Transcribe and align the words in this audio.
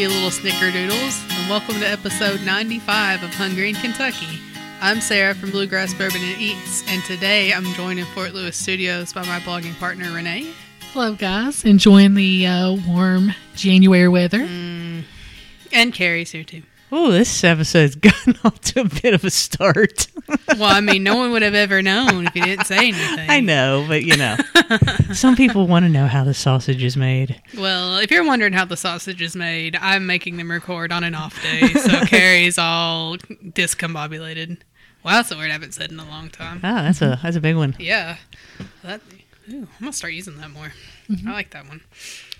you 0.00 0.08
little 0.08 0.30
snickerdoodles, 0.30 1.30
and 1.30 1.50
welcome 1.50 1.74
to 1.74 1.86
episode 1.86 2.40
95 2.40 3.22
of 3.22 3.34
Hungry 3.34 3.68
in 3.68 3.74
Kentucky. 3.74 4.40
I'm 4.80 4.98
Sarah 4.98 5.34
from 5.34 5.50
Bluegrass 5.50 5.92
Bourbon 5.92 6.22
and 6.22 6.40
Eats, 6.40 6.82
and 6.88 7.04
today 7.04 7.52
I'm 7.52 7.66
joined 7.74 7.98
in 7.98 8.06
Fort 8.06 8.32
Lewis 8.32 8.56
studios 8.56 9.12
by 9.12 9.26
my 9.26 9.40
blogging 9.40 9.78
partner 9.78 10.10
Renee. 10.10 10.54
Hello, 10.94 11.12
guys. 11.12 11.66
Enjoying 11.66 12.14
the 12.14 12.46
uh, 12.46 12.76
warm 12.88 13.34
January 13.54 14.08
weather. 14.08 14.40
And 14.40 15.04
Carrie's 15.92 16.30
here 16.30 16.44
too. 16.44 16.62
Oh, 16.92 17.10
this 17.12 17.44
episode's 17.44 17.94
gotten 17.96 18.36
off 18.44 18.60
to 18.60 18.80
a 18.80 18.84
bit 18.84 19.14
of 19.14 19.24
a 19.24 19.30
start. 19.30 20.08
Well, 20.58 20.64
I 20.64 20.80
mean, 20.80 21.02
no 21.02 21.16
one 21.16 21.30
would 21.32 21.42
have 21.42 21.54
ever 21.54 21.82
known 21.90 22.26
if 22.26 22.34
you 22.34 22.42
didn't 22.42 22.66
say 22.66 22.88
anything. 22.88 23.30
I 23.30 23.40
know, 23.40 23.84
but 23.86 24.02
you 24.04 24.16
know, 24.16 24.36
some 25.12 25.36
people 25.36 25.66
want 25.66 25.84
to 25.84 25.88
know 25.88 26.06
how 26.06 26.24
the 26.24 26.34
sausage 26.34 26.82
is 26.82 26.96
made. 26.96 27.40
Well, 27.56 27.98
if 27.98 28.10
you're 28.10 28.24
wondering 28.24 28.52
how 28.52 28.64
the 28.64 28.76
sausage 28.76 29.22
is 29.22 29.36
made, 29.36 29.76
I'm 29.80 30.06
making 30.06 30.36
them 30.36 30.50
record 30.50 30.92
on 30.92 31.04
an 31.04 31.14
off 31.14 31.40
day, 31.42 31.68
so 31.68 32.00
Carrie's 32.06 32.58
all 32.58 33.16
discombobulated. 33.16 34.58
Wow, 35.04 35.12
that's 35.12 35.30
a 35.30 35.36
word 35.36 35.48
I 35.50 35.52
haven't 35.52 35.72
said 35.72 35.90
in 35.90 35.98
a 35.98 36.04
long 36.04 36.28
time. 36.28 36.60
Ah, 36.62 36.82
that's 36.82 37.00
a 37.00 37.18
that's 37.22 37.36
a 37.36 37.40
big 37.40 37.56
one. 37.56 37.74
Yeah. 37.78 38.16
That, 38.82 39.00
ooh, 39.50 39.66
I'm 39.80 39.86
to 39.86 39.92
start 39.92 40.12
using 40.12 40.36
that 40.38 40.50
more. 40.50 40.72
I 41.26 41.32
like 41.32 41.50
that 41.50 41.66
one. 41.66 41.80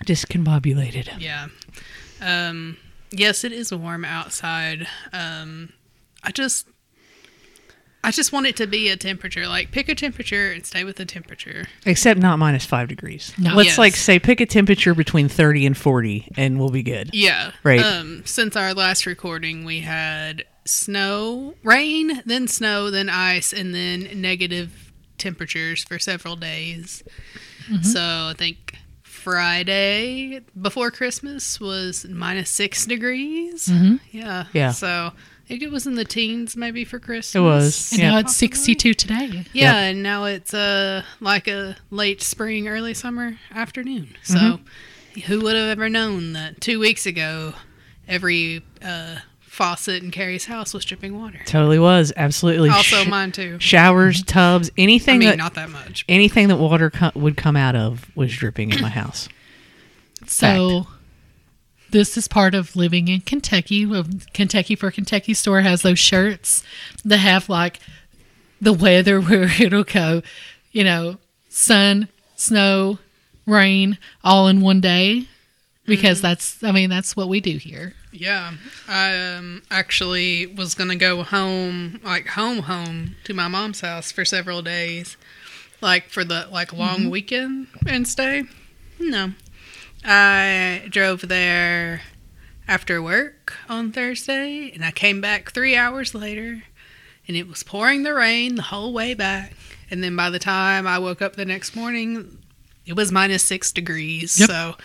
Discombobulated. 0.05 1.19
Yeah. 1.19 1.49
Um, 2.21 2.77
yes, 3.11 3.45
it 3.45 3.53
is 3.53 3.73
warm 3.73 4.05
outside. 4.05 4.87
Um, 5.13 5.73
I 6.23 6.31
just, 6.31 6.67
I 8.03 8.11
just 8.11 8.33
want 8.33 8.47
it 8.47 8.57
to 8.57 8.67
be 8.67 8.89
a 8.89 8.97
temperature. 8.97 9.47
Like, 9.47 9.71
pick 9.73 9.89
a 9.89 9.95
temperature 9.95 10.53
and 10.53 10.65
stay 10.65 10.85
with 10.85 10.97
the 10.97 11.05
temperature. 11.05 11.67
Except 11.85 12.19
not 12.19 12.39
minus 12.39 12.65
five 12.65 12.89
degrees. 12.89 13.33
No. 13.39 13.55
Let's 13.55 13.71
Yes. 13.71 13.79
like 13.79 13.97
say 13.97 14.19
pick 14.19 14.41
a 14.41 14.47
temperature 14.47 14.95
between 14.95 15.29
thirty 15.29 15.67
and 15.67 15.77
forty, 15.77 16.29
and 16.37 16.59
we'll 16.59 16.71
be 16.71 16.83
good. 16.83 17.11
Yeah. 17.13 17.53
Right. 17.63 17.81
Um, 17.81 18.23
since 18.25 18.57
our 18.57 18.73
last 18.75 19.05
recording, 19.07 19.65
we 19.65 19.81
had 19.81 20.45
snow, 20.65 21.55
rain, 21.63 22.23
then 22.25 22.49
snow, 22.49 22.91
then 22.91 23.09
ice, 23.09 23.53
and 23.53 23.75
then 23.75 24.09
negative 24.21 24.93
temperatures 25.19 25.85
for 25.85 25.99
several 25.99 26.37
days. 26.37 27.03
So 27.83 28.01
I 28.01 28.35
think 28.37 28.77
Friday 29.21 30.41
before 30.61 30.91
Christmas 30.91 31.61
was 31.61 32.07
minus 32.09 32.51
six 32.51 32.87
degrees. 32.87 33.71
Yeah. 34.13 34.45
Yeah. 34.53 34.71
So 34.73 35.13
I 35.15 35.49
think 35.49 35.63
it 35.63 35.71
was 35.71 35.87
in 35.87 35.95
the 35.97 36.05
teens 36.05 36.57
maybe 36.57 36.85
for 36.85 36.99
Christmas. 36.99 37.35
It 37.35 37.41
was. 37.41 37.93
And 37.93 38.01
Yeah. 38.01 38.11
now 38.13 38.19
it's 38.19 38.37
62 38.37 38.95
today. 38.95 39.45
Yeah, 39.53 39.73
Yep. 39.73 39.75
and 39.75 40.03
now 40.03 40.25
it's 40.25 40.55
uh 40.55 41.03
like 41.21 41.49
a 41.49 41.77
late 41.91 42.23
spring, 42.23 42.69
early 42.69 42.95
summer 42.95 43.39
afternoon. 43.53 44.17
So 44.23 44.61
who 45.27 45.41
would 45.41 45.57
have 45.57 45.69
ever 45.69 45.89
known 45.89 46.33
that 46.35 46.61
two 46.61 46.79
weeks 46.79 47.05
ago 47.07 47.55
every 48.09 48.63
uh, 48.83 49.17
faucet 49.61 50.03
in 50.03 50.11
Carrie's 50.11 50.47
house 50.47 50.73
was 50.73 50.87
dripping 50.87 51.21
water? 51.21 51.39
Totally 51.45 51.79
was 51.79 52.15
absolutely. 52.17 52.71
Also 52.71 53.05
Sh- 53.05 53.09
mine 53.09 53.31
too. 53.31 53.59
showers, 53.61 54.23
tubs, 54.23 54.71
I 54.71 54.81
anything 54.81 55.19
mean, 55.19 55.29
that 55.29 55.37
not 55.37 55.53
that 55.53 55.69
much. 55.69 56.03
anything 56.09 56.49
that 56.49 56.57
water 56.57 56.89
co- 56.89 57.11
would 57.15 57.37
come 57.37 57.57
out 57.57 57.77
of 57.77 58.11
was 58.17 58.35
dripping 58.35 58.73
in 58.73 58.81
my 58.81 58.89
house. 59.01 59.29
So 60.27 60.87
this 61.91 62.17
is 62.17 62.27
part 62.27 62.55
of 62.55 62.75
living 62.75 63.09
in 63.09 63.21
Kentucky. 63.21 63.87
Kentucky 64.33 64.77
for 64.77 64.91
Kentucky 64.91 65.35
store 65.35 65.61
has 65.61 65.83
those 65.83 65.99
shirts 65.99 66.65
that 67.05 67.19
have 67.19 67.51
like 67.51 67.81
the 68.63 68.73
weather 68.73 69.21
where 69.21 69.51
it'll 69.61 69.85
go, 69.85 70.23
you 70.73 70.85
know, 70.85 71.19
sun, 71.51 72.09
snow, 72.35 72.99
rain 73.45 73.99
all 74.25 74.49
in 74.49 74.63
one 74.63 74.81
day 74.81 75.27
because 75.85 76.19
mm-hmm. 76.19 76.29
that's 76.29 76.65
I 76.65 76.73
mean 76.73 76.89
that's 76.89 77.15
what 77.15 77.29
we 77.29 77.41
do 77.41 77.59
here. 77.59 77.93
Yeah, 78.13 78.55
I 78.89 79.17
um, 79.17 79.63
actually 79.71 80.47
was 80.47 80.75
gonna 80.75 80.97
go 80.97 81.23
home, 81.23 82.01
like 82.03 82.27
home, 82.29 82.61
home 82.61 83.17
to 83.25 83.35
my 83.35 83.49
mom's 83.49 83.81
house 83.83 84.11
for 84.11 84.25
several 84.25 84.63
days, 84.63 85.17
like 85.81 86.09
for 86.09 86.25
the 86.25 86.49
like 86.51 86.73
long 86.73 87.09
weekend 87.11 87.69
and 87.87 88.07
stay. 88.09 88.45
No, 88.99 89.33
I 90.05 90.87
drove 90.91 91.29
there 91.29 92.03
after 92.67 93.01
work 93.01 93.55
on 93.69 93.93
Thursday, 93.93 94.71
and 94.73 94.85
I 94.85 94.91
came 94.91 95.21
back 95.21 95.53
three 95.53 95.77
hours 95.77 96.15
later, 96.15 96.65
and 97.29 97.37
it 97.37 97.49
was 97.49 97.63
pouring 97.63 98.03
the 98.03 98.15
rain 98.15 98.57
the 98.57 98.63
whole 98.63 98.93
way 98.93 99.15
back. 99.15 99.55
And 99.91 100.03
then 100.03 100.17
by 100.17 100.31
the 100.31 100.39
time 100.39 100.87
I 100.87 100.99
woke 100.99 101.23
up 101.23 101.37
the 101.37 101.45
next 101.45 101.75
morning, 101.75 102.39
it 102.87 102.95
was 102.95 103.13
minus 103.13 103.45
six 103.45 103.73
degrees. 103.73 104.39
Yep. 104.39 104.49
So 104.49 104.77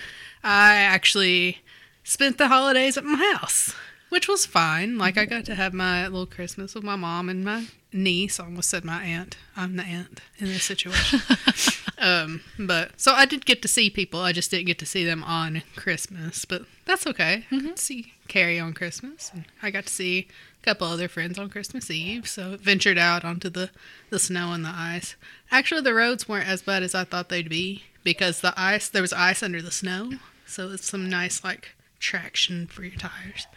I 0.44 0.76
actually 0.76 1.60
spent 2.06 2.38
the 2.38 2.48
holidays 2.48 2.98
at 2.98 3.04
my 3.04 3.18
house, 3.34 3.74
which 4.10 4.30
was 4.30 4.46
fine. 4.46 4.98
Like 4.98 5.18
I 5.18 5.26
got 5.26 5.44
to 5.46 5.56
have 5.56 5.74
my 5.74 6.04
little 6.04 6.26
Christmas 6.26 6.74
with 6.74 6.84
my 6.86 6.96
mom 6.96 7.28
and 7.28 7.44
my 7.44 7.66
niece. 7.92 8.40
I 8.40 8.46
almost 8.46 8.70
said 8.70 8.86
my 8.86 9.04
aunt. 9.04 9.36
I'm 9.58 9.76
the 9.76 9.84
aunt 9.84 10.22
in 10.38 10.46
this 10.46 10.64
situation. 10.64 11.20
um, 11.98 12.42
but 12.60 13.00
so 13.02 13.14
I 13.14 13.26
did 13.26 13.46
get 13.46 13.62
to 13.64 13.68
see 13.68 13.90
people. 13.90 14.22
I 14.22 14.32
just 14.32 14.52
didn't 14.52 14.68
get 14.68 14.80
to 14.80 14.86
see 14.86 15.04
them 15.04 15.24
on 15.24 15.64
Christmas, 15.76 16.46
but 16.46 16.64
that's 16.86 17.08
okay. 17.08 17.46
I 17.52 17.60
got 17.60 17.76
to 17.76 17.82
see 17.82 18.14
Carrie 18.28 18.60
on 18.60 18.74
Christmas, 18.74 19.32
and 19.34 19.46
I 19.62 19.72
got 19.72 19.88
to 19.88 19.94
see 19.94 20.28
a 20.62 20.64
couple 20.64 20.88
other 20.88 21.08
friends 21.08 21.40
on 21.40 21.50
Christmas 21.50 21.90
Eve. 21.90 22.28
So 22.28 22.58
ventured 22.62 23.00
out 23.00 23.26
onto 23.26 23.50
the 23.50 23.72
the 24.12 24.20
snow 24.20 24.54
and 24.54 24.64
the 24.64 24.74
ice. 24.74 25.16
Actually, 25.50 25.82
the 25.82 25.96
roads 25.96 26.30
weren't 26.30 26.48
as 26.48 26.62
bad 26.62 26.84
as 26.84 26.94
I 26.94 27.04
thought 27.04 27.30
they'd 27.30 27.50
be 27.50 27.84
because 28.04 28.42
the 28.42 28.54
ice 28.56 28.88
there 28.88 29.02
was 29.02 29.14
ice 29.14 29.42
under 29.42 29.62
the 29.62 29.72
snow, 29.72 30.12
so 30.46 30.70
it's 30.70 30.88
some 30.88 31.10
nice 31.10 31.44
like 31.44 31.70
traction 32.00 32.68
for 32.68 32.84
your 32.84 32.96
tires. 32.98 33.48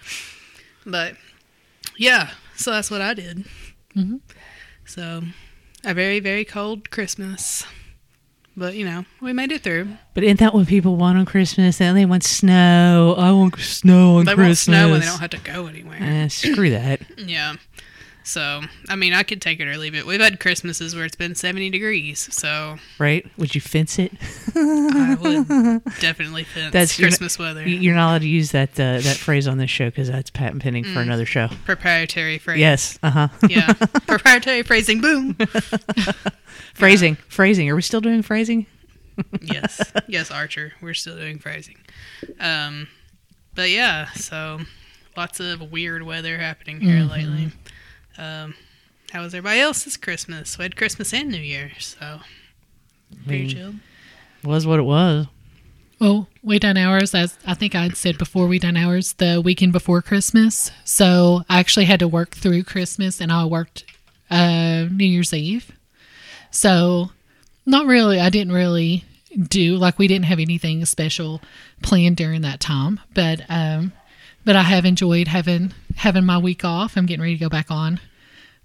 But 0.86 1.16
yeah, 1.96 2.30
so 2.56 2.70
that's 2.72 2.90
what 2.90 3.00
I 3.00 3.14
did. 3.14 3.44
Mhm. 3.96 4.20
So 4.84 5.22
a 5.84 5.94
very 5.94 6.20
very 6.20 6.44
cold 6.44 6.90
Christmas, 6.90 7.64
but 8.56 8.74
you 8.74 8.84
know 8.84 9.04
we 9.20 9.32
made 9.32 9.52
it 9.52 9.62
through. 9.62 9.88
But 10.14 10.24
isn't 10.24 10.40
that 10.40 10.54
what 10.54 10.66
people 10.66 10.96
want 10.96 11.18
on 11.18 11.24
Christmas? 11.26 11.80
And 11.80 11.96
they 11.96 12.06
want 12.06 12.24
snow. 12.24 13.14
I 13.18 13.30
want 13.32 13.58
snow 13.60 14.18
on 14.18 14.24
They 14.24 14.34
Christmas. 14.34 14.68
won't 14.68 14.78
snow 14.78 14.90
when 14.92 15.00
they 15.00 15.06
don't 15.06 15.20
have 15.20 15.30
to 15.30 15.38
go 15.38 15.66
anywhere. 15.66 15.98
Eh, 16.00 16.28
screw 16.28 16.70
that. 16.70 17.00
Yeah. 17.18 17.56
So 18.28 18.60
I 18.90 18.94
mean, 18.96 19.14
I 19.14 19.22
could 19.22 19.40
take 19.40 19.58
it 19.58 19.66
or 19.66 19.76
leave 19.78 19.94
it. 19.94 20.06
We've 20.06 20.20
had 20.20 20.38
Christmases 20.38 20.94
where 20.94 21.04
it's 21.06 21.16
been 21.16 21.34
seventy 21.34 21.70
degrees, 21.70 22.28
so 22.34 22.76
Right? 22.98 23.26
Would 23.38 23.54
you 23.54 23.60
fence 23.62 23.98
it? 23.98 24.12
I 24.54 25.16
would 25.18 25.48
definitely 26.00 26.44
fence 26.44 26.72
That's- 26.72 26.98
you're 26.98 27.08
Christmas 27.08 27.38
weather. 27.38 27.66
You're 27.66 27.94
not 27.94 28.10
allowed 28.10 28.20
to 28.22 28.28
use 28.28 28.50
that 28.52 28.72
uh, 28.78 29.00
that 29.00 29.16
phrase 29.16 29.48
on 29.48 29.56
this 29.58 29.70
show 29.70 29.86
because 29.86 30.08
that's 30.10 30.28
patent 30.30 30.62
pending 30.62 30.84
Mm. 30.84 30.92
for 30.94 31.00
another 31.00 31.24
show. 31.26 31.48
Proprietary 31.64 32.36
phrase. 32.38 32.58
Yes. 32.60 32.98
Uh 33.02 33.10
huh. 33.10 33.28
Yeah. 33.48 33.72
Proprietary 34.06 34.62
phrasing. 34.62 35.00
Boom. 35.00 35.34
phrasing. 36.74 37.16
Phrasing. 37.28 37.68
Are 37.70 37.76
we 37.76 37.82
still 37.82 38.00
doing 38.00 38.22
phrasing? 38.22 38.66
yes, 39.42 39.92
yes, 40.06 40.30
Archer. 40.30 40.72
We're 40.80 40.94
still 40.94 41.16
doing 41.16 41.38
phrasing. 41.38 41.76
Um, 42.38 42.88
but 43.54 43.70
yeah, 43.70 44.06
so 44.12 44.60
lots 45.16 45.40
of 45.40 45.72
weird 45.72 46.02
weather 46.04 46.38
happening 46.38 46.80
here 46.80 47.00
Mm-hmm. 47.00 47.10
lately. 47.10 47.52
Um, 48.18 48.54
how 49.12 49.22
was 49.22 49.34
everybody 49.34 49.60
else's 49.60 49.96
Christmas? 49.96 50.58
We 50.58 50.64
had 50.64 50.76
Christmas 50.76 51.14
and 51.14 51.30
New 51.30 51.38
Year, 51.38 51.72
so 51.78 52.20
pretty 53.26 53.44
mean, 53.44 53.48
chill. 53.50 53.74
Was 54.44 54.66
what 54.66 54.78
it 54.78 54.82
was. 54.82 55.26
Well, 56.00 56.28
we 56.42 56.58
done 56.58 56.76
ours 56.76 57.14
as 57.14 57.36
I 57.46 57.54
think 57.54 57.74
I'd 57.74 57.96
said 57.96 58.18
before. 58.18 58.46
We 58.46 58.58
done 58.58 58.76
ours 58.76 59.14
the 59.14 59.40
weekend 59.40 59.72
before 59.72 60.02
Christmas, 60.02 60.70
so 60.84 61.42
I 61.48 61.58
actually 61.58 61.86
had 61.86 62.00
to 62.00 62.08
work 62.08 62.32
through 62.36 62.64
Christmas, 62.64 63.20
and 63.20 63.32
I 63.32 63.44
worked 63.46 63.84
uh, 64.30 64.86
New 64.90 65.06
Year's 65.06 65.32
Eve. 65.32 65.72
So, 66.50 67.10
not 67.66 67.86
really. 67.86 68.20
I 68.20 68.30
didn't 68.30 68.52
really 68.52 69.04
do 69.48 69.76
like 69.76 69.98
we 69.98 70.08
didn't 70.08 70.26
have 70.26 70.38
anything 70.38 70.84
special 70.84 71.40
planned 71.82 72.16
during 72.16 72.42
that 72.42 72.60
time, 72.60 73.00
but 73.14 73.42
um, 73.48 73.92
but 74.44 74.56
I 74.56 74.62
have 74.62 74.84
enjoyed 74.84 75.28
having 75.28 75.72
having 75.98 76.24
my 76.24 76.38
week 76.38 76.64
off. 76.64 76.96
I'm 76.96 77.06
getting 77.06 77.22
ready 77.22 77.34
to 77.36 77.40
go 77.40 77.48
back 77.48 77.70
on 77.70 78.00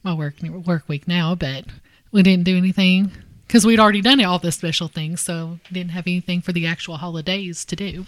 my 0.04 0.14
work 0.14 0.36
work 0.42 0.88
week 0.88 1.08
now, 1.08 1.36
but 1.36 1.66
we 2.12 2.24
didn't 2.24 2.46
do 2.46 2.58
anything 2.58 3.12
because 3.48 3.66
we'd 3.66 3.80
already 3.80 4.02
done 4.02 4.24
all 4.24 4.40
the 4.40 4.52
special 4.52 4.88
things, 4.88 5.22
so 5.22 5.60
didn't 5.72 5.92
have 5.92 6.08
anything 6.08 6.42
for 6.42 6.52
the 6.52 6.68
actual 6.68 6.98
holidays 6.98 7.66
to 7.66 7.76
do. 7.76 8.06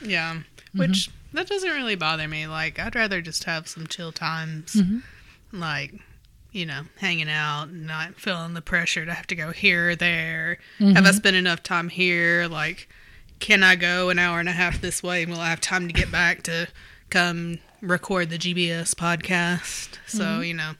Yeah, 0.00 0.34
mm-hmm. 0.34 0.78
which 0.78 1.10
that 1.32 1.46
doesn't 1.46 1.70
really 1.70 1.96
bother 1.96 2.28
me. 2.28 2.46
Like, 2.46 2.78
I'd 2.78 2.94
rather 2.94 3.20
just 3.20 3.44
have 3.44 3.68
some 3.68 3.86
chill 3.86 4.12
times, 4.12 4.74
mm-hmm. 4.74 5.60
like 5.60 5.94
you 6.52 6.64
know, 6.64 6.82
hanging 6.98 7.28
out, 7.28 7.72
not 7.72 8.14
feeling 8.14 8.54
the 8.54 8.62
pressure 8.62 9.04
to 9.04 9.12
have 9.12 9.26
to 9.26 9.34
go 9.34 9.50
here 9.50 9.90
or 9.90 9.96
there. 9.96 10.58
Have 10.78 10.96
I 10.96 11.00
mm-hmm. 11.00 11.16
spent 11.16 11.34
enough 11.34 11.64
time 11.64 11.88
here? 11.88 12.46
Like, 12.46 12.88
can 13.40 13.64
I 13.64 13.74
go 13.74 14.08
an 14.08 14.20
hour 14.20 14.38
and 14.38 14.48
a 14.48 14.52
half 14.52 14.80
this 14.80 15.02
way, 15.02 15.24
and 15.24 15.32
will 15.32 15.40
I 15.40 15.50
have 15.50 15.60
time 15.60 15.88
to 15.88 15.92
get 15.92 16.12
back 16.12 16.44
to 16.44 16.68
come 17.10 17.58
record 17.84 18.30
the 18.30 18.38
GBS 18.38 18.94
podcast? 18.94 19.98
So 20.06 20.40
you 20.40 20.54
know, 20.54 20.72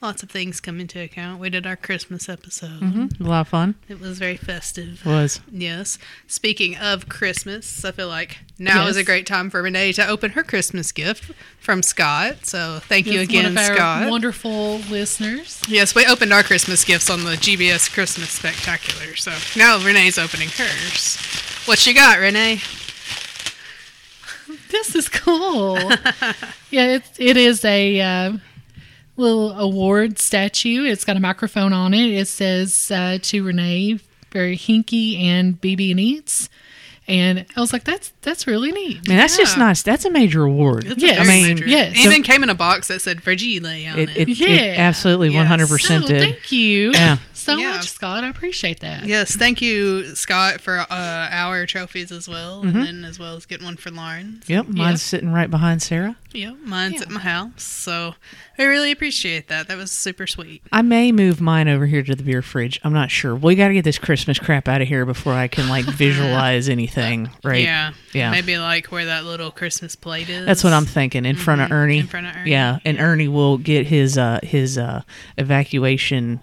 lots 0.00 0.22
of 0.22 0.30
things 0.30 0.60
come 0.60 0.80
into 0.80 1.00
account. 1.00 1.40
We 1.40 1.50
did 1.50 1.66
our 1.66 1.76
Christmas 1.76 2.28
episode. 2.28 2.80
Mm-hmm. 2.80 3.24
A 3.24 3.28
lot 3.28 3.40
of 3.42 3.48
fun. 3.48 3.74
It 3.88 4.00
was 4.00 4.18
very 4.18 4.36
festive. 4.36 5.04
Was. 5.06 5.40
Yes. 5.50 5.98
Speaking 6.26 6.76
of 6.76 7.08
Christmas, 7.08 7.84
I 7.84 7.92
feel 7.92 8.08
like 8.08 8.38
now 8.58 8.86
is 8.86 8.96
a 8.96 9.04
great 9.04 9.26
time 9.26 9.50
for 9.50 9.62
Renee 9.62 9.92
to 9.92 10.06
open 10.06 10.32
her 10.32 10.42
Christmas 10.42 10.92
gift 10.92 11.32
from 11.58 11.82
Scott. 11.82 12.46
So 12.46 12.80
thank 12.82 13.06
you 13.06 13.20
again, 13.20 13.44
one 13.44 13.52
of 13.52 13.58
our 13.58 13.74
Scott. 13.76 14.10
wonderful 14.10 14.78
listeners. 14.90 15.60
yes, 15.68 15.94
we 15.94 16.04
opened 16.06 16.32
our 16.32 16.42
Christmas 16.42 16.84
gifts 16.84 17.08
on 17.10 17.24
the 17.24 17.32
GBS 17.32 17.92
Christmas 17.92 18.30
Spectacular. 18.30 19.16
So 19.16 19.32
now 19.56 19.78
Renee's 19.84 20.18
opening 20.18 20.48
hers. 20.48 21.16
What 21.66 21.86
you 21.86 21.94
got, 21.94 22.18
Renee? 22.18 22.60
This 24.72 24.94
is 24.96 25.08
cool. 25.08 25.76
yeah, 26.70 26.96
it, 26.96 27.02
it 27.18 27.36
is 27.36 27.64
a 27.64 28.00
uh, 28.00 28.32
little 29.16 29.52
award 29.52 30.18
statue. 30.18 30.84
It's 30.84 31.04
got 31.04 31.16
a 31.16 31.20
microphone 31.20 31.72
on 31.72 31.94
it. 31.94 32.10
It 32.10 32.26
says 32.26 32.90
uh, 32.90 33.18
to 33.22 33.44
Renee, 33.44 34.00
very 34.32 34.56
hinky 34.56 35.20
and 35.20 35.60
BB 35.60 35.90
and 35.92 36.00
Eats. 36.00 36.48
And 37.08 37.44
I 37.56 37.60
was 37.60 37.72
like, 37.72 37.82
that's 37.84 38.12
that's 38.22 38.46
really 38.46 38.70
neat. 38.70 39.08
Man, 39.08 39.18
that's 39.18 39.36
just 39.36 39.58
nice. 39.58 39.82
That's 39.82 40.04
a 40.04 40.10
major 40.10 40.44
award. 40.44 40.86
It's 40.86 41.02
Yes. 41.02 41.18
a 41.18 41.20
I 41.20 41.24
very 41.24 41.36
mean, 41.42 41.54
major- 41.56 41.66
yes. 41.66 41.92
It 41.96 42.06
even 42.06 42.22
came 42.22 42.42
in 42.44 42.48
a 42.48 42.54
box 42.54 42.88
that 42.88 43.02
said 43.02 43.22
Fragile 43.22 43.66
on 43.66 43.72
It, 43.98 44.08
it. 44.10 44.16
it, 44.16 44.28
it 44.28 44.38
Yeah. 44.38 44.74
absolutely 44.78 45.30
Yes. 45.30 45.48
100% 45.50 46.04
Oh, 46.04 46.06
did. 46.06 46.20
thank 46.22 46.52
you 46.52 46.92
Yeah. 46.92 47.16
So 47.42 47.56
Yeah. 47.56 47.72
much, 47.72 47.88
Scott. 47.90 48.24
I 48.24 48.28
appreciate 48.28 48.80
that. 48.80 49.04
Yes, 49.06 49.36
thank 49.36 49.60
you, 49.60 50.14
Scott, 50.14 50.60
for 50.60 50.78
uh, 50.78 50.86
our 50.90 51.66
trophies 51.66 52.10
as 52.12 52.28
well, 52.28 52.62
Mm-hmm. 52.64 52.76
and 52.78 52.86
then 52.86 53.04
as 53.04 53.18
well 53.18 53.36
as 53.36 53.46
getting 53.46 53.64
one 53.66 53.76
for 53.76 53.90
Lauren. 53.90 54.40
Yep, 54.46 54.68
mine's 54.68 55.02
sitting 55.02 55.32
right 55.32 55.50
behind 55.50 55.82
Sarah. 55.82 56.16
Yep, 56.32 56.56
mine's 56.64 56.94
Yeah. 56.94 57.02
at 57.02 57.10
my 57.10 57.20
house, 57.20 57.62
so 57.62 58.14
I 58.58 58.64
really 58.64 58.90
appreciate 58.90 59.48
that. 59.48 59.68
That 59.68 59.76
was 59.76 59.92
super 59.92 60.26
sweet. 60.26 60.62
I 60.72 60.80
may 60.80 61.12
move 61.12 61.40
mine 61.42 61.68
over 61.68 61.84
here 61.86 62.02
to 62.02 62.14
the 62.14 62.22
beer 62.22 62.40
fridge. 62.40 62.80
I'm 62.84 62.92
not 62.94 63.10
sure. 63.10 63.34
We 63.34 63.54
got 63.54 63.68
to 63.68 63.74
get 63.74 63.84
this 63.84 63.98
Christmas 63.98 64.38
crap 64.38 64.66
out 64.66 64.80
of 64.80 64.88
here 64.88 65.04
before 65.04 65.34
I 65.34 65.48
can 65.48 65.68
like 65.68 65.84
visualize 65.86 66.70
anything, 66.70 67.28
right? 67.44 67.62
Yeah, 67.62 67.92
Yeah. 68.14 68.30
Maybe 68.30 68.56
like 68.56 68.86
where 68.86 69.04
that 69.06 69.24
little 69.24 69.50
Christmas 69.50 69.94
plate 69.94 70.30
is. 70.30 70.46
That's 70.46 70.64
what 70.64 70.72
I'm 70.72 70.86
thinking. 70.86 71.26
In 71.26 71.36
front 71.36 71.60
of 71.60 71.68
Mhm, 71.68 71.72
Ernie. 71.72 71.98
in 71.98 72.06
front 72.06 72.26
of 72.28 72.34
Ernie, 72.36 72.50
Yeah, 72.50 72.78
and 72.84 72.98
Ernie 72.98 73.28
will 73.28 73.58
get 73.58 73.86
his 73.88 74.16
uh 74.16 74.40
his 74.42 74.78
uh 74.78 75.02
evacuation 75.36 76.40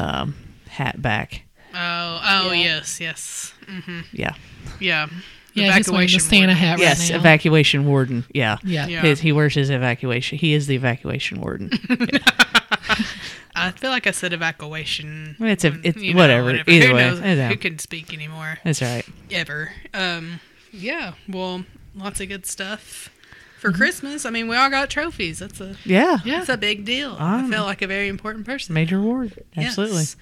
um 0.00 0.34
hat 0.68 1.00
back. 1.02 1.42
Oh, 1.74 2.20
oh 2.22 2.52
Yeah. 2.52 2.62
yes, 2.76 3.00
yes, 3.00 3.54
hmm 3.68 4.00
Yeah. 4.12 4.34
yeah. 4.80 5.08
Yeah, 5.52 5.76
he's 5.76 5.90
wearing 5.90 6.06
the 6.08 6.20
Santa 6.20 6.46
warden. 6.46 6.56
hat 6.56 6.70
right 6.74 6.80
yes, 6.80 7.10
now. 7.10 7.16
evacuation 7.16 7.84
warden. 7.84 8.24
Yeah. 8.32 8.58
yeah. 8.62 8.86
Yeah. 8.86 9.00
His, 9.02 9.18
he 9.20 9.32
wears 9.32 9.54
his 9.54 9.68
evacuation. 9.68 10.38
He 10.38 10.54
is 10.54 10.68
the 10.68 10.76
evacuation 10.76 11.40
warden. 11.40 11.70
I 13.56 13.72
feel 13.72 13.90
like 13.90 14.06
I 14.06 14.12
said 14.12 14.32
evacuation. 14.32 15.36
It's 15.40 15.64
a- 15.64 15.70
when- 15.70 15.80
it's- 15.84 16.02
you 16.02 16.14
know, 16.14 16.20
whatever. 16.20 16.50
Either 16.66 16.86
Who 16.88 16.94
way, 16.94 17.00
knows 17.10 17.20
I 17.20 17.48
who 17.48 17.56
can 17.56 17.78
speak 17.80 18.14
anymore? 18.14 18.58
That's 18.64 18.80
right. 18.80 19.04
ever. 19.30 19.72
Um, 19.92 20.40
yeah. 20.72 21.14
Well, 21.28 21.64
lots 21.94 22.20
of 22.20 22.28
good 22.28 22.46
stuff 22.46 23.10
Mm-hmm. 23.10 23.19
For 23.60 23.70
Christmas. 23.72 24.24
I 24.26 24.30
mean, 24.30 24.48
we 24.48 24.56
all 24.56 24.70
got 24.70 24.90
trophies. 24.90 25.38
That's 25.38 25.60
a 25.60 25.76
Yeah. 25.84 26.18
Yeah. 26.24 26.38
that's 26.38 26.48
a 26.48 26.56
big 26.56 26.84
deal. 26.84 27.16
I 27.18 27.40
Um, 27.40 27.50
feel 27.50 27.62
like 27.64 27.82
a 27.82 27.86
very 27.86 28.08
important 28.08 28.46
person. 28.46 28.74
Major 28.74 28.98
award. 28.98 29.44
Absolutely. 29.56 29.98
Yes. 29.98 30.16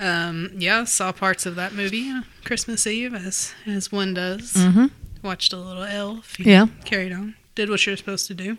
Um, 0.00 0.50
yeah, 0.56 0.84
saw 0.84 1.10
parts 1.12 1.44
of 1.44 1.56
that 1.56 1.74
movie 1.74 2.08
uh, 2.10 2.22
Christmas 2.44 2.86
Eve 2.86 3.14
as 3.14 3.52
as 3.66 3.90
one 3.90 4.14
does. 4.14 4.52
Mm-hmm. 4.54 4.86
Watched 5.22 5.52
a 5.52 5.56
little 5.56 5.82
Elf. 5.82 6.38
Yeah. 6.38 6.66
Carried 6.84 7.12
on. 7.12 7.34
Did 7.56 7.68
what 7.70 7.84
you're 7.84 7.96
supposed 7.96 8.28
to 8.28 8.34
do. 8.34 8.58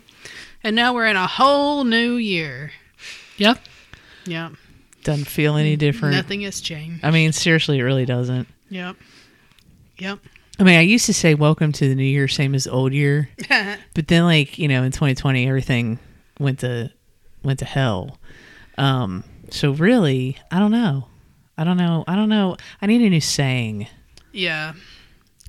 And 0.62 0.76
now 0.76 0.92
we're 0.92 1.06
in 1.06 1.16
a 1.16 1.26
whole 1.26 1.84
new 1.84 2.16
year. 2.16 2.72
Yep. 3.38 3.58
Yeah. 4.26 4.50
Doesn't 5.02 5.24
feel 5.28 5.56
any 5.56 5.76
different. 5.76 6.14
Nothing 6.14 6.42
has 6.42 6.60
changed. 6.60 7.02
I 7.02 7.10
mean, 7.10 7.32
seriously, 7.32 7.78
it 7.78 7.82
really 7.82 8.04
doesn't. 8.04 8.46
Yep. 8.68 8.96
Yep. 9.96 10.18
I 10.60 10.62
mean, 10.62 10.76
I 10.78 10.82
used 10.82 11.06
to 11.06 11.14
say 11.14 11.34
welcome 11.34 11.72
to 11.72 11.88
the 11.88 11.94
new 11.94 12.04
year, 12.04 12.28
same 12.28 12.54
as 12.54 12.66
old 12.66 12.92
year. 12.92 13.30
But 13.94 14.08
then, 14.08 14.24
like 14.24 14.58
you 14.58 14.68
know, 14.68 14.82
in 14.82 14.92
2020, 14.92 15.48
everything 15.48 15.98
went 16.38 16.60
to 16.60 16.92
went 17.42 17.58
to 17.60 17.64
hell. 17.64 18.18
Um, 18.78 19.24
so 19.50 19.72
really, 19.72 20.36
I 20.50 20.58
don't 20.58 20.70
know. 20.70 21.06
I 21.58 21.64
don't 21.64 21.76
know. 21.76 22.04
I 22.06 22.14
don't 22.16 22.28
know. 22.28 22.56
I 22.80 22.86
need 22.86 23.02
a 23.02 23.10
new 23.10 23.20
saying. 23.20 23.86
yeah. 24.32 24.74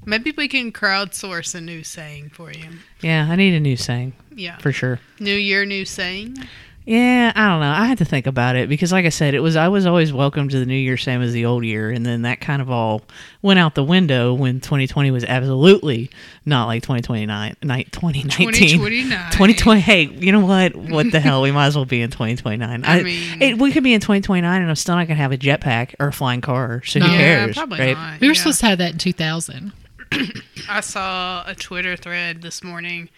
Maybe 0.04 0.34
we 0.36 0.48
can 0.48 0.72
crowdsource 0.72 1.54
a 1.54 1.62
new 1.62 1.84
saying 1.84 2.30
for 2.34 2.52
you. 2.52 2.70
Yeah, 3.02 3.28
I 3.30 3.36
need 3.36 3.54
a 3.54 3.60
new 3.60 3.78
saying 3.78 4.14
Yeah. 4.36 4.58
for 4.58 4.72
sure. 4.72 5.00
New 5.20 5.36
year, 5.36 5.64
new 5.64 5.86
saying. 5.86 6.38
Yeah, 6.84 7.32
I 7.36 7.48
don't 7.48 7.60
know. 7.60 7.70
I 7.70 7.86
had 7.86 8.00
to 8.00 8.06
think 8.06 8.26
about 8.26 8.56
it 8.56 8.68
because, 8.68 8.92
like 8.92 9.06
I 9.06 9.10
said, 9.10 9.36
it 9.36 9.40
was 9.40 9.56
I 9.56 9.68
was 9.68 9.86
always 9.86 10.12
welcome 10.12 10.50
to 10.50 10.58
the 10.60 10.66
new 10.66 10.74
year, 10.76 10.98
same 10.98 11.22
as 11.22 11.32
the 11.32 11.46
old 11.46 11.64
year, 11.64 11.92
and 11.92 12.04
then 12.04 12.24
that 12.24 12.42
kind 12.42 12.60
of 12.60 12.72
all 12.72 13.04
went 13.44 13.60
out 13.60 13.76
the 13.76 13.84
window 13.84 14.34
when 14.34 14.60
2020 14.62 15.12
was 15.12 15.24
absolutely 15.24 16.10
not 16.44 16.66
like 16.66 16.82
2029, 16.82 17.56
night 17.62 17.92
2019. 17.92 18.52
2029. 18.52 19.32
2020. 19.32 19.80
Hey, 19.80 20.04
you 20.06 20.32
know 20.32 20.40
what? 20.44 20.76
What 20.76 21.12
the 21.12 21.20
hell? 21.20 21.44
We 21.44 21.52
might 21.52 21.68
as 21.68 21.76
well 21.76 21.86
be 21.86 22.02
in 22.02 22.10
2029. 22.10 22.84
I 22.88 23.04
mean- 23.04 23.42
it, 23.42 23.58
we 23.60 23.72
could 23.72 23.84
be 23.84 23.94
in 23.94 24.02
2029, 24.02 24.62
and 24.62 24.68
I'm 24.70 24.76
still 24.76 24.96
not 24.96 25.08
gonna 25.08 25.16
have 25.18 25.32
a 25.32 25.38
jetpack 25.38 25.94
or 26.00 26.08
a 26.08 26.14
flying 26.14 26.42
car. 26.42 26.82
So 26.84 27.00
who 27.00 27.06
No. 27.08 27.14
Yeah, 27.14 27.18
cares? 27.20 27.58
probably 27.58 27.80
right? 27.80 27.96
not. 27.96 28.20
We 28.22 28.28
were 28.28 28.34
yeah. 28.34 28.40
supposed 28.40 28.60
to 28.62 28.66
have 28.66 28.80
that 28.80 28.94
in 28.94 28.98
2000. 28.98 29.72
I 30.68 30.82
saw 30.82 31.44
a 31.48 31.54
Twitter 31.54 31.96
thread 31.96 32.42
this 32.42 32.64
morning 32.64 33.10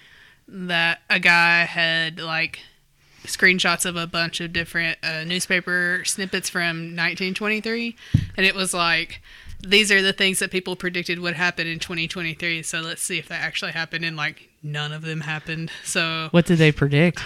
that 0.49 0.99
a 1.09 1.19
guy 1.19 1.63
had 1.63 2.19
like 2.19 2.59
screenshots 3.23 3.85
of 3.85 3.95
a 3.95 4.07
bunch 4.07 4.39
of 4.41 4.53
different 4.53 4.97
uh, 5.03 5.23
newspaper 5.23 6.03
snippets 6.05 6.49
from 6.49 6.95
1923, 6.95 7.95
and 8.37 8.45
it 8.45 8.55
was 8.55 8.73
like. 8.73 9.21
These 9.65 9.93
are 9.93 10.01
the 10.01 10.11
things 10.11 10.39
that 10.39 10.51
people 10.51 10.75
predicted 10.75 11.19
would 11.19 11.35
happen 11.35 11.67
in 11.67 11.79
2023. 11.79 12.63
So 12.63 12.81
let's 12.81 13.01
see 13.01 13.17
if 13.17 13.29
that 13.29 13.39
actually 13.39 13.71
happened. 13.71 14.03
And 14.03 14.17
like 14.17 14.49
none 14.61 14.91
of 14.91 15.03
them 15.03 15.21
happened. 15.21 15.71
So 15.85 16.27
What 16.31 16.45
did 16.45 16.57
they 16.57 16.73
predict? 16.73 17.23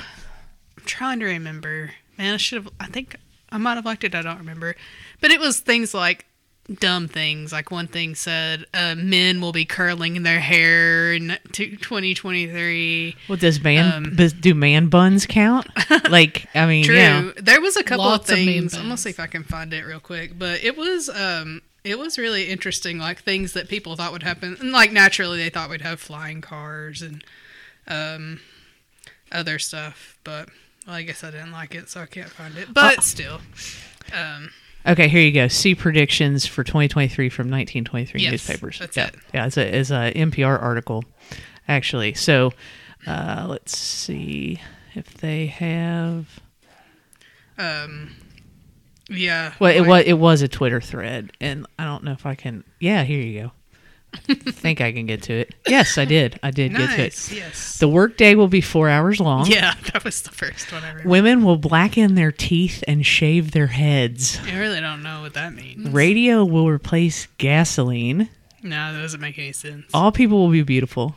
I'm 0.78 0.84
trying 0.86 1.20
to 1.22 1.26
remember. 1.26 1.94
Man, 2.16 2.36
I 2.36 2.38
should 2.38 2.64
have. 2.64 2.72
I 2.80 2.86
think 2.90 3.16
I 3.52 3.58
might 3.58 3.74
have 3.74 3.86
liked 3.86 4.04
it. 4.04 4.14
I 4.14 4.22
don't 4.22 4.38
remember. 4.38 4.76
But 5.20 5.32
it 5.32 5.40
was 5.40 5.62
things 5.62 5.96
like 5.96 6.28
dumb 6.74 7.08
things. 7.08 7.52
Like 7.54 7.72
one 7.72 7.88
thing 7.88 8.14
said, 8.16 8.66
uh, 8.74 8.96
men 8.96 9.40
will 9.42 9.52
be 9.54 9.66
curling 9.66 10.24
their 10.24 10.40
hair 10.40 11.14
in 11.14 11.38
t- 11.54 11.78
2023. 11.78 13.16
What 13.28 13.40
does 13.40 13.62
man 13.64 13.92
Um, 13.94 14.16
bus- 14.16 14.34
do? 14.34 14.54
Man 14.54 14.88
buns 14.88 15.26
count? 15.26 15.68
like, 16.10 16.48
I 16.54 16.66
mean, 16.66 16.84
True. 16.84 16.96
yeah. 16.96 17.32
There 17.38 17.62
was 17.62 17.78
a 17.78 17.84
couple 17.84 18.06
Lots 18.06 18.30
of 18.30 18.38
of 18.38 18.44
things. 18.46 18.74
I'm 18.76 18.84
gonna 18.84 18.98
see 18.98 19.10
if 19.12 19.20
I 19.20 19.28
can 19.28 19.44
find 19.44 19.74
it 19.74 19.84
real 19.86 20.00
quick. 20.00 20.38
But 20.38 20.64
it 20.64 20.76
was 20.78 21.10
um 21.10 21.62
it 21.84 21.98
was 21.98 22.18
really 22.18 22.50
interesting, 22.50 22.98
like 23.00 23.22
things 23.24 23.54
that 23.54 23.70
people 23.70 23.96
thought 23.96 24.12
would 24.12 24.24
happen. 24.24 24.58
And 24.60 24.72
like 24.74 24.92
naturally 24.92 25.38
they 25.38 25.50
thought 25.50 25.70
we'd 25.70 25.82
have 25.82 26.00
flying 26.02 26.42
cars 26.42 27.02
and 27.02 27.24
um 27.88 28.42
other 29.32 29.58
stuff. 29.60 30.18
But 30.26 30.50
well, 30.86 30.96
I 30.98 31.04
guess 31.04 31.24
I 31.24 31.32
didn't 31.32 31.52
like 31.54 31.76
it, 31.76 31.90
so 31.90 32.02
I 32.02 32.06
can't 32.08 32.30
find 32.30 32.58
it. 32.58 32.74
But 32.74 32.98
Oh. 32.98 33.02
still. 33.02 33.42
Um 34.14 34.50
Okay, 34.88 35.08
here 35.10 35.22
you 35.22 35.32
go. 35.34 35.48
See 35.50 35.76
predictions 35.76 36.46
for 36.46 36.64
2023 36.64 37.30
from 37.30 37.50
1923 37.50 38.22
Yes, 38.22 38.32
newspapers. 38.32 38.80
that's 38.80 38.96
yeah, 38.96 39.08
it. 39.08 39.16
yeah, 39.34 39.46
it's 39.46 39.58
a 39.58 39.78
it's 39.78 39.92
a 39.92 40.14
NPR 40.16 40.62
article, 40.62 41.04
actually. 41.68 42.14
So, 42.14 42.54
uh, 43.06 43.46
let's 43.50 43.78
see 43.78 44.62
if 44.96 45.14
they 45.16 45.48
have. 45.48 46.40
um 47.58 48.16
yeah. 49.10 49.54
Well, 49.60 49.72
it 49.72 49.82
like- 49.82 49.88
was 49.88 50.04
it 50.06 50.14
was 50.14 50.42
a 50.42 50.48
Twitter 50.48 50.80
thread, 50.82 51.32
and 51.42 51.66
I 51.80 51.84
don't 51.86 52.04
know 52.04 52.12
if 52.14 52.26
I 52.26 52.36
can. 52.36 52.64
Yeah, 52.80 53.04
here 53.04 53.22
you 53.22 53.42
go. 53.42 53.52
I 54.30 54.34
think 54.52 54.82
I 54.82 54.92
can 54.92 55.06
get 55.06 55.24
to 55.24 55.34
it. 55.34 55.54
Yes, 55.68 55.98
I 55.98 56.06
did. 56.06 56.40
I 56.44 56.52
did 56.52 56.76
get 56.76 56.90
to 56.96 57.02
it. 57.06 57.32
Yes. 57.32 57.78
The 57.80 57.88
workday 57.88 58.36
will 58.36 58.48
be 58.48 58.62
four 58.62 58.90
hours 58.90 59.20
long. 59.20 59.48
yeah, 59.48 59.76
that 59.94 60.04
was 60.04 60.22
the 60.22 60.32
first 60.32 60.72
one 60.72 60.84
I 60.84 60.90
remember. 60.90 61.10
Women 61.10 61.44
will 61.44 61.58
blacken 61.58 62.16
their 62.16 62.32
teeth 62.32 62.84
and 62.88 63.06
shave 63.06 63.52
their 63.52 63.68
heads. 63.68 64.40
I 64.46 64.58
really 64.60 64.80
don't 64.80 65.04
know 65.04 65.22
what 65.22 65.34
that 65.36 65.54
means. 65.54 65.90
Radio 65.90 66.44
will 66.46 66.68
replace 66.70 67.28
gasoline. 67.38 68.30
No, 68.64 68.94
that 68.94 69.00
doesn't 69.02 69.22
make 69.22 69.38
any 69.38 69.54
sense. 69.54 69.86
All 69.94 70.12
people 70.12 70.40
will 70.40 70.52
be 70.52 70.64
beautiful. 70.64 71.16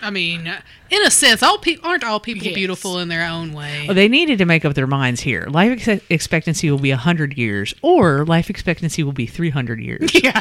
I 0.00 0.10
mean, 0.10 0.46
uh, 0.46 0.60
in 0.90 1.02
a 1.04 1.10
sense, 1.10 1.42
all 1.42 1.58
pe- 1.58 1.76
aren't 1.82 2.04
all 2.04 2.20
people 2.20 2.46
Yes. 2.46 2.54
beautiful 2.54 3.00
in 3.00 3.08
their 3.08 3.28
own 3.28 3.52
way. 3.52 3.86
Oh, 3.88 3.94
they 3.94 4.06
needed 4.06 4.38
to 4.38 4.44
make 4.44 4.64
up 4.64 4.74
their 4.74 4.86
minds 4.86 5.20
here. 5.20 5.46
Life 5.50 5.88
ex- 5.88 6.02
expectancy 6.08 6.70
will 6.70 6.78
be 6.78 6.90
100 6.90 7.36
years, 7.36 7.74
or 7.82 8.24
life 8.24 8.48
expectancy 8.48 9.02
will 9.02 9.12
be 9.12 9.26
300 9.26 9.80
years. 9.80 10.12
yeah. 10.22 10.40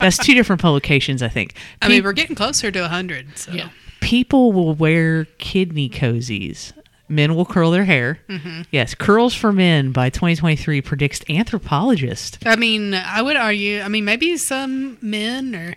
That's 0.00 0.18
two 0.18 0.34
different 0.34 0.60
publications, 0.62 1.22
I 1.22 1.28
think. 1.28 1.54
I 1.82 1.86
Pe- 1.86 1.92
mean, 1.94 2.04
we're 2.04 2.12
getting 2.12 2.36
closer 2.36 2.70
to 2.70 2.80
100. 2.80 3.38
So. 3.38 3.52
Yeah. 3.52 3.68
people 4.00 4.52
will 4.52 4.74
wear 4.74 5.26
kidney 5.38 5.88
cozies. 5.88 6.72
Men 7.08 7.34
will 7.34 7.44
curl 7.44 7.72
their 7.72 7.84
hair. 7.84 8.20
Mm-hmm. 8.28 8.62
Yes, 8.70 8.94
curls 8.94 9.34
for 9.34 9.52
men 9.52 9.90
by 9.90 10.10
2023 10.10 10.80
predicts 10.80 11.20
anthropologist. 11.28 12.38
I 12.46 12.54
mean, 12.56 12.94
I 12.94 13.20
would 13.20 13.36
argue, 13.36 13.80
I 13.80 13.88
mean, 13.88 14.04
maybe 14.04 14.36
some 14.36 14.96
men 15.02 15.54
or 15.56 15.74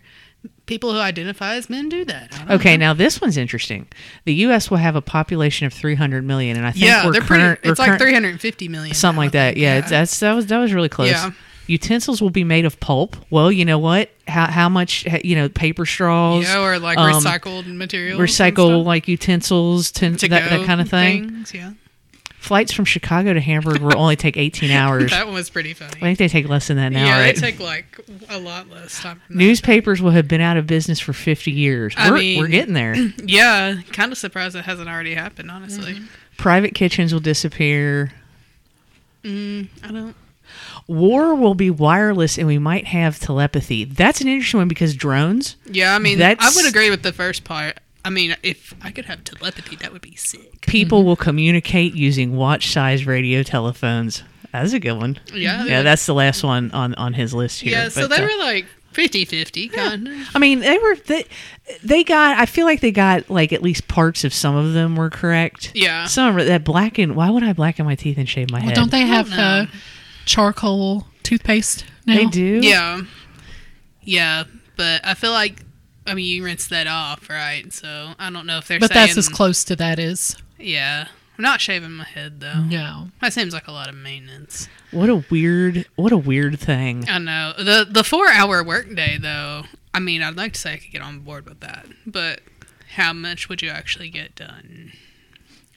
people 0.68 0.94
who 0.94 1.00
identify 1.00 1.56
as 1.56 1.70
men 1.70 1.90
do 1.90 2.06
that. 2.06 2.40
Okay, 2.52 2.78
now 2.78 2.94
this 2.94 3.20
one's 3.20 3.36
interesting. 3.38 3.88
The 4.26 4.34
U.S. 4.36 4.70
will 4.70 4.78
have 4.78 4.96
a 4.96 5.02
population 5.02 5.66
of 5.68 5.74
300 5.74 6.24
million, 6.24 6.56
and 6.56 6.66
I 6.66 6.72
think 6.72 6.86
yeah, 6.86 7.06
we're 7.06 7.14
they're 7.14 7.22
current, 7.22 7.60
pretty. 7.60 7.70
It's 7.72 7.80
like 7.80 7.88
current- 7.88 8.02
350 8.02 8.68
million. 8.68 8.96
something 8.96 9.16
now, 9.18 9.22
like 9.26 9.32
that. 9.34 9.58
Yeah, 9.58 9.80
It's, 9.80 9.90
that's 9.90 10.20
that 10.20 10.34
was 10.34 10.46
that 10.48 10.60
was 10.60 10.74
really 10.74 10.90
close. 10.90 11.10
Yeah. 11.12 11.32
Utensils 11.68 12.22
will 12.22 12.30
be 12.30 12.44
made 12.44 12.66
of 12.66 12.80
pulp. 12.80 13.16
Well, 13.30 13.52
you 13.52 13.64
know 13.66 13.80
what? 13.80 14.10
How 14.28 14.48
how 14.48 14.70
much? 14.70 15.06
You 15.24 15.36
know, 15.36 15.50
paper 15.50 15.86
straws. 15.86 16.44
yeah, 16.44 16.62
or 16.62 16.80
like 16.80 16.98
um, 16.98 17.22
recycled 17.24 17.66
materials. 17.68 18.20
recycle 18.20 18.84
like 18.84 19.08
utensils 19.08 19.92
to, 19.94 20.16
to 20.18 20.28
that, 20.30 20.50
that 20.50 20.66
kind 20.66 20.82
of 20.82 20.90
thing. 20.90 21.30
Things, 21.30 21.54
yeah, 21.54 21.74
Flights 22.38 22.74
from 22.74 22.84
Chicago 22.84 23.34
to 23.34 23.40
Hamburg 23.40 23.82
will 23.82 23.98
only 23.98 24.18
take 24.18 24.36
18 24.36 24.70
hours. 24.82 25.12
That 25.12 25.26
one 25.26 25.36
was 25.36 25.50
pretty 25.50 25.74
funny. 25.74 25.94
I 25.96 26.00
think 26.00 26.18
they 26.20 26.28
take 26.28 26.50
less 26.50 26.68
than 26.68 26.76
that 26.76 26.92
now, 26.92 27.06
yeah, 27.06 27.20
right? 27.22 27.34
they 27.36 27.40
take 27.40 27.60
like 27.62 27.98
a 28.30 28.38
lot 28.38 28.70
less 28.70 29.00
time. 29.02 29.22
Newspapers 29.30 30.02
will 30.02 30.12
have 30.12 30.28
been 30.28 30.42
out 30.42 30.58
of 30.58 30.68
business 30.68 31.00
for 31.00 31.14
50 31.14 31.52
years. 31.52 31.94
I 31.98 32.12
We're, 32.12 32.18
mean- 32.18 32.40
we're 32.40 32.48
getting 32.50 32.74
there. 32.74 32.96
Yeah, 33.24 33.76
kind 33.94 34.12
of 34.12 34.18
surprised 34.18 34.58
it 34.58 34.66
hasn't 34.66 34.90
already 34.90 35.14
happened. 35.16 35.50
Honestly, 35.50 36.02
Private 36.38 36.76
kitchens 36.76 37.14
will 37.14 37.22
disappear. 37.22 38.12
mm, 39.24 39.68
I 39.82 39.92
don't. 39.92 40.16
War 40.88 41.36
will 41.36 41.56
be 41.56 41.70
wireless 41.70 42.38
and 42.38 42.48
we 42.48 42.58
might 42.60 42.88
have 42.88 43.20
telepathy. 43.20 43.86
That's 43.86 44.22
an 44.22 44.28
interesting 44.28 44.60
one 44.60 44.68
because 44.68 44.94
drones. 44.96 45.56
Yeah, 45.66 45.96
I 45.96 46.00
mean, 46.00 46.18
That's- 46.20 46.46
I 46.46 46.56
would 46.62 46.70
agree 46.70 46.90
with 46.90 47.04
the 47.04 47.14
first 47.14 47.44
part. 47.44 47.78
I 48.06 48.10
mean, 48.10 48.36
if 48.44 48.74
I 48.82 48.92
could 48.92 49.06
have 49.06 49.24
telepathy, 49.24 49.78
that 49.78 49.94
would 49.94 50.02
be 50.02 50.16
sick. 50.16 50.60
People 50.62 51.06
will 51.06 51.16
communicate 51.16 51.94
using 51.96 52.36
watch 52.36 52.72
sized 52.72 53.06
radio 53.06 53.44
telephones. 53.44 54.24
That's 54.52 54.74
a 54.74 54.80
good 54.80 54.98
one. 54.98 55.20
Yeah, 55.34 55.64
Yeah, 55.66 55.82
that's 55.84 56.06
the 56.06 56.14
last 56.14 56.44
one 56.44 56.70
on, 56.72 56.94
on 56.96 57.14
his 57.14 57.34
list 57.34 57.62
here. 57.62 57.72
yeah. 57.72 57.90
So 57.90 58.08
but, 58.10 58.18
they 58.18 58.24
uh, 58.24 58.28
were 58.28 58.44
like 58.44 58.66
50-50 58.94 59.72
kind 59.72 60.08
of. 60.08 60.14
I 60.36 60.40
mean, 60.40 60.60
they 60.60 60.78
were 60.78 60.96
they, 60.98 61.26
they 61.84 62.04
got. 62.04 62.38
I 62.38 62.46
feel 62.46 62.66
like 62.66 62.82
they 62.82 62.92
got 62.92 63.30
like 63.30 63.52
at 63.54 63.64
least 63.64 63.88
parts 63.88 64.24
of 64.24 64.34
some 64.34 64.56
of 64.56 64.74
them 64.74 64.96
were 64.96 65.10
correct. 65.10 65.72
Yeah. 65.74 66.06
Some 66.06 66.38
of 66.38 66.46
that 66.46 66.64
blacken. 66.64 67.16
Why 67.16 67.30
would 67.30 67.42
I 67.44 67.54
blacken 67.54 67.86
my 67.86 67.96
teeth 67.96 68.18
and 68.18 68.28
shave 68.30 68.52
my 68.52 68.60
Well, 68.60 68.68
head? 68.68 68.76
don't 68.76 68.92
they 68.92 69.02
have 69.08 69.30
know. 69.32 69.38
uh, 69.38 69.66
charcoal 70.26 71.08
toothpaste 71.24 71.86
now? 72.06 72.16
They 72.16 72.26
do. 72.26 72.60
Yeah, 72.62 73.02
yeah, 74.02 74.44
but 74.76 75.06
I 75.06 75.14
feel 75.14 75.32
like. 75.32 75.62
I 76.06 76.16
mean, 76.16 76.26
you 76.26 76.44
rinse 76.44 76.68
that 76.68 76.86
off, 76.86 77.30
right? 77.30 77.72
So 77.72 78.12
I 78.20 78.30
don't 78.30 78.46
know 78.46 78.58
if 78.58 78.68
they're 78.68 78.78
But 78.78 78.92
saying. 78.92 79.08
that's 79.08 79.18
as 79.18 79.30
close 79.30 79.64
to 79.64 79.76
that 79.78 80.00
is. 80.00 80.36
Yeah, 80.60 81.08
I'm 81.38 81.42
not 81.42 81.62
shaving 81.62 81.92
my 81.92 82.04
head 82.04 82.42
though. 82.42 82.60
No. 82.60 83.08
That 83.22 83.32
seems 83.32 83.54
like 83.54 83.70
a 83.70 83.72
lot 83.72 83.88
of 83.88 83.96
maintenance. 83.96 84.68
What 84.92 85.08
a 85.10 85.24
weird. 85.32 85.86
What 85.96 86.12
a 86.12 86.18
weird 86.18 86.60
thing. 86.60 87.06
I 87.08 87.20
know 87.20 87.54
the 87.58 87.88
the 87.90 88.04
four 88.04 88.28
hour 88.30 88.62
workday 88.62 89.18
though. 89.18 89.64
I 89.94 90.00
mean, 90.00 90.22
I'd 90.22 90.36
like 90.36 90.54
to 90.54 90.60
say 90.60 90.74
I 90.74 90.78
could 90.78 90.92
get 90.92 91.02
on 91.02 91.20
board 91.20 91.46
with 91.48 91.62
that, 91.62 91.86
but 92.06 92.42
how 92.96 93.14
much 93.14 93.48
would 93.48 93.62
you 93.62 93.70
actually 93.70 94.10
get 94.10 94.36
done? 94.36 94.92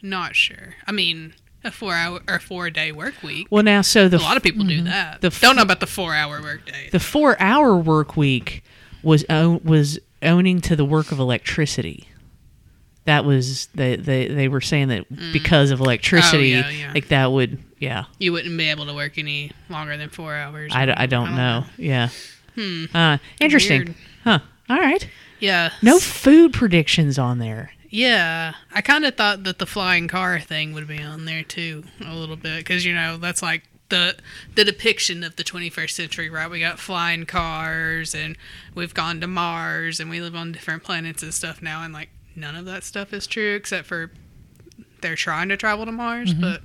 Not 0.02 0.34
sure. 0.34 0.74
I 0.88 0.92
mean, 0.92 1.34
a 1.66 1.70
four 1.70 1.94
hour 1.94 2.20
or 2.28 2.38
four 2.38 2.70
day 2.70 2.92
work 2.92 3.22
week. 3.22 3.48
Well, 3.50 3.62
now 3.62 3.82
so 3.82 4.08
the 4.08 4.16
A 4.16 4.18
lot 4.18 4.36
of 4.36 4.42
people 4.42 4.64
do 4.64 4.82
that. 4.82 5.20
The 5.20 5.30
Don't 5.30 5.56
know 5.56 5.62
about 5.62 5.80
the 5.80 5.86
four 5.86 6.14
hour 6.14 6.40
workday. 6.40 6.88
the 6.90 7.00
four 7.00 7.36
hour 7.40 7.76
work 7.76 8.16
week 8.16 8.62
was 9.02 9.24
own, 9.28 9.60
was 9.64 9.98
owning 10.22 10.60
to 10.62 10.76
the 10.76 10.84
work 10.84 11.12
of 11.12 11.18
electricity. 11.18 12.08
That 13.04 13.24
was 13.24 13.66
they 13.74 13.94
they, 13.96 14.26
they 14.26 14.48
were 14.48 14.60
saying 14.60 14.88
that 14.88 15.32
because 15.32 15.70
of 15.70 15.78
electricity, 15.80 16.52
Mm. 16.52 16.64
Oh, 16.64 16.68
yeah, 16.68 16.76
yeah. 16.86 16.92
like 16.92 17.08
that 17.08 17.30
would 17.30 17.58
yeah. 17.78 18.04
You 18.18 18.32
wouldn't 18.32 18.56
be 18.58 18.68
able 18.70 18.86
to 18.86 18.94
work 18.94 19.16
any 19.18 19.52
longer 19.68 19.96
than 19.96 20.08
four 20.08 20.34
hours. 20.34 20.72
I, 20.74 20.86
d- 20.86 20.92
I 20.96 21.06
don't 21.06 21.36
know. 21.36 21.64
Yeah. 21.76 22.08
Hmm. 22.56 22.84
Uh, 22.92 23.18
interesting. 23.38 23.84
Weird. 23.84 23.94
Huh. 24.24 24.38
All 24.68 24.78
right. 24.78 25.08
Yeah. 25.38 25.70
No 25.82 25.98
food 26.00 26.52
predictions 26.54 27.18
on 27.18 27.38
there. 27.38 27.70
Yeah, 27.90 28.54
I 28.72 28.80
kind 28.80 29.04
of 29.04 29.16
thought 29.16 29.44
that 29.44 29.58
the 29.58 29.66
flying 29.66 30.08
car 30.08 30.40
thing 30.40 30.72
would 30.72 30.88
be 30.88 31.02
on 31.02 31.24
there 31.24 31.42
too 31.42 31.84
a 32.04 32.14
little 32.14 32.36
bit 32.36 32.58
because 32.58 32.84
you 32.84 32.94
know 32.94 33.16
that's 33.16 33.42
like 33.42 33.62
the 33.88 34.16
the 34.54 34.64
depiction 34.64 35.22
of 35.22 35.36
the 35.36 35.44
21st 35.44 35.90
century, 35.90 36.30
right? 36.30 36.50
We 36.50 36.60
got 36.60 36.78
flying 36.78 37.26
cars 37.26 38.14
and 38.14 38.36
we've 38.74 38.94
gone 38.94 39.20
to 39.20 39.26
Mars 39.26 40.00
and 40.00 40.10
we 40.10 40.20
live 40.20 40.34
on 40.34 40.52
different 40.52 40.82
planets 40.82 41.22
and 41.22 41.32
stuff 41.32 41.62
now, 41.62 41.82
and 41.82 41.92
like 41.92 42.10
none 42.34 42.56
of 42.56 42.64
that 42.66 42.84
stuff 42.84 43.12
is 43.12 43.26
true 43.26 43.54
except 43.54 43.86
for 43.86 44.10
they're 45.00 45.16
trying 45.16 45.48
to 45.48 45.56
travel 45.56 45.84
to 45.84 45.92
Mars, 45.92 46.32
mm-hmm. 46.32 46.40
but 46.40 46.62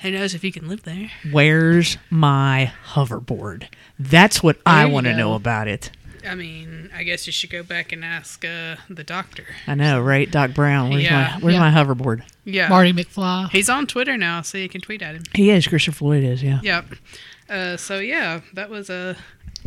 who 0.00 0.10
knows 0.10 0.34
if 0.34 0.44
you 0.44 0.52
can 0.52 0.68
live 0.68 0.82
there? 0.82 1.10
Where's 1.30 1.96
my 2.10 2.72
hoverboard? 2.90 3.68
That's 3.98 4.42
what 4.42 4.58
I 4.66 4.80
There 4.80 4.88
you 4.88 4.94
want 4.94 5.06
to 5.06 5.16
know 5.16 5.34
about 5.34 5.68
it. 5.68 5.90
I 6.26 6.34
mean, 6.34 6.90
I 6.94 7.02
guess 7.04 7.26
you 7.26 7.32
should 7.32 7.50
go 7.50 7.62
back 7.62 7.92
and 7.92 8.04
ask 8.04 8.44
uh, 8.44 8.76
the 8.90 9.04
doctor. 9.04 9.44
I 9.66 9.74
know, 9.74 10.00
right? 10.00 10.30
Doc 10.30 10.52
Brown. 10.54 10.90
Where's 10.90 11.04
Yeah. 11.04 11.34
my 11.36 11.40
Where's 11.40 11.54
Yeah. 11.54 11.60
my 11.60 11.70
hoverboard? 11.70 12.22
Yeah, 12.44 12.68
Marty 12.68 12.92
McFly. 12.92 13.50
he's 13.50 13.68
on 13.68 13.86
Twitter 13.86 14.16
now, 14.16 14.42
so 14.42 14.58
you 14.58 14.68
can 14.68 14.80
tweet 14.80 15.02
at 15.02 15.14
him. 15.14 15.22
He 15.34 15.50
is. 15.50 15.66
Christopher 15.66 16.04
Lloyd 16.04 16.24
is. 16.24 16.42
Yeah. 16.42 16.60
Yep. 16.62 16.86
Uh, 17.48 17.76
so 17.76 17.98
yeah, 17.98 18.40
that 18.54 18.70
was 18.70 18.90
a 18.90 19.16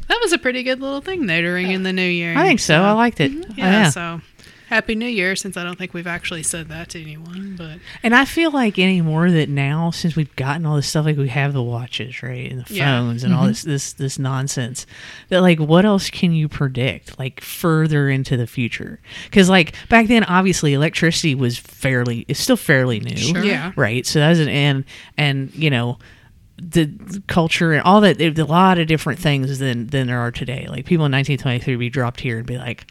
that 0.07 0.19
was 0.21 0.31
a 0.33 0.37
pretty 0.37 0.63
good 0.63 0.79
little 0.81 1.01
thing 1.01 1.25
there 1.25 1.41
to 1.41 1.49
ring 1.49 1.71
in 1.71 1.83
the 1.83 1.93
new 1.93 2.01
year. 2.01 2.37
I 2.37 2.45
think 2.45 2.59
so. 2.59 2.81
I 2.83 2.91
liked 2.91 3.19
it. 3.19 3.31
Yeah, 3.31 3.43
Oh, 3.47 3.53
yeah. 3.57 3.89
So 3.89 4.21
happy 4.69 4.95
New 4.95 5.07
Year, 5.07 5.35
since 5.35 5.57
I 5.57 5.63
don't 5.63 5.77
think 5.77 5.93
we've 5.93 6.07
actually 6.07 6.43
said 6.43 6.69
that 6.69 6.89
to 6.89 7.01
anyone, 7.01 7.55
but 7.57 7.79
And 8.03 8.15
I 8.15 8.25
feel 8.25 8.51
like 8.51 8.77
anymore 8.79 9.29
that 9.31 9.49
now, 9.49 9.91
since 9.91 10.15
we've 10.15 10.33
gotten 10.35 10.65
all 10.65 10.75
this 10.75 10.87
stuff, 10.87 11.05
like 11.05 11.17
we 11.17 11.27
have 11.29 11.53
the 11.53 11.63
watches, 11.63 12.21
right, 12.23 12.49
and 12.51 12.63
the 12.65 12.73
Yeah. 12.73 12.99
phones, 12.99 13.23
and 13.23 13.33
all 13.33 13.41
mm-hmm. 13.41 13.49
this 13.49 13.63
this 13.63 13.93
this 13.93 14.19
nonsense, 14.19 14.85
that 15.29 15.41
like 15.41 15.59
what 15.59 15.85
else 15.85 16.09
can 16.09 16.31
you 16.31 16.47
predict, 16.47 17.17
like 17.19 17.41
further 17.41 18.09
into 18.09 18.37
the 18.37 18.47
future? 18.47 18.99
Because 19.25 19.49
like 19.49 19.73
back 19.89 20.07
then, 20.07 20.23
obviously, 20.23 20.73
electricity 20.73 21.35
was 21.35 21.57
fairly, 21.57 22.25
it's 22.27 22.39
still 22.39 22.57
fairly 22.57 22.99
new, 22.99 23.17
Sure. 23.17 23.43
Yeah. 23.43 23.71
right. 23.75 24.05
So 24.05 24.19
that 24.19 24.29
was 24.29 24.39
an 24.39 24.49
and 24.49 24.85
and 25.17 25.53
you 25.55 25.69
know 25.69 25.97
the 26.61 26.91
culture 27.27 27.71
and 27.73 27.81
all 27.83 28.01
that. 28.01 28.21
A 28.21 28.43
lot 28.43 28.79
of 28.79 28.87
different 28.87 29.17
things 29.19 29.59
than 29.59 29.87
than 29.87 30.07
there 30.07 30.19
are 30.19 30.31
today. 30.31 30.67
Like 30.69 30.85
people 30.85 31.05
in 31.05 31.11
1923 31.11 31.75
would 31.75 31.79
be 31.79 31.89
dropped 31.89 32.19
here 32.21 32.37
and 32.37 32.45
be 32.45 32.57
like. 32.57 32.85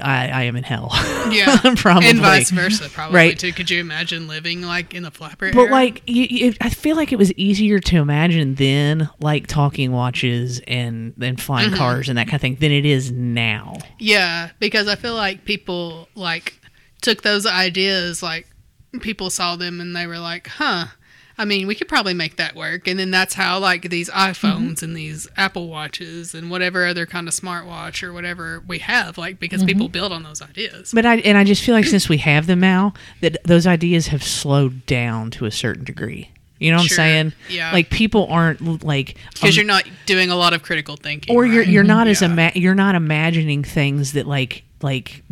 I, 0.00 0.28
I 0.28 0.42
am 0.44 0.56
in 0.56 0.64
hell. 0.64 0.90
yeah, 1.30 1.58
Probably. 1.76 2.08
and 2.08 2.18
vice 2.18 2.50
versa, 2.50 2.88
probably 2.90 3.16
Right. 3.16 3.38
too. 3.38 3.52
Could 3.52 3.70
you 3.70 3.80
imagine 3.80 4.26
living 4.28 4.62
like 4.62 4.94
in 4.94 5.02
the 5.02 5.10
flapper? 5.10 5.50
But 5.52 5.62
era? 5.64 5.70
like, 5.70 6.02
you, 6.06 6.26
you, 6.30 6.54
I 6.60 6.70
feel 6.70 6.96
like 6.96 7.12
it 7.12 7.18
was 7.18 7.32
easier 7.34 7.78
to 7.78 7.96
imagine 7.98 8.54
then, 8.54 9.10
like 9.20 9.46
talking 9.46 9.92
watches 9.92 10.60
and 10.66 11.14
and 11.20 11.40
flying 11.40 11.68
Mm-hmm. 11.68 11.76
cars 11.78 12.08
and 12.08 12.16
that 12.18 12.26
kind 12.26 12.36
of 12.36 12.40
thing, 12.40 12.56
than 12.56 12.72
it 12.72 12.86
is 12.86 13.10
now. 13.12 13.76
Yeah, 13.98 14.50
because 14.58 14.88
I 14.88 14.94
feel 14.96 15.14
like 15.14 15.44
people 15.44 16.08
like 16.14 16.58
took 17.02 17.22
those 17.22 17.44
ideas, 17.46 18.22
like 18.22 18.46
people 19.00 19.28
saw 19.30 19.56
them 19.56 19.80
and 19.80 19.94
they 19.94 20.06
were 20.06 20.18
like, 20.18 20.46
"Huh." 20.46 20.86
I 21.36 21.44
mean, 21.44 21.66
we 21.66 21.74
could 21.74 21.88
probably 21.88 22.14
make 22.14 22.36
that 22.36 22.54
work, 22.54 22.86
and 22.86 22.98
then 22.98 23.10
that's 23.10 23.34
how 23.34 23.58
like 23.58 23.90
these 23.90 24.08
iPhones 24.10 24.82
and 24.82 24.96
these 24.96 25.26
Apple 25.36 25.68
watches 25.68 26.34
and 26.34 26.50
whatever 26.50 26.86
other 26.86 27.06
kind 27.06 27.26
of 27.26 27.34
smartwatch 27.34 28.02
or 28.02 28.12
whatever 28.12 28.62
we 28.68 28.78
have, 28.78 29.18
like 29.18 29.40
because 29.40 29.64
people 29.64 29.88
build 29.88 30.12
on 30.12 30.22
those 30.22 30.40
ideas. 30.40 30.92
But 30.94 31.04
I 31.06 31.16
and 31.16 31.36
I 31.36 31.42
just 31.44 31.62
feel 31.64 31.74
like 31.74 31.86
since 31.86 32.08
we 32.08 32.18
have 32.18 32.46
them 32.46 32.60
now, 32.60 32.94
that 33.20 33.42
those 33.44 33.66
ideas 33.66 34.08
have 34.08 34.22
slowed 34.22 34.86
down 34.86 35.30
to 35.32 35.44
a 35.46 35.50
certain 35.50 35.84
degree. 35.84 36.30
You 36.60 36.70
know 36.70 36.78
what 36.78 36.86
Sure, 36.86 37.04
I'm 37.04 37.10
saying? 37.10 37.32
yeah. 37.50 37.72
Like 37.72 37.90
people 37.90 38.28
aren't 38.30 38.84
like 38.84 39.16
Because 39.34 39.50
um, 39.50 39.56
you're 39.56 39.64
not 39.66 39.84
doing 40.06 40.30
a 40.30 40.36
lot 40.36 40.52
of 40.52 40.62
critical 40.62 40.96
thinking, 40.96 41.34
or 41.34 41.44
you're 41.44 41.64
you're 41.64 41.82
not 41.82 42.06
as 42.06 42.22
ima- 42.22 42.52
you're 42.54 42.76
not 42.76 42.94
imagining 42.94 43.64
things 43.64 44.12
that 44.12 44.26
like 44.26 44.62
like 44.82 45.22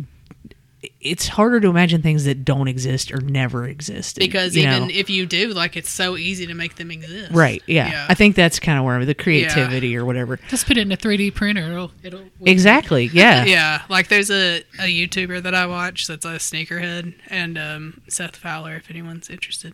it's 1.03 1.27
harder 1.27 1.59
to 1.59 1.67
imagine 1.67 2.01
things 2.01 2.25
that 2.25 2.43
don't 2.45 2.67
exist 2.67 3.11
or 3.11 3.19
never 3.21 3.65
existed 3.67 4.19
because 4.19 4.57
even 4.57 4.87
know? 4.87 4.93
if 4.93 5.09
you 5.09 5.25
do, 5.25 5.49
like 5.53 5.75
it's 5.77 5.89
so 5.89 6.17
easy 6.17 6.47
to 6.47 6.53
make 6.53 6.75
them 6.75 6.91
exist. 6.91 7.31
right 7.33 7.61
yeah. 7.67 7.89
Yeah. 7.89 8.05
i 8.09 8.13
think 8.13 8.35
that's 8.35 8.59
kind 8.59 8.79
of 8.79 8.85
where 8.85 9.03
the 9.05 9.13
creativity 9.13 9.95
or 9.97 10.05
whatever 10.05 10.37
Just 10.47 10.65
put 10.65 10.77
it 10.77 10.81
in 10.81 10.91
a 10.91 10.97
3D 10.97 11.33
printer. 11.33 11.71
It'll, 11.71 11.91
it'll 12.03 12.19
work. 12.21 12.29
exactly 12.45 13.05
yeah 13.13 13.43
Yeah, 13.53 13.81
like 13.89 14.07
there's 14.07 14.31
a, 14.31 14.63
a 14.79 14.83
YouTuber 14.83 15.43
that 15.43 15.53
I 15.53 15.65
watch 15.65 16.07
that's 16.07 16.25
a 16.25 16.35
sneakerhead, 16.37 17.13
and 17.29 17.57
um, 17.57 18.01
Seth 18.07 18.35
Fowler, 18.35 18.75
if 18.77 18.89
anyone's 18.89 19.29
interested. 19.29 19.73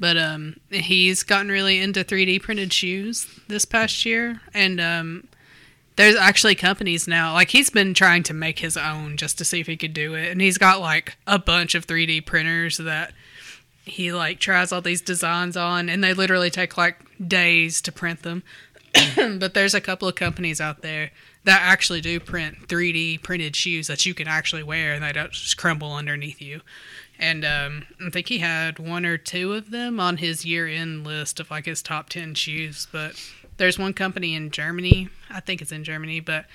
But 0.00 0.16
um, 0.16 0.56
he's 0.70 1.22
gotten 1.22 1.48
really 1.48 1.80
into 1.80 2.04
3D 2.04 2.42
printed 2.42 2.72
shoes 2.72 3.26
this 3.48 3.64
past 3.64 4.04
year, 4.04 4.40
and 4.52 4.80
um, 4.80 5.28
there's 5.98 6.14
actually 6.14 6.54
companies 6.54 7.08
now. 7.08 7.32
Like 7.32 7.50
he's 7.50 7.70
been 7.70 7.92
trying 7.92 8.22
to 8.22 8.32
make 8.32 8.60
his 8.60 8.76
own 8.76 9.16
just 9.16 9.36
to 9.38 9.44
see 9.44 9.58
if 9.58 9.66
he 9.66 9.76
could 9.76 9.92
do 9.92 10.14
it, 10.14 10.30
and 10.30 10.40
he's 10.40 10.56
got 10.56 10.80
like 10.80 11.16
a 11.26 11.40
bunch 11.40 11.74
of 11.74 11.88
3D 11.88 12.24
printers 12.24 12.76
that 12.76 13.12
he 13.84 14.12
like 14.12 14.38
tries 14.38 14.70
all 14.70 14.80
these 14.80 15.00
designs 15.00 15.56
on, 15.56 15.88
and 15.88 16.02
they 16.02 16.14
literally 16.14 16.50
take 16.50 16.78
like 16.78 17.00
days 17.26 17.82
to 17.82 17.90
print 17.90 18.22
them. 18.22 18.44
but 19.16 19.54
there's 19.54 19.74
a 19.74 19.80
couple 19.80 20.06
of 20.06 20.14
companies 20.14 20.60
out 20.60 20.82
there 20.82 21.10
that 21.42 21.62
actually 21.62 22.00
do 22.00 22.20
print 22.20 22.68
3D 22.68 23.20
printed 23.24 23.56
shoes 23.56 23.88
that 23.88 24.06
you 24.06 24.14
can 24.14 24.28
actually 24.28 24.62
wear 24.62 24.92
and 24.92 25.02
they 25.02 25.12
don't 25.12 25.32
just 25.32 25.56
crumble 25.56 25.94
underneath 25.94 26.40
you. 26.40 26.60
And 27.18 27.44
um, 27.44 27.86
I 28.04 28.10
think 28.10 28.28
he 28.28 28.38
had 28.38 28.78
one 28.78 29.04
or 29.04 29.18
two 29.18 29.52
of 29.52 29.70
them 29.70 29.98
on 29.98 30.18
his 30.18 30.44
year 30.44 30.68
end 30.68 31.04
list 31.04 31.40
of 31.40 31.50
like 31.50 31.66
his 31.66 31.82
top 31.82 32.08
10 32.08 32.34
shoes. 32.34 32.86
But 32.92 33.20
there's 33.58 33.78
one 33.78 33.92
company 33.92 34.34
in 34.34 34.50
Germany, 34.50 35.08
I 35.30 35.40
think 35.40 35.60
it's 35.60 35.72
in 35.72 35.84
Germany, 35.84 36.20
but 36.20 36.46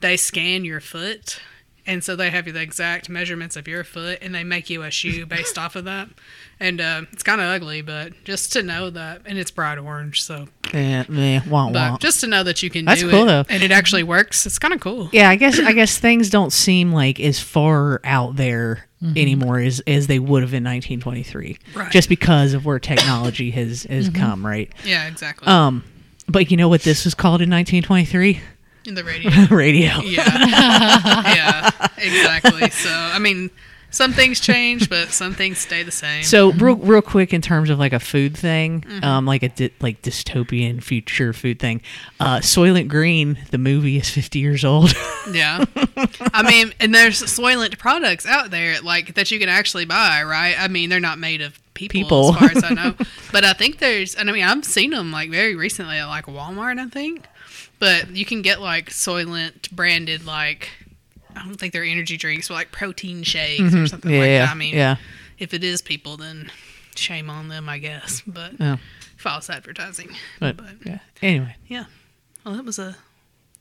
they 0.00 0.16
scan 0.16 0.64
your 0.64 0.80
foot. 0.80 1.40
And 1.84 2.04
so 2.04 2.14
they 2.14 2.30
have 2.30 2.44
the 2.44 2.60
exact 2.60 3.08
measurements 3.08 3.56
of 3.56 3.66
your 3.66 3.82
foot 3.82 4.20
and 4.22 4.32
they 4.32 4.44
make 4.44 4.70
you 4.70 4.84
a 4.84 4.90
shoe 4.92 5.26
based 5.36 5.58
off 5.58 5.74
of 5.74 5.84
that. 5.86 6.08
And 6.60 6.80
uh, 6.80 7.02
it's 7.12 7.24
kind 7.24 7.40
of 7.40 7.48
ugly, 7.48 7.82
but 7.82 8.12
just 8.24 8.52
to 8.52 8.62
know 8.62 8.88
that, 8.90 9.22
and 9.26 9.36
it's 9.36 9.50
bright 9.50 9.78
orange, 9.78 10.22
so 10.22 10.46
Yeah, 10.72 11.02
yeah, 11.08 11.40
wah, 11.48 11.72
but 11.72 11.90
wah. 11.90 11.98
just 11.98 12.20
to 12.20 12.28
know 12.28 12.44
that 12.44 12.62
you 12.62 12.70
can 12.70 12.84
That's 12.84 13.00
do 13.00 13.10
cool, 13.10 13.24
it 13.24 13.26
though. 13.26 13.44
and 13.48 13.64
it 13.64 13.72
actually 13.72 14.04
works, 14.04 14.46
it's 14.46 14.60
kind 14.60 14.72
of 14.72 14.78
cool. 14.78 15.08
Yeah, 15.12 15.28
I 15.28 15.34
guess 15.34 15.58
I 15.58 15.72
guess 15.72 15.98
things 15.98 16.30
don't 16.30 16.52
seem 16.52 16.92
like 16.92 17.18
as 17.18 17.40
far 17.40 18.00
out 18.04 18.36
there 18.36 18.86
anymore 19.16 19.58
as 19.58 19.80
as 19.88 20.06
they 20.06 20.20
would 20.20 20.42
have 20.44 20.54
in 20.54 20.62
1923, 20.62 21.58
Right. 21.74 21.90
just 21.90 22.08
because 22.08 22.54
of 22.54 22.64
where 22.64 22.78
technology 22.78 23.50
has 23.50 23.82
has 23.90 24.08
come, 24.08 24.46
right? 24.46 24.72
Yeah, 24.84 25.08
exactly. 25.08 25.48
Um, 25.48 25.82
but 26.28 26.50
you 26.50 26.56
know 26.56 26.68
what 26.68 26.82
this 26.82 27.04
was 27.04 27.14
called 27.14 27.42
in 27.42 27.50
1923? 27.50 28.40
In 28.84 28.94
the 28.94 29.04
radio. 29.04 29.30
Radio. 29.50 30.00
Yeah. 30.00 30.24
yeah, 31.34 31.70
exactly. 31.98 32.68
So, 32.70 32.90
I 32.90 33.18
mean, 33.20 33.48
some 33.90 34.12
things 34.12 34.40
change, 34.40 34.88
but 34.90 35.10
some 35.10 35.34
things 35.34 35.58
stay 35.58 35.82
the 35.84 35.92
same. 35.92 36.24
So 36.24 36.50
real 36.52 36.74
real 36.76 37.02
quick 37.02 37.32
in 37.32 37.42
terms 37.42 37.70
of 37.70 37.78
like 37.78 37.92
a 37.92 38.00
food 38.00 38.36
thing, 38.36 38.80
Mm-hmm. 38.80 39.04
um, 39.04 39.24
like 39.26 39.42
a 39.44 39.50
di- 39.50 39.70
like 39.80 40.02
dystopian 40.02 40.82
future 40.82 41.32
food 41.32 41.60
thing, 41.60 41.80
uh, 42.18 42.38
Soylent 42.38 42.88
Green, 42.88 43.38
the 43.52 43.58
movie 43.58 43.98
is 43.98 44.10
50 44.10 44.38
years 44.40 44.64
old. 44.64 44.92
yeah. 45.32 45.64
I 46.32 46.42
mean, 46.42 46.72
and 46.80 46.92
there's 46.92 47.22
Soylent 47.22 47.78
products 47.78 48.26
out 48.26 48.50
there 48.50 48.80
like 48.80 49.14
that 49.14 49.30
you 49.30 49.38
can 49.38 49.48
actually 49.48 49.84
buy, 49.84 50.22
right? 50.24 50.56
I 50.58 50.66
mean, 50.66 50.88
they're 50.90 50.98
not 50.98 51.18
made 51.20 51.40
of 51.40 51.56
people, 51.88 52.32
People. 52.32 52.44
as 52.44 52.52
far 52.52 52.58
as 52.58 52.64
I 52.64 52.74
know. 52.74 52.94
but 53.32 53.44
I 53.44 53.52
think 53.52 53.78
there's, 53.78 54.14
and 54.14 54.28
I 54.28 54.32
mean, 54.32 54.44
I've 54.44 54.64
seen 54.64 54.90
them 54.90 55.10
like 55.12 55.30
very 55.30 55.54
recently 55.54 55.96
at 55.98 56.06
like 56.06 56.26
Walmart, 56.26 56.78
I 56.78 56.86
think. 56.88 57.26
But 57.78 58.10
you 58.14 58.24
can 58.24 58.42
get 58.42 58.60
like 58.60 58.90
Soylent 58.90 59.70
branded 59.72 60.24
like 60.24 60.70
I 61.34 61.42
don't 61.44 61.56
think 61.56 61.72
they're 61.72 61.82
energy 61.84 62.16
drinks, 62.16 62.48
but 62.48 62.54
like 62.54 62.72
protein 62.72 63.22
shakes 63.22 63.74
or 63.74 63.86
something 63.86 64.10
Mm-hmm. 64.10 64.20
yeah, 64.22 64.38
like 64.40 64.48
that. 64.48 64.50
I 64.50 64.54
mean, 64.54 64.74
yeah. 64.74 64.96
if 65.38 65.54
it 65.54 65.64
is 65.64 65.80
people, 65.82 66.16
then 66.16 66.50
shame 66.94 67.30
on 67.30 67.48
them, 67.48 67.68
I 67.68 67.78
guess. 67.78 68.22
But 68.26 68.52
Yeah. 68.60 68.76
false 69.16 69.48
advertising. 69.50 70.10
But, 70.40 70.56
But, 70.58 70.74
yeah. 70.84 70.98
Anyway, 71.22 71.56
yeah, 71.66 71.86
well, 72.44 72.54
that 72.56 72.64
was 72.64 72.78
a 72.78 72.96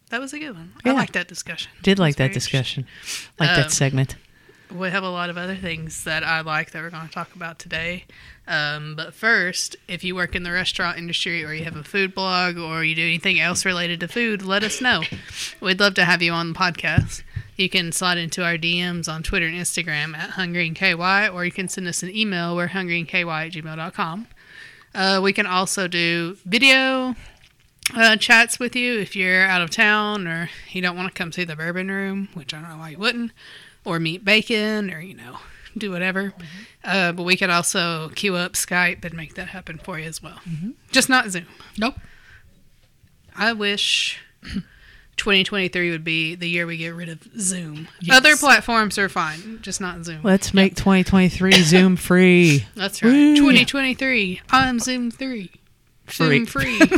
that 0.10 0.20
was 0.20 0.34
a 0.34 0.40
good 0.40 0.52
one. 0.56 0.74
Yeah. 0.86 0.92
I 0.92 0.96
like 0.96 1.14
that 1.14 1.30
discussion. 1.30 1.72
did 1.82 1.98
like 1.98 2.18
that 2.18 2.34
discussion, 2.34 2.86
like 3.40 3.50
Um, 3.52 3.56
that 3.56 3.72
segment. 3.72 4.18
We 4.74 4.90
have 4.90 5.04
a 5.04 5.10
lot 5.10 5.30
of 5.30 5.38
other 5.38 5.56
things 5.56 6.06
that 6.06 6.24
I 6.24 6.42
like 6.42 6.72
that 6.72 6.82
we're 6.82 6.90
going 6.90 7.08
to 7.08 7.14
talk 7.14 7.36
about 7.36 7.60
today. 7.60 8.06
Um, 8.48 8.96
but 8.96 9.14
first, 9.14 9.76
if 9.88 10.04
you 10.04 10.16
work 10.16 10.36
in 10.36 10.44
the 10.44 10.52
restaurant 10.52 10.98
industry 10.98 11.44
or 11.44 11.54
you 11.54 11.64
have 11.66 11.76
a 11.76 11.84
food 11.84 12.16
blog 12.16 12.58
or 12.58 12.84
you 12.84 12.96
do 12.96 13.04
anything 13.04 13.40
else 13.40 13.66
related 13.66 14.00
to 14.00 14.08
food, 14.08 14.44
let 14.44 14.64
us 14.64 14.82
know. 14.82 15.04
We'd 15.60 15.80
love 15.80 15.94
to 15.96 16.06
have 16.06 16.22
you 16.22 16.32
on 16.32 16.54
the 16.54 16.60
podcast. 16.60 17.24
You 17.58 17.70
can 17.70 17.92
slide 17.92 18.18
into 18.18 18.44
our 18.44 18.58
DMs 18.58 19.12
on 19.12 19.24
Twitter 19.24 19.46
and 19.46 19.56
Instagram 19.56 20.16
at 20.16 20.32
hungryandky, 20.32 21.34
or 21.34 21.44
you 21.46 21.52
can 21.52 21.68
send 21.68 21.88
us 21.88 22.02
an 22.02 22.16
email. 22.16 22.56
We're 22.56 22.70
hungryandky 22.70 23.26
at 23.30 23.52
gmail.com. 23.52 24.28
Uh, 24.96 25.20
we 25.22 25.34
can 25.34 25.46
also 25.46 25.88
do 25.88 26.38
video 26.46 27.16
uh, 27.96 28.16
chats 28.16 28.60
with 28.60 28.76
you 28.76 29.00
if 29.00 29.16
you're 29.16 29.44
out 29.44 29.62
of 29.62 29.70
town 29.70 30.28
or 30.28 30.50
you 30.72 30.82
don't 30.82 30.96
want 30.96 31.08
to 31.08 31.14
come 31.14 31.32
see 31.32 31.44
the 31.44 31.56
bourbon 31.56 31.90
room, 31.90 32.30
which 32.34 32.54
I 32.54 32.62
don't 32.62 32.70
know 32.70 32.78
why 32.78 32.90
you 32.90 32.98
wouldn't, 32.98 33.32
or 33.86 34.00
meat 34.00 34.24
bacon 34.26 34.92
or, 34.92 35.00
you 35.02 35.14
know, 35.16 35.38
do 35.78 35.92
whatever. 35.92 36.34
Uh, 36.84 37.12
but 37.12 37.24
we 37.24 37.38
could 37.38 37.50
also 37.50 38.10
queue 38.10 38.36
up 38.36 38.54
Skype 38.54 39.04
and 39.06 39.14
make 39.14 39.36
that 39.36 39.50
happen 39.50 39.78
for 39.78 40.00
you 40.00 40.06
as 40.06 40.22
well. 40.22 40.40
Just 40.92 41.10
not 41.10 41.30
Zoom. 41.30 41.46
Nope. 41.78 41.96
I 43.36 43.54
wish 43.54 44.20
2023 45.18 45.92
would 45.92 46.04
be 46.04 46.36
the 46.36 46.50
year 46.50 46.66
we 46.66 46.78
get 46.78 46.90
rid 46.96 47.10
of 47.10 47.24
Zoom. 47.40 47.88
Yes. 48.00 48.18
Other 48.18 48.36
platforms 48.36 48.98
are 48.98 49.10
fine, 49.10 49.60
just 49.62 49.80
not 49.80 50.04
Zoom. 50.04 50.22
Let's 50.24 50.54
make 50.54 50.76
2023 50.76 51.52
Zoom 51.64 51.96
free. 51.96 52.66
That's 52.76 53.02
right. 53.04 53.10
Woo. 53.12 53.36
2023. 53.36 54.42
I'm 54.52 54.80
Zoom 54.80 55.12
3. 55.12 55.52
Zoom 56.10 56.46
Free. 56.46 56.78
free. 56.78 56.98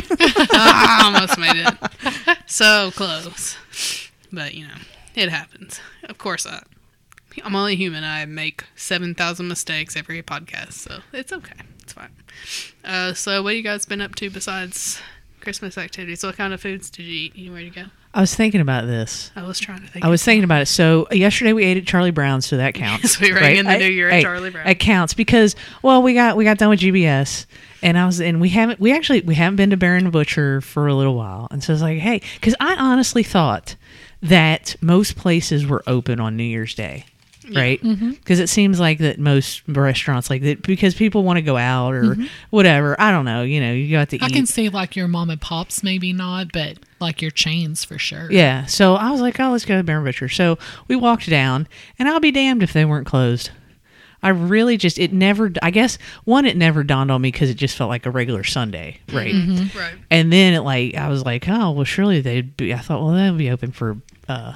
Ah, 0.52 1.02
I 1.02 1.04
almost 1.04 1.38
made 1.38 1.56
it. 1.56 2.38
So 2.46 2.90
close. 2.96 3.56
But, 4.32 4.54
you 4.54 4.66
know, 4.66 4.74
it 5.14 5.28
happens. 5.28 5.80
Of 6.08 6.18
course, 6.18 6.46
I, 6.46 6.62
I'm 7.42 7.56
only 7.56 7.76
human. 7.76 8.04
I 8.04 8.24
make 8.26 8.64
7,000 8.76 9.48
mistakes 9.48 9.96
every 9.96 10.22
podcast, 10.22 10.72
so 10.72 11.00
it's 11.12 11.32
okay. 11.32 11.60
It's 11.82 11.92
fine. 11.92 12.10
Uh, 12.84 13.14
so, 13.14 13.42
what 13.42 13.56
you 13.56 13.62
guys 13.62 13.86
been 13.86 14.00
up 14.00 14.14
to 14.16 14.30
besides 14.30 15.00
Christmas 15.40 15.76
activities? 15.78 16.22
What 16.24 16.36
kind 16.36 16.52
of 16.52 16.60
foods 16.60 16.90
did 16.90 17.04
you 17.04 17.12
eat? 17.12 17.32
Anywhere 17.36 17.62
to 17.62 17.70
go? 17.70 17.84
I 18.14 18.20
was 18.20 18.34
thinking 18.34 18.60
about 18.60 18.86
this. 18.86 19.32
I 19.34 19.42
was 19.42 19.58
trying 19.58 19.82
to 19.82 19.88
think. 19.88 20.04
I 20.04 20.08
was 20.08 20.22
thinking 20.22 20.44
about 20.44 20.62
it. 20.62 20.66
So 20.66 21.08
yesterday 21.10 21.52
we 21.52 21.64
ate 21.64 21.76
at 21.76 21.86
Charlie 21.86 22.12
Brown's, 22.12 22.46
so 22.46 22.56
that 22.56 22.74
counts. 22.74 23.02
Yes, 23.02 23.20
we 23.20 23.32
rang 23.32 23.56
in 23.56 23.66
the 23.66 23.76
new 23.76 23.86
year 23.86 24.08
at 24.08 24.22
Charlie 24.22 24.50
Brown. 24.50 24.66
It 24.66 24.76
counts 24.76 25.14
because 25.14 25.56
well, 25.82 26.02
we 26.02 26.14
got 26.14 26.36
we 26.36 26.44
got 26.44 26.58
done 26.58 26.70
with 26.70 26.80
GBS, 26.80 27.46
and 27.82 27.98
I 27.98 28.06
was 28.06 28.20
and 28.20 28.40
we 28.40 28.50
haven't 28.50 28.78
we 28.78 28.92
actually 28.92 29.22
we 29.22 29.34
haven't 29.34 29.56
been 29.56 29.70
to 29.70 29.76
Baron 29.76 30.08
Butcher 30.10 30.60
for 30.60 30.86
a 30.86 30.94
little 30.94 31.16
while, 31.16 31.48
and 31.50 31.62
so 31.62 31.72
I 31.72 31.74
was 31.74 31.82
like, 31.82 31.98
hey, 31.98 32.22
because 32.36 32.54
I 32.60 32.76
honestly 32.76 33.24
thought 33.24 33.74
that 34.22 34.76
most 34.80 35.16
places 35.16 35.66
were 35.66 35.82
open 35.86 36.20
on 36.20 36.36
New 36.36 36.44
Year's 36.44 36.74
Day. 36.74 37.04
Right, 37.52 37.82
mm-hmm. 37.82 38.12
because 38.12 38.40
it 38.40 38.48
seems 38.48 38.80
like 38.80 38.98
that 38.98 39.18
most 39.18 39.62
restaurants 39.68 40.30
like 40.30 40.42
that 40.42 40.62
because 40.62 40.94
people 40.94 41.24
want 41.24 41.36
to 41.36 41.42
go 41.42 41.56
out 41.56 41.94
or 41.94 42.02
mm-hmm. 42.02 42.26
whatever. 42.50 42.98
I 42.98 43.10
don't 43.10 43.24
know. 43.24 43.42
You 43.42 43.60
know, 43.60 43.72
you 43.72 43.90
got 43.90 44.08
to 44.10 44.16
eat. 44.16 44.22
I 44.22 44.28
eat. 44.28 44.32
can 44.32 44.46
see 44.46 44.68
like 44.70 44.96
your 44.96 45.08
mom 45.08 45.28
and 45.30 45.40
pops, 45.40 45.82
maybe 45.82 46.12
not, 46.12 46.52
but 46.52 46.78
like 47.00 47.20
your 47.20 47.30
chains 47.30 47.84
for 47.84 47.98
sure. 47.98 48.30
Yeah. 48.32 48.64
So 48.66 48.94
I 48.94 49.10
was 49.10 49.20
like, 49.20 49.38
oh, 49.40 49.50
let's 49.50 49.64
go 49.64 49.76
to 49.76 49.82
Baron 49.82 50.04
Butcher. 50.04 50.28
So 50.28 50.58
we 50.88 50.96
walked 50.96 51.28
down, 51.28 51.68
and 51.98 52.08
I'll 52.08 52.20
be 52.20 52.30
damned 52.30 52.62
if 52.62 52.72
they 52.72 52.84
weren't 52.84 53.06
closed. 53.06 53.50
I 54.22 54.30
really 54.30 54.78
just, 54.78 54.98
it 54.98 55.12
never, 55.12 55.52
I 55.62 55.70
guess, 55.70 55.98
one, 56.24 56.46
it 56.46 56.56
never 56.56 56.82
dawned 56.82 57.10
on 57.10 57.20
me 57.20 57.30
because 57.30 57.50
it 57.50 57.58
just 57.58 57.76
felt 57.76 57.90
like 57.90 58.06
a 58.06 58.10
regular 58.10 58.42
Sunday, 58.42 59.00
mm-hmm. 59.08 59.16
right? 59.18 59.74
Right. 59.76 60.00
And 60.10 60.32
then 60.32 60.54
it 60.54 60.60
like, 60.60 60.94
I 60.94 61.08
was 61.08 61.26
like, 61.26 61.46
oh, 61.46 61.72
well, 61.72 61.84
surely 61.84 62.22
they'd 62.22 62.56
be, 62.56 62.72
I 62.72 62.78
thought, 62.78 63.04
well, 63.04 63.12
they'll 63.12 63.36
be 63.36 63.50
open 63.50 63.70
for, 63.70 63.98
uh, 64.26 64.54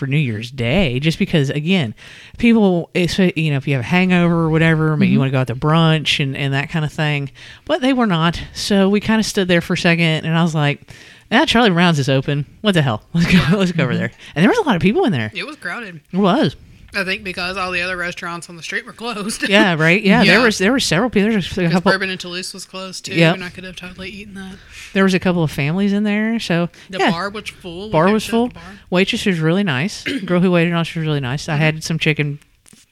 for 0.00 0.06
New 0.06 0.16
Year's 0.16 0.50
Day, 0.50 0.98
just 0.98 1.18
because 1.18 1.50
again, 1.50 1.94
people, 2.38 2.88
it's, 2.94 3.18
you 3.18 3.50
know, 3.50 3.58
if 3.58 3.68
you 3.68 3.74
have 3.74 3.84
a 3.84 3.86
hangover 3.86 4.44
or 4.44 4.50
whatever, 4.50 4.96
maybe 4.96 5.12
you 5.12 5.18
want 5.18 5.28
to 5.28 5.32
go 5.32 5.40
out 5.40 5.46
to 5.48 5.54
brunch 5.54 6.20
and, 6.22 6.34
and 6.34 6.54
that 6.54 6.70
kind 6.70 6.86
of 6.86 6.92
thing, 6.92 7.30
but 7.66 7.82
they 7.82 7.92
were 7.92 8.06
not. 8.06 8.42
So 8.54 8.88
we 8.88 8.98
kind 8.98 9.20
of 9.20 9.26
stood 9.26 9.46
there 9.46 9.60
for 9.60 9.74
a 9.74 9.78
second, 9.78 10.24
and 10.24 10.36
I 10.36 10.42
was 10.42 10.54
like, 10.54 10.90
"Ah, 11.30 11.44
Charlie 11.44 11.68
Brown's 11.68 11.98
is 11.98 12.08
open. 12.08 12.46
What 12.62 12.72
the 12.72 12.80
hell? 12.82 13.02
Let's 13.12 13.30
go. 13.30 13.58
Let's 13.58 13.72
go 13.72 13.84
over 13.84 13.94
there." 13.94 14.10
And 14.34 14.42
there 14.42 14.48
was 14.50 14.58
a 14.58 14.62
lot 14.62 14.74
of 14.74 14.82
people 14.82 15.04
in 15.04 15.12
there. 15.12 15.30
It 15.34 15.46
was 15.46 15.56
crowded. 15.56 16.00
It 16.10 16.16
was. 16.16 16.56
I 16.94 17.04
think 17.04 17.22
because 17.22 17.56
all 17.56 17.70
the 17.70 17.82
other 17.82 17.96
restaurants 17.96 18.48
on 18.48 18.56
the 18.56 18.62
street 18.62 18.84
were 18.84 18.92
closed. 18.92 19.48
Yeah. 19.48 19.74
Right. 19.74 20.02
Yeah. 20.02 20.24
There 20.24 20.40
was 20.40 20.58
there 20.58 20.72
were 20.72 20.80
several 20.80 21.08
people. 21.10 21.28
There 21.28 21.36
was 21.36 21.56
a 21.58 21.70
couple. 21.70 21.92
Bourbon 21.92 22.10
and 22.10 22.18
Toulouse 22.18 22.52
was 22.52 22.64
closed 22.64 23.04
too, 23.04 23.14
Yep. 23.14 23.34
and 23.34 23.44
I 23.44 23.50
could 23.50 23.64
have 23.64 23.76
totally 23.76 24.10
eaten 24.10 24.34
that. 24.34 24.56
There 24.92 25.04
was 25.04 25.14
a 25.14 25.20
couple 25.20 25.42
of 25.44 25.50
families 25.50 25.92
in 25.92 26.02
there. 26.04 26.40
So 26.40 26.68
The 26.88 26.98
yeah. 26.98 27.10
bar 27.10 27.30
was 27.30 27.48
full. 27.48 27.90
Bar 27.90 28.10
was 28.12 28.26
full. 28.26 28.48
bar. 28.48 28.62
Waitress 28.90 29.24
was 29.26 29.38
really 29.40 29.62
nice. 29.64 30.02
Girl 30.24 30.40
who 30.40 30.50
waited 30.50 30.72
on 30.72 30.80
us 30.80 30.94
was 30.94 31.04
really 31.04 31.20
nice. 31.20 31.48
I 31.48 31.56
had 31.56 31.84
some 31.84 31.98
chicken 31.98 32.38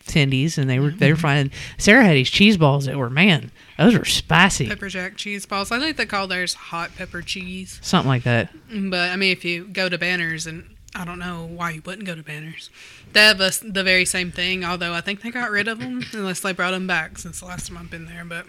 tendies, 0.06 0.56
and 0.58 0.70
they 0.70 0.78
were 0.78 0.90
they 0.90 1.11
were 1.11 1.16
Mm-hmm. 1.16 1.22
fine. 1.22 1.50
Sarah 1.76 2.04
had 2.04 2.14
these 2.14 2.30
cheese 2.30 2.56
balls 2.56 2.87
that 2.87 2.96
were 2.96 3.11
man, 3.11 3.50
those 3.76 3.98
were 3.98 4.04
spicy. 4.04 4.68
Pepper 4.68 4.88
jack 4.88 5.16
cheese 5.16 5.44
balls. 5.44 5.70
I 5.72 5.78
think 5.80 5.96
they 5.96 6.06
call 6.06 6.26
theirs 6.26 6.54
hot 6.54 6.90
pepper 6.96 7.20
cheese. 7.20 7.78
Something 7.82 8.08
like 8.08 8.22
that. 8.22 8.50
But 8.72 9.11
I 9.11 9.16
mean, 9.16 9.32
if 9.32 9.44
you 9.44 9.64
go 9.66 9.88
to 9.88 9.98
Banners, 9.98 10.46
and 10.46 10.64
I 10.94 11.05
don't 11.05 11.18
know 11.18 11.46
why 11.46 11.70
you 11.72 11.83
wouldn't 11.85 12.07
go 12.07 12.14
to 12.14 12.22
Banners, 12.22 12.70
they 13.12 13.20
have 13.24 13.40
us 13.40 13.59
the 13.59 13.83
very 13.85 14.05
same 14.05 14.31
thing. 14.33 14.64
Although 14.64 14.92
I 14.94 15.01
think 15.01 15.22
they 15.22 15.31
got 15.31 15.51
rid 15.51 15.68
of 15.68 15.79
them 15.81 16.03
unless 16.12 16.40
they 16.40 16.53
brought 16.53 16.70
them 16.72 16.87
back 16.87 17.18
since 17.18 17.40
the 17.40 17.46
last 17.46 17.68
time 17.68 17.77
I've 17.79 17.90
been 17.90 18.07
there. 18.07 18.24
But 18.24 18.46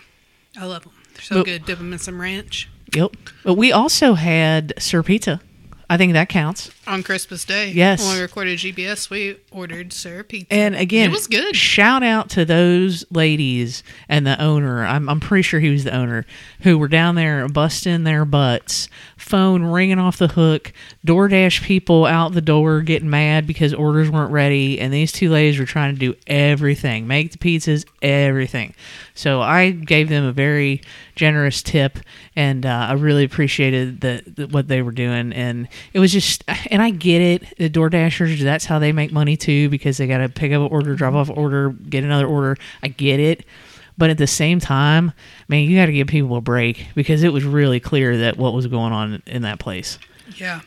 I 0.58 0.66
love 0.66 0.84
them. 0.84 0.94
They're 1.14 1.22
so 1.22 1.36
But- 1.38 1.46
good. 1.46 1.66
Dip 1.66 1.78
them 1.78 1.94
in 1.94 2.00
some 2.00 2.20
ranch 2.22 2.70
Yep. 2.96 3.16
But 3.44 3.54
we 3.54 3.72
also 3.72 4.16
had 4.16 4.74
Sir 4.80 5.04
Pizza. 5.04 5.42
I 5.92 5.98
think 5.98 6.14
that 6.14 6.30
counts. 6.30 6.70
on 6.86 7.02
Christmas 7.02 7.46
Day. 7.46 7.72
Yes. 7.72 8.06
When 8.06 8.16
we 8.16 8.22
recorded 8.22 8.60
GBS, 8.60 9.10
we 9.10 9.38
ordered 9.52 9.92
Sir 9.92 10.22
Pizza. 10.24 10.54
And 10.54 10.76
again, 10.76 11.10
it 11.10 11.12
was 11.12 11.26
good. 11.26 11.56
Shout 11.56 12.04
out 12.04 12.30
to 12.32 12.46
those 12.46 13.06
ladies 13.12 13.82
and 14.08 14.26
the 14.26 14.40
owner. 14.40 14.86
I'm, 14.86 15.10
I'm 15.10 15.20
pretty 15.20 15.42
sure 15.42 15.60
he 15.60 15.70
was 15.72 15.86
the 15.86 15.96
owner 15.96 16.26
who 16.62 16.78
were 16.78 16.88
down 16.88 17.16
there 17.16 17.48
busting 17.48 18.04
their 18.04 18.24
butts, 18.24 18.88
phone 19.18 19.64
ringing 19.64 19.98
off 19.98 20.18
the 20.18 20.28
hook, 20.28 20.74
DoorDash 21.08 21.64
people 21.64 22.06
out 22.06 22.34
the 22.34 22.42
door 22.42 22.82
getting 22.82 23.10
mad 23.10 23.48
because 23.48 23.74
orders 23.74 24.12
weren't 24.12 24.32
ready, 24.32 24.80
and 24.80 24.94
these 24.94 25.12
two 25.12 25.30
ladies 25.32 25.58
were 25.60 25.66
trying 25.66 25.96
to 25.96 26.00
do 26.00 26.16
everything, 26.28 27.08
make 27.08 27.32
the 27.32 27.38
pizzas, 27.40 27.86
everything. 28.04 28.76
So 29.20 29.42
I 29.42 29.72
gave 29.72 30.08
them 30.08 30.24
a 30.24 30.32
very 30.32 30.80
generous 31.14 31.62
tip, 31.62 32.00
and 32.38 32.66
uh, 32.66 32.88
I 32.90 32.94
really 32.94 33.26
appreciated 33.26 34.00
the, 34.00 34.24
the 34.26 34.48
what 34.48 34.70
they 34.70 34.82
were 34.82 34.94
doing, 34.94 35.34
and 35.34 35.68
it 35.92 36.00
was 36.00 36.14
just, 36.14 36.46
and 36.68 36.82
I 36.82 36.92
get 36.92 37.22
it, 37.22 37.58
the 37.58 37.70
DoorDashers, 37.70 38.40
that's 38.40 38.64
how 38.64 38.80
they 38.80 38.94
make 38.94 39.12
money 39.12 39.36
too, 39.36 39.68
because 39.68 39.98
they 39.98 40.08
got 40.08 40.20
to 40.20 40.30
pick 40.30 40.54
up 40.54 40.62
an 40.62 40.72
order, 40.72 40.96
drop 40.96 41.16
off 41.16 41.28
an 41.28 41.36
order, 41.36 41.72
get 41.72 42.06
another 42.06 42.28
order. 42.28 42.56
I 42.82 42.88
get 42.88 43.20
it, 43.20 43.46
but 43.98 44.10
at 44.10 44.18
the 44.18 44.26
same 44.26 44.62
time, 44.62 45.12
man, 45.50 45.66
you 45.66 45.78
got 45.78 45.88
to 45.88 45.92
give 45.92 46.08
people 46.08 46.38
a 46.38 46.42
break 46.42 46.88
because 46.96 47.22
it 47.22 47.34
was 47.34 47.44
really 47.44 47.82
clear 47.82 48.16
that 48.20 48.38
what 48.38 48.54
was 48.54 48.68
going 48.68 48.94
on 48.94 49.22
in 49.28 49.42
that 49.42 49.60
place. 49.60 50.00
Yeah. 50.38 50.62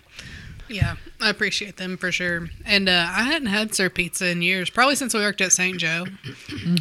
Yeah, 0.68 0.96
I 1.20 1.30
appreciate 1.30 1.76
them 1.76 1.96
for 1.96 2.10
sure. 2.12 2.48
And 2.64 2.88
uh, 2.88 3.06
I 3.10 3.24
hadn't 3.24 3.48
had 3.48 3.74
Sir 3.74 3.90
Pizza 3.90 4.28
in 4.28 4.42
years, 4.42 4.70
probably 4.70 4.94
since 4.94 5.14
we 5.14 5.20
worked 5.20 5.40
at 5.40 5.52
St. 5.52 5.78
Joe, 5.78 6.06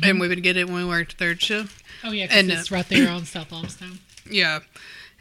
and 0.04 0.20
we 0.20 0.28
would 0.28 0.44
get 0.44 0.58
it 0.58 0.67
when 0.67 0.76
we 0.78 0.86
worked 0.86 1.13
third 1.13 1.41
shift. 1.41 1.84
Oh 2.04 2.12
yeah, 2.12 2.28
And, 2.32 2.48
because 2.48 2.62
it's 2.62 2.72
uh, 2.72 2.76
right 2.76 2.88
there 2.88 3.10
on 3.10 3.26
South 3.26 3.52
Limestone. 3.52 4.00
Yeah, 4.30 4.60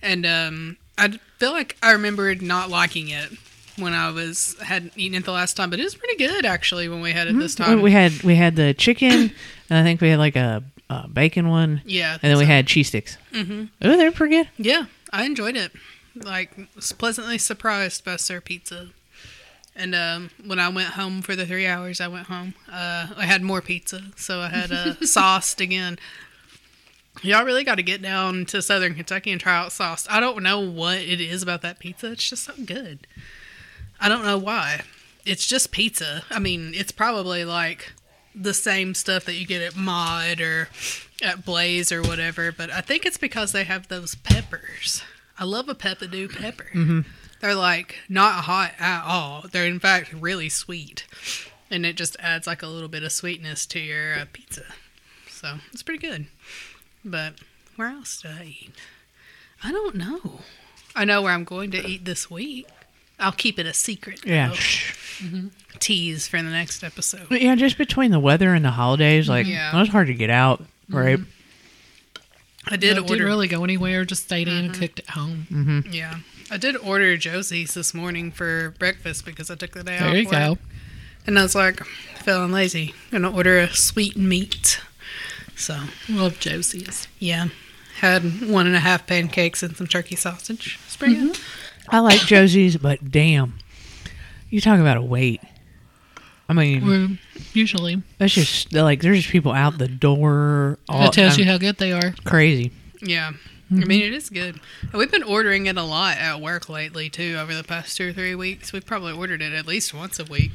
and 0.03 0.25
um, 0.25 0.77
I 0.97 1.19
feel 1.39 1.51
like 1.51 1.77
I 1.83 1.93
remembered 1.93 2.43
not 2.43 2.71
liking 2.71 3.09
it 3.09 3.31
when 3.77 3.93
I 3.93 4.11
was 4.11 4.55
hadn't 4.61 4.93
eaten 4.95 5.19
it 5.19 5.25
the 5.25 5.33
last 5.33 5.57
time, 5.57 5.69
but 5.71 5.81
it 5.81 5.85
was 5.85 5.97
pretty 5.97 6.17
good 6.17 6.45
actually 6.45 6.89
when 6.89 7.01
we 7.01 7.11
had 7.11 7.27
it 7.27 7.37
this 7.37 7.57
time. 7.57 7.83
We 7.83 7.91
had 7.91 8.23
we 8.23 8.37
had 8.37 8.55
the 8.55 8.73
chicken, 8.75 9.11
and 9.71 9.79
I 9.79 9.83
think 9.83 10.01
we 10.01 10.11
had 10.11 10.21
like 10.21 10.37
a, 10.37 10.63
a 10.89 11.09
bacon 11.09 11.49
one, 11.49 11.83
yeah, 11.85 12.19
and 12.23 12.31
then 12.31 12.39
we 12.39 12.45
had 12.45 12.69
cheese 12.69 12.89
sticks. 12.89 13.17
Mm-hmm. 13.33 13.65
Oh, 13.83 13.97
they're 13.97 14.13
pretty 14.13 14.37
good. 14.37 14.49
Yeah, 14.59 14.85
I 15.13 15.25
enjoyed 15.25 15.57
it. 15.57 15.73
Like, 16.15 16.53
pleasantly 16.99 17.39
surprised 17.39 18.05
by 18.05 18.17
Sir 18.17 18.41
Pizza. 18.41 18.91
And 19.77 19.95
um, 19.95 20.31
when 20.45 20.59
I 20.59 20.69
went 20.69 20.91
home 20.91 21.23
for 21.23 21.37
the 21.37 21.47
three 21.47 21.67
hours, 21.67 22.01
I 22.01 22.09
went 22.09 22.27
home. 22.27 22.55
Uh, 22.71 23.09
I 23.17 23.25
had 23.25 23.43
more 23.43 23.61
pizza, 23.61 24.03
so 24.17 24.41
I 24.41 24.49
had 24.49 24.73
uh, 24.73 24.95
sauced 25.03 25.61
again. 25.61 25.99
Y'all 27.23 27.45
really 27.45 27.65
got 27.65 27.77
to 27.77 27.83
get 27.83 28.03
down 28.03 28.45
to 28.47 28.63
Southern 28.63 28.95
Kentucky 28.95 29.31
and 29.31 29.41
try 29.41 29.57
out 29.57 29.73
sauce. 29.73 30.07
I 30.11 30.21
don't 30.21 30.43
know 30.43 30.61
what 30.61 30.99
it 30.99 31.21
is 31.21 31.43
about 31.43 31.63
that 31.63 31.79
pizza. 31.79 32.13
It's 32.13 32.29
just 32.29 32.45
so 32.45 32.55
good. 32.65 33.07
I 34.01 34.09
don't 34.09 34.25
know 34.25 34.39
why. 34.39 34.83
It's 35.25 35.47
just 35.47 35.71
pizza. 35.71 36.25
I 36.31 36.39
mean, 36.39 36.73
it's 36.75 36.93
probably 36.93 37.45
like 37.45 37.93
the 38.35 38.55
same 38.55 38.95
stuff 38.95 39.25
that 39.27 39.35
you 39.35 39.47
get 39.47 39.63
at 39.63 39.77
Mod 39.77 40.41
or 40.41 40.69
at 41.23 41.45
Blaze 41.45 41.93
or 41.93 42.03
whatever, 42.03 42.53
but 42.53 42.71
I 42.71 42.81
think 42.81 43.05
it's 43.05 43.19
because 43.19 43.53
they 43.53 43.65
have 43.65 43.89
those 43.89 44.15
peppers. 44.15 45.03
I 45.41 45.45
love 45.45 45.71
a 45.71 45.75
peppadew 45.75 46.39
pepper. 46.39 46.67
Mm-hmm. 46.75 47.01
They're 47.41 47.55
like 47.55 47.97
not 48.11 48.45
hot 48.45 48.73
at 48.79 49.03
all. 49.05 49.47
They're 49.51 49.67
in 49.67 49.81
fact 49.81 50.13
really 50.13 50.51
sweet, 50.51 51.07
and 51.71 51.87
it 51.87 51.97
just 51.97 52.17
adds 52.21 52.47
like 52.47 52.63
a 52.63 52.67
little 52.67 52.91
bit 52.91 53.03
of 53.03 53.11
sweetness 53.11 53.65
to 53.67 53.81
your 53.81 54.17
uh, 54.17 54.25
pizza. 54.31 54.65
So 55.31 55.55
it's 55.73 55.83
pretty 55.83 56.07
good. 56.07 56.27
But 57.03 57.37
where 57.77 57.89
else 57.89 58.21
did 58.21 58.33
I 58.33 58.45
eat? 58.45 58.73
I 59.65 59.73
don't 59.73 59.95
know. 59.95 60.41
I 60.95 61.07
know 61.07 61.23
where 61.23 61.33
I'm 61.33 61.45
going 61.45 61.71
to 61.71 61.87
eat 61.87 62.05
this 62.05 62.31
week. 62.31 62.67
I'll 63.19 63.33
keep 63.33 63.59
it 63.59 63.65
a 63.65 63.73
secret. 63.73 64.27
Yeah. 64.27 64.55
though. 65.23 65.51
Tease 65.79 66.29
for 66.29 66.37
the 66.43 66.51
next 66.51 66.85
episode. 66.85 67.27
But 67.31 67.41
yeah, 67.41 67.55
just 67.55 67.79
between 67.79 68.11
the 68.11 68.21
weather 68.21 68.53
and 68.53 68.65
the 68.65 68.71
holidays, 68.71 69.29
like 69.29 69.47
mm-hmm. 69.47 69.55
Yeah. 69.55 69.75
it 69.75 69.81
was 69.81 69.89
hard 69.89 70.09
to 70.09 70.15
get 70.15 70.31
out, 70.31 70.63
right? 70.91 71.19
I 72.69 72.77
did 72.77 72.97
No, 72.97 73.03
order. 73.03 73.15
didn't 73.15 73.27
really 73.27 73.49
go 73.49 73.65
anywhere. 73.65 74.05
Just 74.05 74.25
stayed 74.25 74.49
in 74.49 74.57
and 74.67 74.75
cooked 74.75 75.01
at 75.01 75.11
home. 75.11 75.47
Mm-hmm. 75.51 75.93
Yeah, 75.93 76.17
I 76.51 76.57
did 76.57 76.77
order 76.77 77.17
Josie's 77.17 77.75
this 77.75 77.95
morning 77.95 78.31
for 78.31 78.75
breakfast 78.79 79.25
because 79.25 79.51
I 79.51 79.55
took 79.55 79.73
the 79.73 79.83
day 79.85 79.97
off. 79.97 80.01
There 80.03 80.17
you 80.17 80.25
work. 80.27 80.33
go. 80.33 80.59
And 81.27 81.39
I 81.39 81.43
was 81.43 81.55
like, 81.55 81.83
feeling 82.23 82.53
lazy. 82.53 82.95
Gonna 83.11 83.31
order 83.31 83.59
a 83.59 83.69
sweet 83.75 84.17
meat. 84.17 84.81
So 85.57 85.79
Love 86.09 86.39
Josie's. 86.41 87.07
yeah, 87.19 87.49
had 88.01 88.49
one 88.49 88.67
and 88.67 88.75
a 88.77 88.81
half 88.81 89.07
pancakes 89.07 89.63
and 89.63 89.77
some 89.77 89.87
turkey 89.87 90.17
sausage. 90.17 90.79
It's 90.87 90.97
pretty 90.97 91.17
good. 91.17 91.39
I 91.89 91.99
like 92.01 92.21
Josie's, 92.21 92.77
but 92.77 93.11
damn, 93.11 93.55
you 94.49 94.61
talk 94.61 94.81
about 94.81 94.97
a 94.97 95.03
wait. 95.03 95.41
I 96.51 96.53
mean, 96.53 96.85
We're 96.85 97.09
usually 97.55 98.03
that's 98.19 98.35
just 98.35 98.73
like 98.73 99.01
there's 99.03 99.19
just 99.19 99.29
people 99.31 99.53
out 99.53 99.79
the 99.79 99.87
door. 99.87 100.79
All, 100.89 101.03
that 101.03 101.13
tells 101.13 101.35
I'm 101.35 101.41
you 101.41 101.45
how 101.47 101.59
good 101.59 101.77
they 101.79 101.93
are. 101.93 102.13
crazy. 102.25 102.73
Yeah. 103.01 103.33
I 103.73 103.85
mean, 103.85 104.03
it 104.03 104.13
is 104.13 104.29
good. 104.31 104.59
We've 104.93 105.13
been 105.13 105.23
ordering 105.23 105.67
it 105.67 105.77
a 105.77 105.85
lot 105.85 106.17
at 106.19 106.41
work 106.41 106.69
lately 106.69 107.09
too. 107.09 107.37
Over 107.39 107.55
the 107.55 107.63
past 107.63 107.97
two 107.97 108.09
or 108.09 108.13
three 108.13 108.35
weeks, 108.35 108.73
we've 108.73 108.85
probably 108.85 109.13
ordered 109.13 109.41
it 109.43 109.53
at 109.53 109.65
least 109.65 109.95
once 109.95 110.19
a 110.19 110.25
week. 110.25 110.51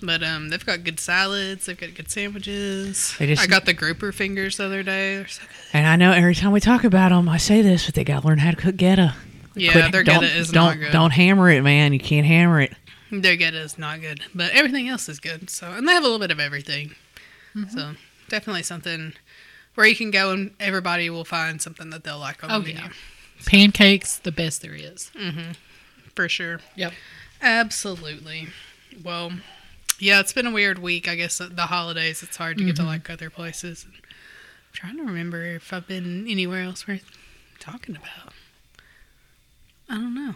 But 0.00 0.22
um, 0.22 0.48
they've 0.48 0.64
got 0.64 0.84
good 0.84 1.00
salads. 1.00 1.66
They've 1.66 1.76
got 1.76 1.92
good 1.96 2.08
sandwiches. 2.08 3.16
They 3.18 3.26
just- 3.26 3.42
I 3.42 3.46
got 3.48 3.64
the 3.64 3.74
grouper 3.74 4.12
fingers 4.12 4.58
the 4.58 4.66
other 4.66 4.84
day. 4.84 5.16
They're 5.16 5.26
so 5.26 5.42
good. 5.42 5.50
And 5.72 5.88
I 5.88 5.96
know 5.96 6.12
every 6.12 6.36
time 6.36 6.52
we 6.52 6.60
talk 6.60 6.84
about 6.84 7.08
them, 7.08 7.28
I 7.28 7.36
say 7.36 7.62
this, 7.62 7.86
but 7.86 7.96
they 7.96 8.04
got 8.04 8.20
to 8.22 8.28
learn 8.28 8.38
how 8.38 8.52
to 8.52 8.56
cook 8.56 8.76
geta. 8.76 9.16
Yeah, 9.56 9.72
Quit- 9.72 9.90
their 9.92 10.04
don't, 10.04 10.20
geta 10.20 10.32
is 10.38 10.50
don't 10.52 10.64
not 10.64 10.78
good. 10.78 10.92
don't 10.92 11.10
hammer 11.10 11.50
it, 11.50 11.62
man. 11.62 11.92
You 11.92 11.98
can't 11.98 12.24
hammer 12.26 12.60
it. 12.60 12.72
Their 13.20 13.36
get 13.36 13.52
is 13.52 13.76
not 13.76 14.00
good, 14.00 14.22
but 14.34 14.52
everything 14.52 14.88
else 14.88 15.06
is 15.08 15.20
good. 15.20 15.50
So, 15.50 15.70
and 15.70 15.86
they 15.86 15.92
have 15.92 16.02
a 16.02 16.06
little 16.06 16.18
bit 16.18 16.30
of 16.30 16.40
everything. 16.40 16.94
Mm-hmm. 17.54 17.76
So, 17.76 17.92
definitely 18.30 18.62
something 18.62 19.12
where 19.74 19.86
you 19.86 19.94
can 19.94 20.10
go 20.10 20.30
and 20.30 20.54
everybody 20.58 21.10
will 21.10 21.24
find 21.24 21.60
something 21.60 21.90
that 21.90 22.04
they'll 22.04 22.18
like 22.18 22.42
on 22.42 22.50
Oh, 22.50 22.60
the 22.60 22.72
menu 22.72 22.80
yeah. 22.80 22.92
Pancakes, 23.44 24.18
the 24.18 24.32
best 24.32 24.62
there 24.62 24.74
is. 24.74 25.10
Mm-hmm. 25.14 25.52
for 26.14 26.28
sure. 26.28 26.60
Yep. 26.76 26.92
Absolutely. 27.42 28.48
Well, 29.04 29.32
yeah, 29.98 30.20
it's 30.20 30.32
been 30.32 30.46
a 30.46 30.50
weird 30.50 30.78
week. 30.78 31.08
I 31.08 31.14
guess 31.14 31.38
the 31.38 31.62
holidays, 31.62 32.22
it's 32.22 32.36
hard 32.36 32.58
to 32.58 32.64
get 32.64 32.76
to 32.76 32.82
mm-hmm. 32.82 32.88
like 32.90 33.10
other 33.10 33.30
places. 33.30 33.84
I'm 33.88 34.00
trying 34.72 34.96
to 34.96 35.04
remember 35.04 35.44
if 35.44 35.72
I've 35.72 35.86
been 35.86 36.26
anywhere 36.28 36.62
else 36.62 36.86
worth 36.88 37.04
talking 37.58 37.96
about. 37.96 38.32
I 39.88 39.96
don't 39.96 40.14
know. 40.14 40.34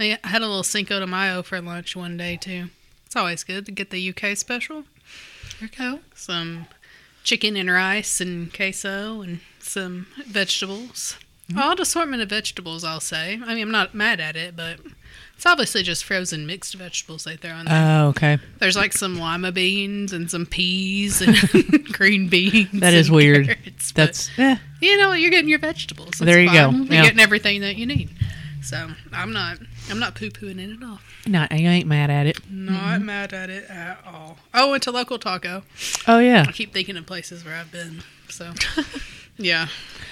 I 0.00 0.18
had 0.24 0.42
a 0.42 0.46
little 0.46 0.62
Cinco 0.62 0.98
de 1.00 1.06
Mayo 1.06 1.42
for 1.42 1.60
lunch 1.60 1.94
one 1.94 2.16
day 2.16 2.36
too. 2.36 2.66
It's 3.06 3.16
always 3.16 3.44
good 3.44 3.66
to 3.66 3.72
get 3.72 3.90
the 3.90 4.08
UK 4.10 4.36
special. 4.36 4.84
There 5.60 5.68
you 5.72 5.76
go. 5.76 6.00
Some 6.14 6.66
chicken 7.24 7.56
and 7.56 7.70
rice 7.70 8.20
and 8.20 8.52
queso 8.54 9.20
and 9.22 9.40
some 9.60 10.06
vegetables. 10.26 11.16
Odd 11.56 11.80
assortment 11.80 12.22
of 12.22 12.28
vegetables, 12.30 12.84
I'll 12.84 13.00
say. 13.00 13.34
I 13.44 13.54
mean, 13.54 13.62
I'm 13.62 13.70
not 13.72 13.92
mad 13.92 14.20
at 14.20 14.36
it, 14.36 14.54
but 14.56 14.78
it's 15.34 15.44
obviously 15.44 15.82
just 15.82 16.04
frozen 16.04 16.46
mixed 16.46 16.74
vegetables 16.76 17.24
they 17.24 17.34
throw 17.36 17.50
in 17.56 17.66
there. 17.66 18.00
Oh, 18.02 18.08
okay. 18.10 18.38
There's 18.60 18.76
like 18.76 18.92
some 18.92 19.18
lima 19.18 19.50
beans 19.50 20.12
and 20.12 20.30
some 20.30 20.46
peas 20.46 21.20
and 21.20 21.36
green 21.92 22.28
beans. 22.28 22.68
That 22.80 22.94
is 22.94 23.10
weird. 23.10 23.46
carrots, 23.48 23.90
That's 23.90 24.30
eh, 24.38 24.56
you 24.80 24.96
know 24.98 25.12
you're 25.12 25.30
getting 25.32 25.48
your 25.50 25.58
vegetables. 25.58 26.10
It's 26.10 26.20
There 26.20 26.40
you 26.40 26.52
go. 26.52 26.70
You're 26.70 26.84
Yeah. 26.86 27.02
getting 27.02 27.20
everything 27.20 27.62
that 27.62 27.74
you 27.76 27.84
need. 27.86 28.10
So 28.62 28.88
I'm 29.12 29.32
not 29.32 29.58
I'm 29.90 29.98
not 29.98 30.14
poo 30.14 30.30
pooing 30.30 30.58
it 30.58 30.76
at 30.76 30.82
all. 30.88 31.00
no, 31.26 31.46
I 31.50 31.56
ain't 31.56 31.86
mad 31.86 32.10
at 32.10 32.26
it. 32.26 32.38
Not 32.50 33.02
mad 33.02 33.32
at 33.32 33.50
it 33.50 33.68
at 33.68 33.98
all. 34.06 34.38
Oh, 34.54 34.68
I 34.68 34.70
went 34.70 34.82
to 34.84 34.90
local 34.90 35.18
taco. 35.18 35.62
Oh 36.06 36.18
yeah, 36.18 36.44
I 36.48 36.52
keep 36.52 36.72
thinking 36.72 36.96
of 36.96 37.06
places 37.06 37.44
where 37.44 37.54
I've 37.54 37.72
been. 37.72 38.02
So 38.28 38.52
yeah. 39.36 39.68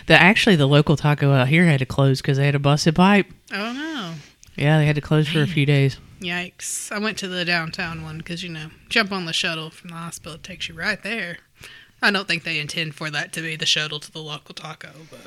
the 0.06 0.14
actually 0.20 0.56
the 0.56 0.66
local 0.66 0.96
taco 0.96 1.32
out 1.32 1.48
here 1.48 1.64
had 1.64 1.78
to 1.78 1.86
close 1.86 2.20
because 2.20 2.36
they 2.38 2.46
had 2.46 2.54
a 2.54 2.58
busted 2.58 2.96
pipe. 2.96 3.26
Oh 3.52 3.72
no. 3.72 4.14
Yeah, 4.56 4.78
they 4.78 4.86
had 4.86 4.96
to 4.96 5.00
close 5.00 5.28
for 5.28 5.40
a 5.40 5.46
few 5.46 5.64
days. 5.64 5.98
Yikes. 6.20 6.90
I 6.90 6.98
went 6.98 7.16
to 7.18 7.28
the 7.28 7.44
downtown 7.44 8.02
one 8.02 8.18
because, 8.18 8.42
you 8.42 8.48
know, 8.48 8.70
jump 8.88 9.12
on 9.12 9.24
the 9.24 9.32
shuttle 9.32 9.70
from 9.70 9.90
the 9.90 9.94
hospital. 9.96 10.34
It 10.34 10.42
takes 10.42 10.68
you 10.68 10.74
right 10.74 11.00
there. 11.00 11.38
I 12.02 12.10
don't 12.10 12.26
think 12.26 12.42
they 12.42 12.58
intend 12.58 12.96
for 12.96 13.08
that 13.10 13.32
to 13.34 13.40
be 13.40 13.54
the 13.54 13.66
shuttle 13.66 14.00
to 14.00 14.10
the 14.10 14.18
local 14.18 14.54
taco, 14.54 14.90
but 15.10 15.20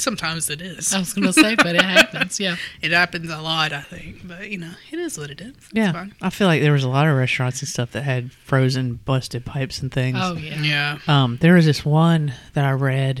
sometimes 0.00 0.48
it 0.50 0.60
is. 0.60 0.92
I 0.94 0.98
was 1.00 1.12
going 1.12 1.26
to 1.26 1.32
say, 1.32 1.54
but 1.56 1.74
it 1.74 1.82
happens. 1.96 2.38
Yeah. 2.40 2.56
It 2.82 2.92
happens 2.92 3.30
a 3.30 3.38
lot, 3.40 3.72
I 3.72 3.80
think. 3.82 4.26
But, 4.26 4.50
you 4.50 4.58
know, 4.58 4.70
it 4.90 4.98
is 4.98 5.18
what 5.18 5.30
it 5.30 5.40
is. 5.40 5.48
It's 5.56 5.68
Yeah, 5.72 5.92
fine. 5.92 6.14
I 6.22 6.30
feel 6.30 6.46
like 6.46 6.62
there 6.62 6.72
was 6.72 6.84
a 6.84 6.88
lot 6.88 7.06
of 7.06 7.16
restaurants 7.16 7.60
and 7.60 7.68
stuff 7.68 7.92
that 7.92 8.02
had 8.02 8.32
frozen 8.32 8.94
busted 9.04 9.44
pipes 9.44 9.80
and 9.82 9.92
things. 9.92 10.18
Oh, 10.20 10.34
yeah. 10.34 10.60
Yeah. 10.62 10.98
Um, 11.08 11.38
there 11.40 11.54
was 11.54 11.66
this 11.66 11.84
one 11.84 12.32
that 12.54 12.64
I 12.64 12.72
read. 12.72 13.20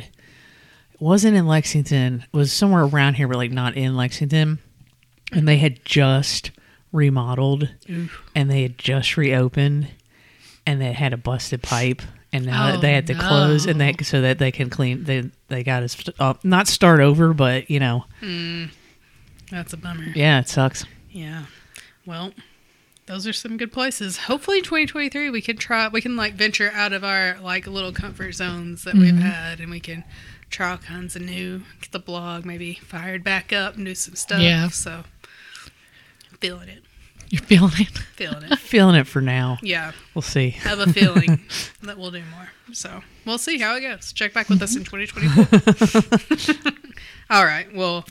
It 0.94 1.00
wasn't 1.00 1.36
in 1.36 1.46
Lexington. 1.46 2.24
It 2.32 2.36
was 2.36 2.52
somewhere 2.52 2.84
around 2.84 3.14
here, 3.14 3.28
but 3.28 3.36
like 3.36 3.52
not 3.52 3.76
in 3.76 3.96
Lexington. 3.96 4.58
And 5.32 5.46
they 5.46 5.58
had 5.58 5.84
just 5.84 6.50
remodeled, 6.90 7.68
and 8.34 8.50
they 8.50 8.62
had 8.62 8.78
just 8.78 9.16
reopened, 9.18 9.88
and 10.66 10.80
they 10.80 10.92
had 10.92 11.12
a 11.12 11.18
busted 11.18 11.62
pipe, 11.62 12.00
and 12.32 12.46
now 12.46 12.74
Oh, 12.74 12.80
they 12.80 12.92
had 12.92 13.06
to 13.08 13.14
close, 13.14 13.66
and 13.66 13.80
they 13.80 13.94
so 14.02 14.20
that 14.20 14.38
they 14.38 14.50
can 14.52 14.70
clean. 14.70 15.04
They 15.04 15.30
they 15.48 15.62
got 15.62 15.82
us 15.82 15.96
uh, 16.18 16.34
not 16.42 16.68
start 16.68 17.00
over, 17.00 17.32
but 17.32 17.70
you 17.70 17.80
know, 17.80 18.04
That's 19.50 19.72
a 19.72 19.76
bummer. 19.76 20.04
yeah, 20.14 20.40
it 20.40 20.48
sucks. 20.48 20.84
Yeah. 21.10 21.44
Well, 22.06 22.32
those 23.06 23.26
are 23.26 23.32
some 23.32 23.56
good 23.56 23.72
places. 23.72 24.16
Hopefully 24.18 24.58
in 24.58 24.64
2023 24.64 25.30
we 25.30 25.40
can 25.40 25.56
try 25.56 25.88
we 25.88 26.00
can 26.02 26.16
like 26.16 26.34
venture 26.34 26.70
out 26.74 26.92
of 26.92 27.02
our 27.04 27.38
like 27.40 27.66
little 27.66 27.92
comfort 27.92 28.32
zones 28.32 28.84
that 28.84 28.94
we've 28.94 29.16
had 29.16 29.60
and 29.60 29.70
we 29.70 29.80
can 29.80 30.04
try 30.50 30.70
all 30.72 30.76
kinds 30.78 31.16
of 31.16 31.22
new 31.22 31.62
get 31.80 31.92
the 31.92 31.98
blog 31.98 32.44
maybe 32.44 32.74
fired 32.74 33.24
back 33.24 33.52
up 33.52 33.76
and 33.76 33.86
do 33.86 33.94
some 33.94 34.14
stuff. 34.14 34.40
Yeah. 34.40 34.68
So 34.68 35.04
feeling 36.40 36.68
it. 36.68 36.82
You're 37.30 37.42
feeling 37.42 37.72
it. 37.78 37.98
Feeling 38.16 38.42
it. 38.44 38.58
Feeling 38.58 38.96
it 38.96 39.06
for 39.06 39.20
now. 39.20 39.58
Yeah. 39.62 39.92
We'll 40.14 40.22
see. 40.22 40.50
Have 40.50 40.80
a 40.80 40.92
feeling 40.92 41.40
that 41.82 41.98
we'll 41.98 42.10
do 42.10 42.22
more. 42.30 42.48
So 42.72 43.02
we'll 43.24 43.38
see 43.38 43.58
how 43.58 43.76
it 43.76 43.82
goes. 43.82 44.12
Check 44.12 44.32
back 44.32 44.48
with 44.48 44.62
us 44.62 44.76
in 44.76 44.84
2024. 44.84 46.54
All 47.30 47.44
right. 47.44 47.72
Well, 47.74 48.06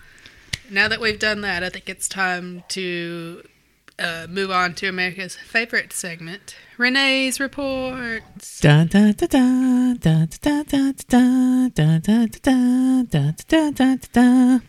now 0.69 0.87
that 0.87 0.99
we've 0.99 1.19
done 1.19 1.41
that, 1.41 1.63
I 1.63 1.69
think 1.69 1.89
it's 1.89 2.07
time 2.07 2.63
to 2.69 3.43
uh, 3.99 4.27
move 4.29 4.51
on 4.51 4.73
to 4.75 4.87
America's 4.87 5.35
favorite 5.35 5.93
segment, 5.93 6.55
Renee's 6.77 7.39
reports. 7.39 8.59
Dun, 8.59 8.87
dun, 8.87 9.13
dun, 9.13 9.27
dun, 9.29 9.97
dun, 9.97 10.29
dun, 10.29 10.63
dun, 10.65 10.93
dun, 11.07 11.69
dun, 11.69 11.69
dun, 11.69 12.01
dun, 12.01 12.29
dun, 12.29 13.05
dun, 13.09 13.35
dun, 13.47 13.73
dun, 13.73 13.99
dun. 14.11 14.61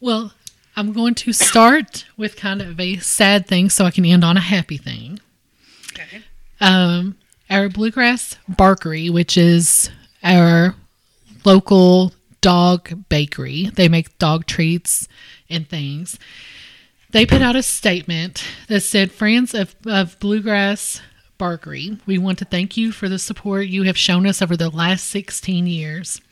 Well, 0.00 0.32
I'm 0.80 0.94
going 0.94 1.14
to 1.16 1.34
start 1.34 2.06
with 2.16 2.36
kind 2.36 2.62
of 2.62 2.80
a 2.80 2.96
sad 2.96 3.46
thing 3.46 3.68
so 3.68 3.84
I 3.84 3.90
can 3.90 4.06
end 4.06 4.24
on 4.24 4.38
a 4.38 4.40
happy 4.40 4.78
thing. 4.78 5.20
Okay. 5.92 6.22
Um, 6.58 7.18
our 7.50 7.68
Bluegrass 7.68 8.38
Barkery, 8.50 9.12
which 9.12 9.36
is 9.36 9.90
our 10.22 10.74
local 11.44 12.14
dog 12.40 13.06
bakery, 13.10 13.66
they 13.74 13.90
make 13.90 14.16
dog 14.16 14.46
treats 14.46 15.06
and 15.50 15.68
things. 15.68 16.18
They 17.10 17.26
put 17.26 17.42
out 17.42 17.56
a 17.56 17.62
statement 17.62 18.42
that 18.68 18.80
said, 18.80 19.12
Friends 19.12 19.52
of, 19.52 19.76
of 19.84 20.18
Bluegrass 20.18 21.02
Barkery, 21.38 22.00
we 22.06 22.16
want 22.16 22.38
to 22.38 22.46
thank 22.46 22.78
you 22.78 22.90
for 22.90 23.06
the 23.06 23.18
support 23.18 23.66
you 23.66 23.82
have 23.82 23.98
shown 23.98 24.26
us 24.26 24.40
over 24.40 24.56
the 24.56 24.70
last 24.70 25.08
16 25.08 25.66
years. 25.66 26.22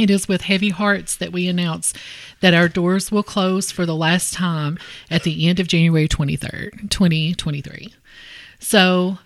It 0.00 0.08
is 0.08 0.26
with 0.26 0.40
heavy 0.40 0.70
hearts 0.70 1.14
that 1.16 1.30
we 1.30 1.46
announce 1.46 1.92
that 2.40 2.54
our 2.54 2.70
doors 2.70 3.12
will 3.12 3.22
close 3.22 3.70
for 3.70 3.84
the 3.84 3.94
last 3.94 4.32
time 4.32 4.78
at 5.10 5.24
the 5.24 5.46
end 5.46 5.60
of 5.60 5.68
January 5.68 6.08
23rd, 6.08 6.88
2023. 6.88 7.92
So 8.58 9.18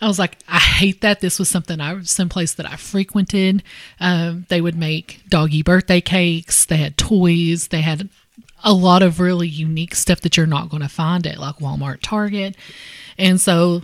I 0.00 0.06
was 0.06 0.20
like, 0.20 0.38
I 0.46 0.58
hate 0.58 1.00
that. 1.00 1.18
This 1.18 1.40
was 1.40 1.48
something 1.48 1.80
I, 1.80 1.94
was 1.94 2.08
someplace 2.08 2.54
that 2.54 2.70
I 2.70 2.76
frequented. 2.76 3.64
Um, 3.98 4.46
they 4.48 4.60
would 4.60 4.76
make 4.76 5.22
doggy 5.28 5.62
birthday 5.64 6.00
cakes. 6.00 6.64
They 6.64 6.76
had 6.76 6.96
toys. 6.96 7.68
They 7.68 7.80
had 7.80 8.08
a 8.62 8.72
lot 8.72 9.02
of 9.02 9.18
really 9.18 9.48
unique 9.48 9.96
stuff 9.96 10.20
that 10.20 10.36
you're 10.36 10.46
not 10.46 10.68
going 10.68 10.84
to 10.84 10.88
find 10.88 11.26
at 11.26 11.38
like 11.38 11.56
Walmart, 11.56 11.98
Target. 12.00 12.56
And 13.18 13.40
so 13.40 13.82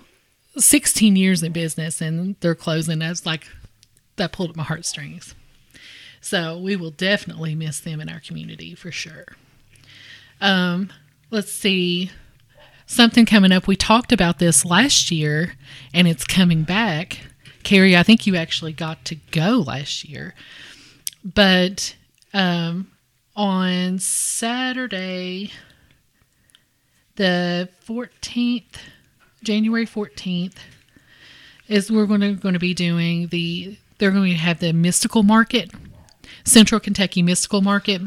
16 0.56 1.16
years 1.16 1.42
in 1.42 1.50
business 1.50 2.00
and 2.00 2.36
they're 2.38 2.54
closing. 2.54 3.00
That's 3.00 3.26
like, 3.26 3.48
that 4.14 4.30
pulled 4.30 4.50
at 4.50 4.56
my 4.56 4.62
heartstrings. 4.62 5.34
So 6.22 6.56
we 6.56 6.76
will 6.76 6.92
definitely 6.92 7.56
miss 7.56 7.80
them 7.80 8.00
in 8.00 8.08
our 8.08 8.20
community 8.20 8.76
for 8.76 8.92
sure. 8.92 9.26
Um, 10.40 10.90
let's 11.32 11.52
see. 11.52 12.12
Something 12.86 13.26
coming 13.26 13.50
up. 13.50 13.66
We 13.66 13.74
talked 13.74 14.12
about 14.12 14.38
this 14.38 14.64
last 14.64 15.10
year 15.10 15.54
and 15.92 16.06
it's 16.06 16.24
coming 16.24 16.62
back. 16.62 17.18
Carrie, 17.64 17.96
I 17.96 18.04
think 18.04 18.24
you 18.26 18.36
actually 18.36 18.72
got 18.72 19.04
to 19.06 19.16
go 19.32 19.64
last 19.66 20.04
year. 20.04 20.34
But 21.24 21.96
um, 22.32 22.92
on 23.34 23.98
Saturday, 23.98 25.50
the 27.16 27.68
14th, 27.84 28.76
January 29.42 29.86
14th, 29.86 30.56
is 31.66 31.90
we're 31.90 32.06
going 32.06 32.20
to, 32.20 32.34
going 32.34 32.54
to 32.54 32.60
be 32.60 32.74
doing 32.74 33.26
the, 33.28 33.76
they're 33.98 34.12
going 34.12 34.30
to 34.30 34.38
have 34.38 34.60
the 34.60 34.72
mystical 34.72 35.24
market 35.24 35.72
Central 36.44 36.80
Kentucky 36.80 37.22
Mystical 37.22 37.60
Market. 37.62 38.02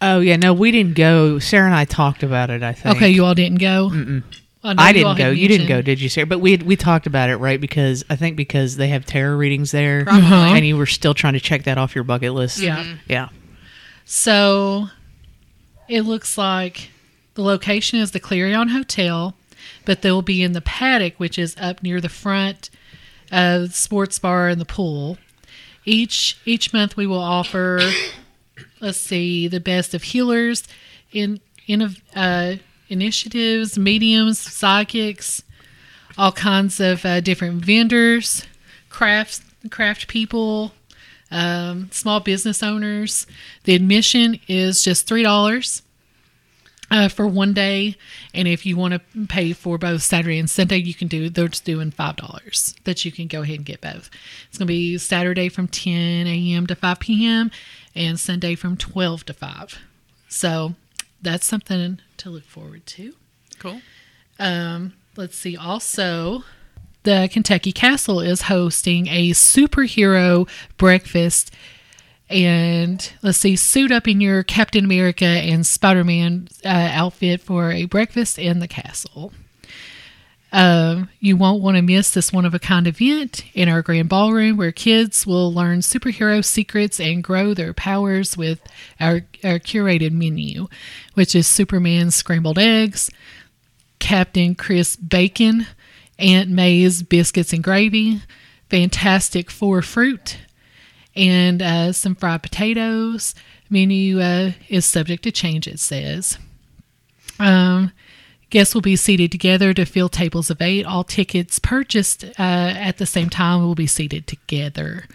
Oh 0.00 0.20
yeah, 0.20 0.36
no, 0.36 0.52
we 0.52 0.70
didn't 0.70 0.94
go. 0.94 1.38
Sarah 1.38 1.66
and 1.66 1.74
I 1.74 1.84
talked 1.84 2.22
about 2.22 2.50
it. 2.50 2.62
I 2.62 2.72
think. 2.72 2.96
Okay, 2.96 3.08
you 3.10 3.24
all 3.24 3.34
didn't 3.34 3.58
go. 3.58 3.90
Mm-mm. 3.92 4.22
I, 4.62 4.74
I 4.88 4.92
didn't 4.92 5.16
go. 5.16 5.30
You 5.30 5.46
didn't 5.48 5.68
go, 5.68 5.80
did 5.82 6.00
you, 6.00 6.08
Sarah? 6.08 6.26
But 6.26 6.40
we 6.40 6.50
had, 6.50 6.62
we 6.64 6.74
talked 6.76 7.06
about 7.06 7.30
it, 7.30 7.36
right? 7.36 7.60
Because 7.60 8.04
I 8.10 8.16
think 8.16 8.36
because 8.36 8.76
they 8.76 8.88
have 8.88 9.06
tarot 9.06 9.36
readings 9.36 9.70
there, 9.70 10.04
Uh-huh. 10.06 10.34
and 10.34 10.66
you 10.66 10.76
were 10.76 10.84
still 10.86 11.14
trying 11.14 11.34
to 11.34 11.40
check 11.40 11.62
that 11.62 11.78
off 11.78 11.94
your 11.94 12.02
bucket 12.04 12.34
list. 12.34 12.58
Yeah. 12.58 12.96
yeah. 13.06 13.28
So 14.04 14.88
it 15.88 16.02
looks 16.02 16.36
like 16.36 16.90
the 17.34 17.42
location 17.42 17.98
is 18.00 18.10
the 18.10 18.20
Clarion 18.20 18.68
Hotel, 18.68 19.34
but 19.84 20.02
they'll 20.02 20.22
be 20.22 20.42
in 20.42 20.52
the 20.52 20.60
paddock, 20.60 21.14
which 21.18 21.38
is 21.38 21.56
up 21.60 21.82
near 21.82 22.00
the 22.00 22.08
front 22.08 22.68
of 23.30 23.68
the 23.68 23.74
sports 23.74 24.18
bar 24.18 24.48
and 24.48 24.60
the 24.60 24.64
pool. 24.66 25.18
Each 25.88 26.36
each 26.44 26.74
month 26.74 26.98
we 26.98 27.06
will 27.06 27.18
offer, 27.18 27.80
let's 28.80 28.98
see, 28.98 29.48
the 29.48 29.58
best 29.58 29.94
of 29.94 30.02
healers, 30.02 30.64
in 31.12 31.40
in 31.66 31.96
uh, 32.14 32.56
initiatives, 32.90 33.78
mediums, 33.78 34.38
psychics, 34.38 35.42
all 36.18 36.32
kinds 36.32 36.78
of 36.78 37.06
uh, 37.06 37.20
different 37.20 37.64
vendors, 37.64 38.44
crafts, 38.90 39.40
craft 39.70 40.08
people, 40.08 40.72
um, 41.30 41.88
small 41.90 42.20
business 42.20 42.62
owners. 42.62 43.26
The 43.64 43.74
admission 43.74 44.40
is 44.46 44.84
just 44.84 45.06
three 45.06 45.22
dollars 45.22 45.80
uh, 46.90 47.08
for 47.08 47.26
one 47.26 47.52
day, 47.52 47.96
and 48.32 48.48
if 48.48 48.64
you 48.64 48.76
want 48.76 48.94
to 48.94 49.26
pay 49.26 49.52
for 49.52 49.78
both 49.78 50.02
Saturday 50.02 50.38
and 50.38 50.48
Sunday, 50.48 50.78
you 50.78 50.94
can 50.94 51.08
do. 51.08 51.28
They're 51.28 51.48
just 51.48 51.64
doing 51.64 51.90
five 51.90 52.16
dollars 52.16 52.74
that 52.84 53.04
you 53.04 53.12
can 53.12 53.26
go 53.26 53.42
ahead 53.42 53.56
and 53.56 53.66
get 53.66 53.80
both. 53.80 54.10
It's 54.48 54.58
going 54.58 54.66
to 54.66 54.72
be 54.72 54.98
Saturday 54.98 55.48
from 55.48 55.68
ten 55.68 56.26
a.m. 56.26 56.66
to 56.66 56.74
five 56.74 57.00
p.m. 57.00 57.50
and 57.94 58.18
Sunday 58.18 58.54
from 58.54 58.76
twelve 58.76 59.24
to 59.26 59.32
five. 59.32 59.78
So 60.28 60.74
that's 61.20 61.46
something 61.46 62.00
to 62.18 62.30
look 62.30 62.44
forward 62.44 62.86
to. 62.86 63.14
Cool. 63.58 63.80
Um, 64.38 64.94
let's 65.16 65.36
see. 65.36 65.56
Also, 65.56 66.44
the 67.02 67.28
Kentucky 67.32 67.72
Castle 67.72 68.20
is 68.20 68.42
hosting 68.42 69.08
a 69.08 69.30
superhero 69.30 70.48
breakfast. 70.76 71.52
And 72.30 73.10
let's 73.22 73.38
see, 73.38 73.56
suit 73.56 73.90
up 73.90 74.06
in 74.06 74.20
your 74.20 74.42
Captain 74.42 74.84
America 74.84 75.24
and 75.24 75.66
Spider 75.66 76.04
Man 76.04 76.48
uh, 76.64 76.68
outfit 76.92 77.40
for 77.40 77.72
a 77.72 77.86
breakfast 77.86 78.38
in 78.38 78.58
the 78.58 78.68
castle. 78.68 79.32
Um, 80.50 81.10
you 81.20 81.36
won't 81.36 81.62
want 81.62 81.76
to 81.76 81.82
miss 81.82 82.10
this 82.10 82.32
one 82.32 82.46
of 82.46 82.54
a 82.54 82.58
kind 82.58 82.86
event 82.86 83.44
in 83.54 83.68
our 83.68 83.82
grand 83.82 84.08
ballroom 84.08 84.56
where 84.56 84.72
kids 84.72 85.26
will 85.26 85.52
learn 85.52 85.80
superhero 85.80 86.42
secrets 86.42 86.98
and 86.98 87.22
grow 87.22 87.52
their 87.52 87.74
powers 87.74 88.36
with 88.36 88.60
our, 88.98 89.22
our 89.44 89.58
curated 89.58 90.12
menu, 90.12 90.68
which 91.14 91.34
is 91.34 91.46
Superman 91.46 92.10
scrambled 92.10 92.58
eggs, 92.58 93.10
Captain 93.98 94.54
Chris 94.54 94.96
bacon, 94.96 95.66
Aunt 96.18 96.48
May's 96.48 97.02
biscuits 97.02 97.52
and 97.52 97.62
gravy, 97.62 98.22
Fantastic 98.70 99.50
Four 99.50 99.82
fruit, 99.82 100.38
and 101.18 101.60
uh, 101.60 101.92
some 101.92 102.14
fried 102.14 102.42
potatoes. 102.42 103.34
Menu 103.68 104.20
uh, 104.20 104.52
is 104.68 104.86
subject 104.86 105.24
to 105.24 105.32
change, 105.32 105.66
it 105.66 105.80
says. 105.80 106.38
Um, 107.38 107.92
guests 108.50 108.74
will 108.74 108.80
be 108.80 108.96
seated 108.96 109.30
together 109.30 109.74
to 109.74 109.84
fill 109.84 110.08
tables 110.08 110.48
of 110.48 110.62
eight. 110.62 110.86
All 110.86 111.04
tickets 111.04 111.58
purchased 111.58 112.24
uh, 112.24 112.32
at 112.38 112.98
the 112.98 113.06
same 113.06 113.28
time 113.28 113.60
will 113.60 113.74
be 113.74 113.86
seated 113.86 114.26
together. 114.26 115.06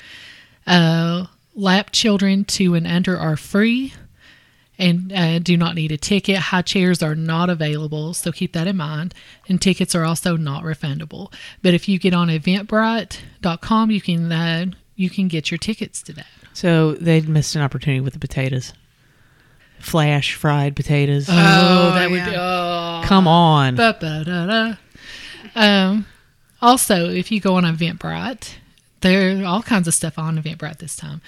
Uh, 0.67 1.27
lap 1.55 1.89
children 1.91 2.45
two 2.45 2.75
and 2.75 2.85
under 2.85 3.17
are 3.17 3.37
free 3.37 3.93
and 4.77 5.13
uh, 5.13 5.39
do 5.39 5.55
not 5.55 5.75
need 5.75 5.91
a 5.91 5.97
ticket. 5.97 6.37
High 6.37 6.63
chairs 6.63 7.03
are 7.03 7.15
not 7.15 7.49
available, 7.49 8.13
so 8.13 8.31
keep 8.31 8.53
that 8.53 8.67
in 8.67 8.77
mind. 8.77 9.13
And 9.47 9.61
tickets 9.61 9.93
are 9.93 10.03
also 10.03 10.35
not 10.35 10.63
refundable. 10.63 11.31
But 11.61 11.73
if 11.73 11.87
you 11.87 11.99
get 11.99 12.13
on 12.13 12.27
Eventbrite.com, 12.27 13.91
you 13.91 14.01
can 14.01 14.31
uh, 14.31 14.65
you 14.95 15.09
can 15.09 15.27
get 15.27 15.51
your 15.51 15.57
tickets 15.57 16.01
to 16.03 16.13
that. 16.13 16.27
So 16.53 16.93
they'd 16.93 17.27
missed 17.27 17.55
an 17.55 17.61
opportunity 17.61 17.99
with 18.01 18.13
the 18.13 18.19
potatoes. 18.19 18.73
Flash 19.79 20.33
fried 20.35 20.75
potatoes. 20.75 21.27
Oh, 21.29 21.91
that 21.93 22.09
would 22.09 22.23
be. 22.23 22.35
Oh, 22.35 23.01
Come 23.05 23.27
on. 23.27 23.75
Ba-ba-da-da. 23.75 24.75
Um, 25.55 26.05
also, 26.61 27.09
if 27.09 27.31
you 27.31 27.41
go 27.41 27.55
on 27.55 27.63
Eventbrite, 27.63 28.55
there 29.01 29.41
are 29.41 29.45
all 29.45 29.61
kinds 29.61 29.87
of 29.87 29.93
stuff 29.93 30.17
on 30.17 30.41
Eventbrite 30.41 30.77
this 30.77 30.95
time. 30.95 31.21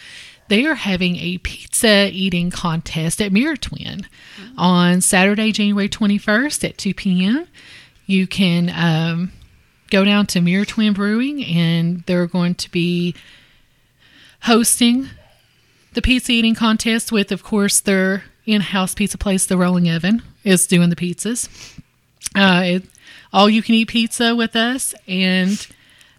They 0.47 0.65
are 0.65 0.75
having 0.75 1.17
a 1.17 1.39
pizza 1.39 2.09
eating 2.11 2.51
contest 2.51 3.19
at 3.21 3.31
Mirror 3.31 3.57
Twin 3.57 4.07
on 4.57 5.01
Saturday, 5.01 5.51
January 5.51 5.89
21st 5.89 6.69
at 6.69 6.77
2 6.77 6.93
p.m. 6.93 7.47
You 8.05 8.27
can 8.27 8.71
um, 8.73 9.31
go 9.89 10.05
down 10.05 10.27
to 10.27 10.41
Mirror 10.41 10.65
Twin 10.65 10.93
Brewing, 10.93 11.43
and 11.43 12.03
they're 12.05 12.27
going 12.27 12.53
to 12.55 12.69
be 12.71 13.15
hosting 14.45 15.09
the 15.93 16.01
pizza 16.01 16.31
eating 16.31 16.55
contest 16.55 17.11
with, 17.11 17.31
of 17.31 17.43
course, 17.43 17.79
their 17.79 18.23
in-house 18.45 18.93
pizza 18.93 19.17
place, 19.17 19.45
the 19.45 19.57
Rolling 19.57 19.89
Oven, 19.89 20.21
is 20.43 20.67
doing 20.67 20.89
the 20.89 20.95
pizzas. 20.95 21.49
Uh, 22.35 22.61
it, 22.63 22.83
all 23.33 23.49
you 23.49 23.63
can 23.63 23.75
eat 23.75 23.87
pizza 23.87 24.35
with 24.35 24.55
us, 24.55 24.93
and 25.07 25.67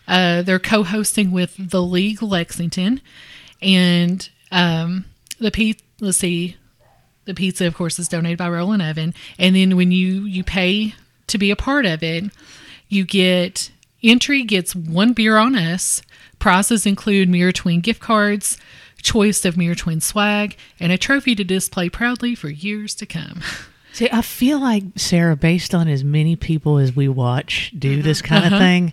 uh, 0.09 0.43
they're 0.43 0.59
co-hosting 0.59 1.31
with 1.31 1.55
the 1.71 1.83
League 1.83 2.23
Lexington, 2.23 3.01
and 3.63 4.29
um, 4.51 5.05
the 5.39 5.51
pizza. 5.51 5.83
Let's 5.99 6.19
see, 6.19 6.57
the 7.25 7.33
pizza, 7.33 7.67
of 7.67 7.75
course, 7.75 7.99
is 7.99 8.09
donated 8.09 8.39
by 8.39 8.51
Rolling 8.51 8.83
Oven, 8.83 9.15
and 9.39 9.57
then 9.57 9.77
when 9.77 9.93
you 9.93 10.25
you 10.25 10.45
pay 10.45 10.95
to 11.29 11.39
be 11.39 11.51
a 11.51 11.57
part 11.57 11.87
of 11.87 12.03
it, 12.03 12.25
you 12.89 13.05
get 13.05 13.71
entry 14.03 14.43
gets 14.43 14.75
one 14.75 15.13
beer 15.13 15.37
on 15.37 15.55
us. 15.55 16.03
Prizes 16.47 16.87
include 16.87 17.29
Mirror 17.29 17.51
Twin 17.51 17.81
gift 17.81 18.01
cards, 18.01 18.57
choice 19.03 19.45
of 19.45 19.57
Mirror 19.57 19.75
Twin 19.75 20.01
swag, 20.01 20.57
and 20.79 20.93
a 20.93 20.97
trophy 20.97 21.35
to 21.35 21.43
display 21.43 21.89
proudly 21.89 22.37
for 22.37 22.49
years 22.49 22.95
to 22.95 23.05
come. 23.05 23.41
See, 23.93 24.09
I 24.13 24.23
feel 24.23 24.61
like 24.61 24.85
Sarah, 24.95 25.35
based 25.35 25.75
on 25.75 25.89
as 25.89 26.05
many 26.05 26.37
people 26.37 26.79
as 26.79 26.95
we 26.95 27.09
watch 27.09 27.73
do 27.77 28.01
this 28.01 28.23
kind 28.23 28.45
of 28.45 28.53
uh-huh. 28.53 28.61
thing, 28.61 28.93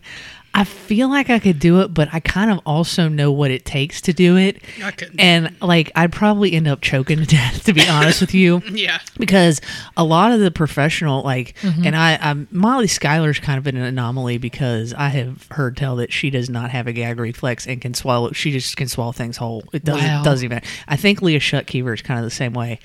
I 0.56 0.66
feel 0.66 1.10
like 1.10 1.32
I 1.32 1.40
could 1.40 1.58
do 1.58 1.82
it, 1.82 1.94
but 1.96 2.10
I 2.14 2.20
kind 2.20 2.52
of 2.52 2.60
also 2.66 3.08
know 3.10 3.32
what 3.32 3.50
it 3.50 3.66
takes 3.66 4.02
to 4.02 4.14
do 4.14 4.38
it. 4.38 4.62
I 4.84 4.92
couldn't. 4.92 5.20
And 5.20 5.56
like, 5.62 5.92
I'd 5.96 6.12
probably 6.12 6.54
end 6.54 6.68
up 6.68 6.82
choking 6.82 7.18
to 7.18 7.26
death, 7.38 7.64
to 7.64 7.74
be 7.74 7.88
honest 7.88 8.22
with 8.22 8.34
you. 8.36 8.62
Yeah. 8.74 9.00
because 9.18 9.62
a 9.98 10.04
lot 10.04 10.32
of 10.32 10.40
the 10.40 10.52
professional 10.52 11.22
like 11.24 11.56
and 11.64 11.96
i 11.96 12.18
i'm 12.22 12.48
molly 12.52 12.88
schuyler's 12.88 13.40
kind 13.40 13.58
of 13.58 13.68
an 13.68 13.78
anomaly 13.78 14.38
because 14.40 14.94
i 14.94 15.10
have 15.10 15.48
heard 15.52 15.78
tell 15.78 15.96
that 15.98 16.12
she 16.12 16.30
does 16.30 16.50
not 16.50 16.72
have 16.72 16.88
a 16.88 16.94
gag 16.94 17.20
reflex 17.20 17.66
and 17.68 17.80
can 17.82 17.94
swallow 17.94 18.32
she 18.32 18.52
just 18.52 18.76
can 18.76 18.88
swallow 18.88 19.12
things 19.12 19.38
whole 19.38 19.64
it 19.74 19.84
doesn't 19.86 20.04
Wow. 20.08 20.24
doesn't 20.24 20.44
even 20.46 20.62
i 20.88 20.96
think 20.96 21.22
leah 21.22 21.40
shutkever 21.40 21.94
is 21.94 22.02
kind 22.02 22.20
of 22.20 22.26
the 22.26 22.32
same 22.32 22.54
way 22.54 22.80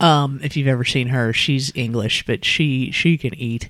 um 0.00 0.38
if 0.42 0.56
you've 0.56 0.68
ever 0.68 0.84
seen 0.84 1.08
her 1.08 1.32
she's 1.32 1.72
english 1.74 2.24
but 2.26 2.44
she 2.44 2.90
she 2.90 3.16
can 3.18 3.34
eat 3.34 3.68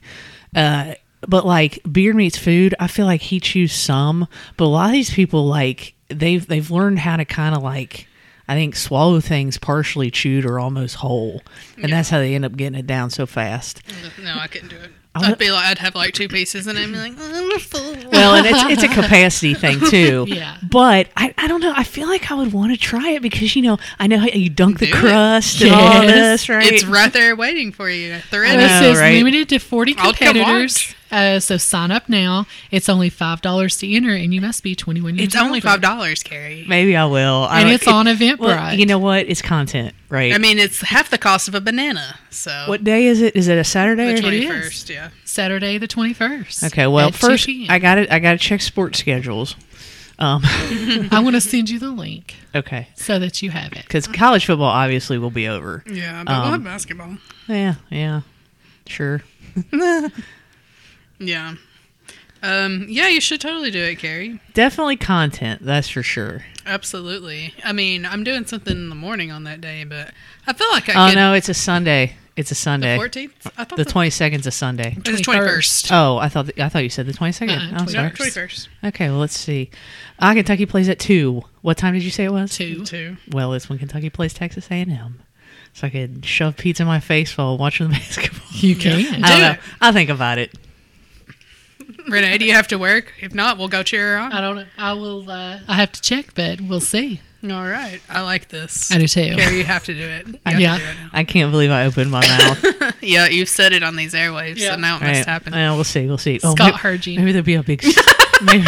uh 0.57 0.95
but 1.29 1.47
like 1.47 1.81
Beard 1.91 2.17
Meats 2.17 2.39
Food 2.39 2.75
i 2.81 2.87
feel 2.87 3.07
like 3.07 3.23
he 3.23 3.41
chews 3.41 3.73
some 3.73 4.27
but 4.57 4.65
a 4.65 4.67
lot 4.67 4.87
of 4.87 4.93
these 4.93 5.13
people 5.13 5.47
like 5.47 5.95
they've 6.09 6.47
they've 6.47 6.71
learned 6.71 6.99
how 7.01 7.17
to 7.17 7.25
kind 7.25 7.55
of 7.55 7.63
like 7.63 8.07
I 8.49 8.55
think 8.55 8.75
swallow 8.75 9.21
things 9.21 9.57
partially 9.57 10.11
chewed 10.11 10.45
or 10.45 10.59
almost 10.59 10.97
whole, 10.97 11.43
and 11.81 11.93
that's 11.93 12.11
how 12.11 12.19
they 12.19 12.35
end 12.35 12.45
up 12.45 12.57
getting 12.57 12.79
it 12.79 12.89
down 12.89 13.09
so 13.09 13.25
fast. 13.25 13.81
No, 14.21 14.37
I 14.39 14.49
couldn't 14.49 14.69
do 14.69 14.77
it. 14.77 14.91
I 15.15 15.31
I'd 15.31 15.39
be 15.39 15.51
like, 15.53 15.65
I'd 15.67 15.79
have 15.79 15.95
like 15.95 16.13
two 16.13 16.27
pieces, 16.29 16.67
and 16.67 16.77
I'd 16.77 16.87
be 16.91 16.97
like, 16.99 17.13
mm, 17.13 17.53
I'm 17.53 17.61
full. 17.61 18.11
Well, 18.11 18.35
and 18.35 18.45
it's 18.47 18.63
it's 18.65 18.83
a 18.83 18.89
capacity 18.89 19.55
thing 19.55 19.79
too. 19.89 20.25
Yeah. 20.29 20.57
But 20.69 21.09
I, 21.17 21.33
I 21.39 21.47
don't 21.47 21.61
know. 21.61 21.73
I 21.75 21.85
feel 21.85 22.09
like 22.09 22.31
I 22.33 22.35
would 22.35 22.53
want 22.53 22.73
to 22.73 22.79
try 22.79 23.11
it 23.11 23.23
because 23.23 23.55
you 23.55 23.63
know 23.63 23.79
I 24.01 24.09
know 24.09 24.19
how 24.19 24.27
you 24.27 24.51
dunk 24.51 24.81
the 24.81 24.87
Do 24.87 24.93
it. 24.93 24.97
crust 24.97 25.63
and 25.63 25.71
all 25.73 26.03
this, 26.03 26.49
right? 26.49 26.71
It's 26.71 26.85
right 26.85 27.13
there 27.13 27.37
waiting 27.37 27.71
for 27.73 27.89
you. 27.89 28.19
They're 28.33 28.45
in 28.45 28.59
This 28.59 28.71
know, 28.81 28.89
it. 28.89 28.91
is 28.93 28.99
right? 28.99 29.15
limited 29.15 29.49
to 29.51 29.61
40 29.61 29.95
I'll 29.99 30.13
come 30.13 30.35
competitors. 30.35 30.95
Uh, 31.13 31.39
so 31.39 31.57
sign 31.59 31.91
up 31.91 32.09
now. 32.09 32.47
It's 32.71 32.89
only 32.89 33.11
$5 33.11 33.79
to 33.81 33.95
enter, 33.95 34.15
and 34.15 34.33
you 34.33 34.41
must 34.41 34.63
be 34.63 34.75
21 34.75 35.17
years 35.17 35.27
It's 35.29 35.37
only 35.37 35.61
five 35.61 35.81
dollars, 35.83 36.23
Carrie. 36.23 36.65
Maybe 36.67 36.97
I 36.97 37.05
will. 37.05 37.47
I 37.49 37.61
And 37.61 37.67
don't- 37.69 37.75
it's 37.75 37.87
on 37.87 38.07
Eventbrite. 38.07 38.39
Well, 38.39 38.75
you 38.75 38.87
know 38.87 38.99
what? 38.99 39.27
It's 39.29 39.43
content, 39.43 39.95
right? 40.09 40.33
I 40.33 40.39
mean, 40.39 40.59
it's 40.59 40.81
half 40.81 41.11
the 41.11 41.19
cost 41.19 41.49
of 41.49 41.55
a 41.55 41.61
banana. 41.61 42.19
So 42.31 42.65
what 42.67 42.83
day 42.83 43.07
is 43.07 43.21
it? 43.21 43.37
Is 43.37 43.49
it 43.49 43.59
a 43.59 43.65
Saturday? 43.65 44.07
the 44.07 44.19
or- 44.19 44.21
twenty 44.23 44.47
is. 44.47 44.65
first? 44.65 44.91
Yeah. 44.91 45.11
Saturday 45.25 45.77
the 45.79 45.87
21st. 45.89 46.65
Okay. 46.65 46.87
Well, 46.87 47.13
first 47.13 47.49
I 47.69 47.79
got 47.79 47.99
it. 47.99 48.11
I 48.11 48.19
got 48.19 48.33
to 48.33 48.39
check 48.39 48.61
sports 48.63 48.99
schedules. 48.99 49.55
Um. 50.19 50.43
I 50.45 51.21
want 51.23 51.35
to 51.37 51.41
send 51.41 51.69
you 51.71 51.79
the 51.79 51.91
link 51.91 52.35
okay. 52.55 52.89
so 52.95 53.19
that 53.19 53.43
you 53.43 53.51
have 53.51 53.73
it. 53.73 53.83
Because 53.83 54.07
college 54.07 54.47
football 54.47 54.67
obviously 54.69 55.19
will 55.19 55.31
be 55.31 55.49
over. 55.49 55.83
Yeah, 55.91 56.23
but 56.25 56.33
Um, 56.33 56.43
we'll 56.43 56.51
have 56.53 56.65
basketball. 56.65 57.19
Yeah. 57.49 57.75
Yeah. 57.91 58.21
Sure. 58.87 59.23
Yeah. 61.23 61.55
Um, 62.43 62.87
yeah, 62.89 63.07
you 63.09 63.21
should 63.21 63.41
totally 63.41 63.71
do 63.71 63.81
it, 63.83 63.99
Carrie. 64.01 64.41
Definitely 64.53 64.97
content. 64.97 65.65
That's 65.65 65.89
for 65.89 66.03
sure. 66.03 66.45
Absolutely. 66.67 67.55
I 67.65 67.73
mean, 67.73 68.05
I'm 68.05 68.25
doing 68.25 68.47
something 68.47 68.73
in 68.77 68.89
the 68.89 68.95
morning 68.97 69.31
on 69.31 69.45
that 69.45 69.61
day, 69.61 69.85
but 69.85 70.11
I 70.47 70.53
feel 70.53 70.69
like 70.73 70.89
I 70.89 71.07
Oh 71.07 71.11
could. 71.11 71.15
no, 71.17 71.35
it's 71.35 71.49
a 71.49 71.55
Sunday. 71.55 72.17
It's 72.35 72.51
a 72.51 72.55
The 72.55 72.57
Sunday. 72.57 72.99
14th? 72.99 73.31
I 73.59 73.65
thought 73.65 73.77
The 73.77 73.85
twenty 73.85 74.09
second's 74.11 74.47
a 74.47 74.51
Sunday. 74.51 74.95
It's 74.97 75.11
the 75.11 75.17
21st. 75.33 75.91
Oh, 75.93 76.17
I 76.17 76.29
thought 76.29 76.51
I 76.59 76.69
thought 76.69 76.83
you 76.83 76.89
said 76.89 77.07
the 77.07 77.13
twenty 77.13 77.33
second. 77.33 77.61
Uh-uh, 77.61 77.83
oh, 77.83 77.87
sorry. 77.87 78.09
No, 78.09 78.11
21st. 78.15 78.69
Okay, 78.87 79.09
well 79.11 79.19
let's 79.19 79.39
see. 79.39 79.71
Uh, 80.19 80.33
Kentucky 80.35 80.65
plays 80.67 80.89
at 80.89 80.99
two. 80.99 81.43
What 81.61 81.77
time 81.77 81.93
did 81.95 82.03
you 82.03 82.11
say 82.11 82.25
it 82.25 82.33
was? 82.33 82.57
Two. 82.57 82.85
Two. 82.85 83.19
Well, 83.31 83.53
it's 83.53 83.69
when 83.69 83.79
Kentucky 83.79 84.09
plays 84.11 84.33
Texas 84.35 84.69
A 84.71 84.75
and 84.81 84.91
M. 84.91 85.23
So 85.75 85.87
I 85.87 85.91
could 85.91 86.25
shove 86.25 86.57
pizza 86.57 86.83
in 86.83 86.87
my 86.89 87.01
face 87.01 87.37
while 87.37 87.57
watching 87.59 87.87
the 87.89 87.93
basketball. 87.99 88.41
You 88.53 88.75
can. 88.77 89.23
I 89.25 89.29
don't 89.29 89.41
know. 89.41 89.63
I'll 89.81 89.93
think 89.93 90.11
about 90.11 90.39
it. 90.39 90.53
Renee, 92.09 92.39
do 92.39 92.45
you 92.45 92.53
have 92.53 92.69
to 92.69 92.79
work? 92.79 93.13
If 93.21 93.35
not, 93.35 93.59
we'll 93.59 93.69
go 93.69 93.83
cheer 93.83 94.13
her 94.15 94.19
on. 94.19 94.33
I 94.33 94.41
don't 94.41 94.57
know. 94.57 94.65
I 94.79 94.93
will. 94.95 95.31
Uh, 95.31 95.61
I 95.69 95.75
have 95.77 95.93
to 95.93 96.01
check, 96.01 96.35
but 96.35 96.61
we'll 96.61 96.81
see. 96.81 97.21
All 97.45 97.49
right. 97.51 98.01
I 98.09 98.21
like 98.21 98.49
this. 98.49 98.93
I 98.93 98.99
do 98.99 99.09
too. 99.09 99.35
Carrie, 99.35 99.59
you 99.59 99.65
have 99.65 99.85
to 99.87 99.95
do 99.95 100.01
it. 100.05 100.27
You 100.29 100.39
have 100.47 100.61
Yeah. 100.61 100.79
to 100.79 100.85
do 100.85 100.91
it 100.91 100.95
now. 100.97 101.11
I 101.13 101.25
can't 101.25 101.51
believe 101.51 101.71
I 101.71 101.87
opened 101.87 102.11
my 102.11 102.21
mouth. 102.27 102.65
Yeah, 103.05 103.27
you've 103.27 103.49
said 103.49 103.73
it 103.73 103.83
on 103.83 103.97
these 103.97 104.15
airwaves, 104.15 104.59
Yeah. 104.59 104.71
so 104.71 104.77
now 104.77 104.95
it 104.97 105.03
All 105.03 105.09
must 105.09 105.19
right. 105.21 105.27
happen. 105.27 105.53
Well, 105.53 105.75
we'll 105.75 105.83
see. 105.83 106.07
We'll 106.07 106.19
see. 106.19 106.39
Scott 106.39 106.57
maybe, 106.61 106.77
heard 106.77 107.05
you. 107.05 107.19
Maybe 107.19 107.33
there'll 107.33 107.45
be 107.45 107.55
a 107.57 107.63
big. 107.65 107.85
maybe, 108.45 108.65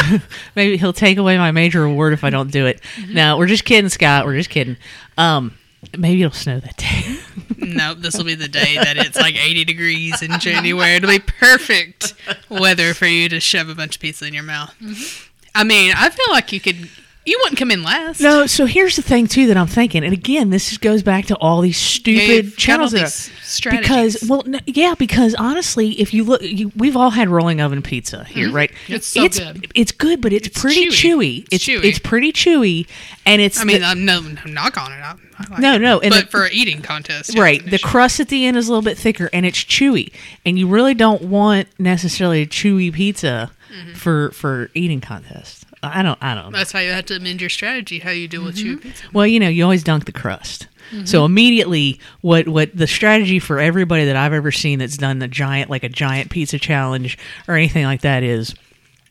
maybe 0.56 0.76
he'll 0.76 0.92
take 0.92 1.18
away 1.18 1.38
my 1.38 1.52
major 1.52 1.84
award 1.84 2.14
if 2.14 2.24
I 2.24 2.30
don't 2.30 2.50
do 2.50 2.66
it. 2.66 2.80
Mm-hmm. 2.96 3.14
No, 3.14 3.38
we're 3.38 3.46
just 3.46 3.64
kidding, 3.64 3.88
Scott. 3.90 4.26
We're 4.26 4.36
just 4.36 4.50
kidding. 4.50 4.76
Um, 5.16 5.54
maybe 5.96 6.22
it'll 6.22 6.32
snow 6.32 6.60
that 6.60 6.76
day. 6.76 7.18
no, 7.58 7.94
this 7.94 8.16
will 8.16 8.24
be 8.24 8.34
the 8.34 8.48
day 8.48 8.76
that 8.76 8.96
it's 8.96 9.16
like 9.16 9.36
80 9.36 9.64
degrees 9.64 10.22
in 10.22 10.38
January. 10.38 10.94
It'll 10.94 11.10
be 11.10 11.18
perfect 11.18 12.14
weather 12.48 12.94
for 12.94 13.06
you 13.06 13.28
to 13.28 13.40
shove 13.40 13.68
a 13.68 13.74
bunch 13.74 13.96
of 13.96 14.02
pizza 14.02 14.26
in 14.26 14.34
your 14.34 14.42
mouth. 14.42 14.74
Mm-hmm. 14.80 15.30
I 15.54 15.64
mean, 15.64 15.92
I 15.96 16.10
feel 16.10 16.26
like 16.30 16.52
you 16.52 16.60
could. 16.60 16.88
You 17.26 17.38
wouldn't 17.42 17.58
come 17.58 17.70
in 17.70 17.82
last. 17.82 18.20
No, 18.20 18.46
so 18.46 18.66
here's 18.66 18.96
the 18.96 19.02
thing 19.02 19.26
too 19.28 19.46
that 19.46 19.56
I'm 19.56 19.66
thinking, 19.66 20.04
and 20.04 20.12
again, 20.12 20.50
this 20.50 20.76
goes 20.76 21.02
back 21.02 21.24
to 21.26 21.36
all 21.36 21.62
these 21.62 21.78
stupid 21.78 22.44
all 22.46 22.50
channels 22.58 22.92
that 22.92 23.00
these 23.04 23.30
strategies. 23.42 23.88
because 23.88 24.28
well, 24.28 24.42
n- 24.46 24.60
yeah, 24.66 24.94
because 24.98 25.34
honestly, 25.36 25.92
if 26.00 26.12
you 26.12 26.22
look, 26.24 26.42
you, 26.42 26.70
we've 26.76 26.98
all 26.98 27.08
had 27.08 27.30
rolling 27.30 27.62
oven 27.62 27.80
pizza 27.80 28.24
here, 28.24 28.50
right? 28.52 28.70
It's 28.88 29.06
so 29.06 29.24
it's 29.24 29.38
good. 29.38 29.72
It's 29.74 29.90
good, 29.92 30.20
but 30.20 30.34
it's, 30.34 30.48
It's 30.48 30.60
pretty 30.60 30.88
chewy. 30.88 30.90
chewy. 30.90 31.38
It's 31.50 31.52
It's 31.52 31.64
chewy. 31.64 31.84
it's 31.84 31.98
pretty 31.98 32.30
chewy, 32.30 32.86
and 33.24 33.40
it's 33.40 33.58
I 33.58 33.64
mean, 33.64 33.80
the- 33.80 33.86
I'm 33.86 34.04
no, 34.04 34.20
no 34.20 34.42
knock 34.44 34.76
on 34.76 34.92
it. 34.92 34.96
I, 34.96 35.14
I 35.38 35.44
like 35.50 35.58
No, 35.60 35.74
it. 35.76 35.78
no, 35.78 36.00
and 36.00 36.10
but 36.10 36.24
the- 36.26 36.30
for 36.30 36.44
an 36.44 36.50
eating 36.52 36.82
contest, 36.82 37.34
yeah, 37.34 37.40
right. 37.40 37.64
The 37.64 37.76
issue. 37.76 37.86
crust 37.88 38.20
at 38.20 38.28
the 38.28 38.44
end 38.44 38.58
is 38.58 38.68
a 38.68 38.70
little 38.70 38.82
bit 38.82 38.98
thicker, 38.98 39.30
and 39.32 39.46
it's 39.46 39.58
chewy, 39.64 40.12
and 40.44 40.58
you 40.58 40.68
really 40.68 40.92
don't 40.92 41.22
want 41.22 41.68
necessarily 41.78 42.42
a 42.42 42.46
chewy 42.46 42.92
pizza 42.92 43.50
Mm-hmm. 43.74 43.94
for 43.94 44.30
for 44.30 44.70
eating 44.74 45.00
contests. 45.00 45.63
I 45.92 46.02
don't. 46.02 46.18
I 46.22 46.34
don't 46.34 46.52
know. 46.52 46.58
That's 46.58 46.72
how 46.72 46.80
you 46.80 46.90
have 46.90 47.06
to 47.06 47.16
amend 47.16 47.40
your 47.40 47.50
strategy. 47.50 47.98
How 47.98 48.10
you 48.10 48.28
deal 48.28 48.44
with 48.44 48.56
Mm-hmm. 48.56 48.74
chewy 48.74 48.80
pizza. 48.82 49.04
Well, 49.12 49.26
you 49.26 49.40
know, 49.40 49.48
you 49.48 49.62
always 49.62 49.82
dunk 49.84 50.04
the 50.04 50.12
crust. 50.12 50.66
Mm-hmm. 50.90 51.06
So 51.06 51.24
immediately, 51.24 51.98
what 52.20 52.46
what 52.48 52.76
the 52.76 52.86
strategy 52.86 53.38
for 53.38 53.58
everybody 53.58 54.04
that 54.04 54.16
I've 54.16 54.32
ever 54.32 54.52
seen 54.52 54.78
that's 54.78 54.96
done 54.96 55.18
the 55.18 55.28
giant 55.28 55.70
like 55.70 55.82
a 55.84 55.88
giant 55.88 56.30
pizza 56.30 56.58
challenge 56.58 57.16
or 57.48 57.54
anything 57.56 57.84
like 57.84 58.02
that 58.02 58.22
is 58.22 58.54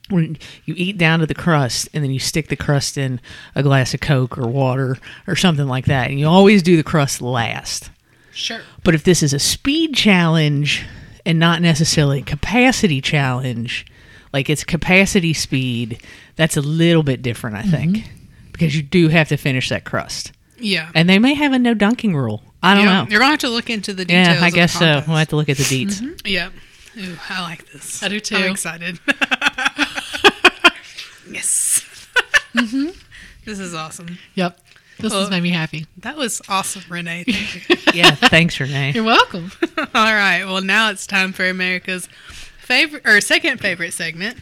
when 0.10 0.38
you 0.66 0.76
eat 0.78 0.98
down 0.98 1.20
to 1.20 1.26
the 1.26 1.34
crust 1.34 1.90
and 1.94 2.04
then 2.04 2.12
you 2.12 2.20
stick 2.20 2.50
the 2.50 2.56
crust 2.56 2.98
in 2.98 3.20
a 3.56 3.64
glass 3.64 3.94
of 3.94 4.02
Coke 4.02 4.38
or 4.38 4.48
water 4.48 4.98
or 5.28 5.36
something 5.36 5.68
like 5.68 5.86
that, 5.86 6.10
and 6.10 6.20
you 6.20 6.28
always 6.28 6.62
do 6.62 6.78
the 6.78 6.84
crust 6.84 7.22
last. 7.22 7.90
Sure. 8.34 8.62
But 8.84 8.96
if 8.96 9.04
this 9.04 9.24
is 9.24 9.34
a 9.34 9.40
speed 9.40 9.96
challenge 9.96 10.86
and 11.26 11.40
not 11.40 11.62
necessarily 11.62 12.20
a 12.20 12.24
capacity 12.24 13.00
challenge, 13.02 13.86
like 14.34 14.50
it's 14.50 14.64
capacity 14.64 15.34
speed, 15.34 16.02
that's 16.36 16.58
a 16.58 16.62
little 16.62 17.04
bit 17.04 17.22
different, 17.22 17.56
I 17.56 17.62
think, 17.64 17.98
Mm-hmm. 17.98 18.18
because 18.52 18.76
you 18.76 18.82
do 18.82 19.08
have 19.10 19.30
to 19.30 19.38
finish 19.38 19.70
that 19.70 19.86
crust. 19.86 20.32
Yeah. 20.60 20.90
And 20.96 21.08
they 21.10 21.20
may 21.20 21.34
have 21.36 21.54
a 21.54 21.60
no 21.60 21.74
dunking 21.74 22.16
rule. 22.16 22.42
I 22.62 22.74
don't 22.76 22.86
yeah. 22.86 23.04
know. 23.04 23.10
You're 23.10 23.20
gonna 23.20 23.32
have 23.32 23.40
to 23.40 23.50
look 23.50 23.70
into 23.70 23.94
the 23.94 24.06
details. 24.06 24.28
Yeah, 24.38 24.44
I 24.44 24.48
of 24.48 24.54
the 24.54 24.56
guess 24.56 24.74
so. 24.74 24.80
contest. 24.80 25.08
We'll 25.08 25.18
have 25.18 25.28
to 25.30 25.36
look 25.36 25.50
at 25.50 25.58
the 25.58 25.64
deets. 25.64 26.22
Yeah. 26.26 26.50
Ooh, 26.98 27.18
I 27.30 27.42
like 27.42 27.70
this. 27.72 28.02
I 28.04 28.08
do 28.08 28.20
too. 28.20 28.36
I'm 28.38 28.52
excited. 28.52 29.00
yes. 31.30 31.82
Mm-hmm. 32.54 32.90
This 33.46 33.58
is 33.58 33.74
awesome. 33.74 34.20
Yep. 34.36 34.60
This 35.00 35.12
Well- 35.12 35.22
has 35.22 35.32
made 35.32 35.42
me 35.42 35.50
happy. 35.50 35.88
That 35.98 36.16
was 36.18 36.40
awesome, 36.48 36.84
Renee. 36.88 37.24
Thank 37.24 37.68
you. 37.70 37.76
Yeah, 37.96 38.12
thanks, 38.14 38.60
Renee. 38.60 38.92
You're 38.94 39.04
welcome. 39.04 39.52
All 39.78 39.86
right. 40.14 40.46
Well, 40.46 40.62
now 40.62 40.92
it's 40.92 41.06
time 41.08 41.34
for 41.34 41.48
America's 41.50 42.08
favorite 42.64 43.06
or 43.06 43.22
second 43.22 43.60
favorite 43.60 43.94
segment. 43.94 44.38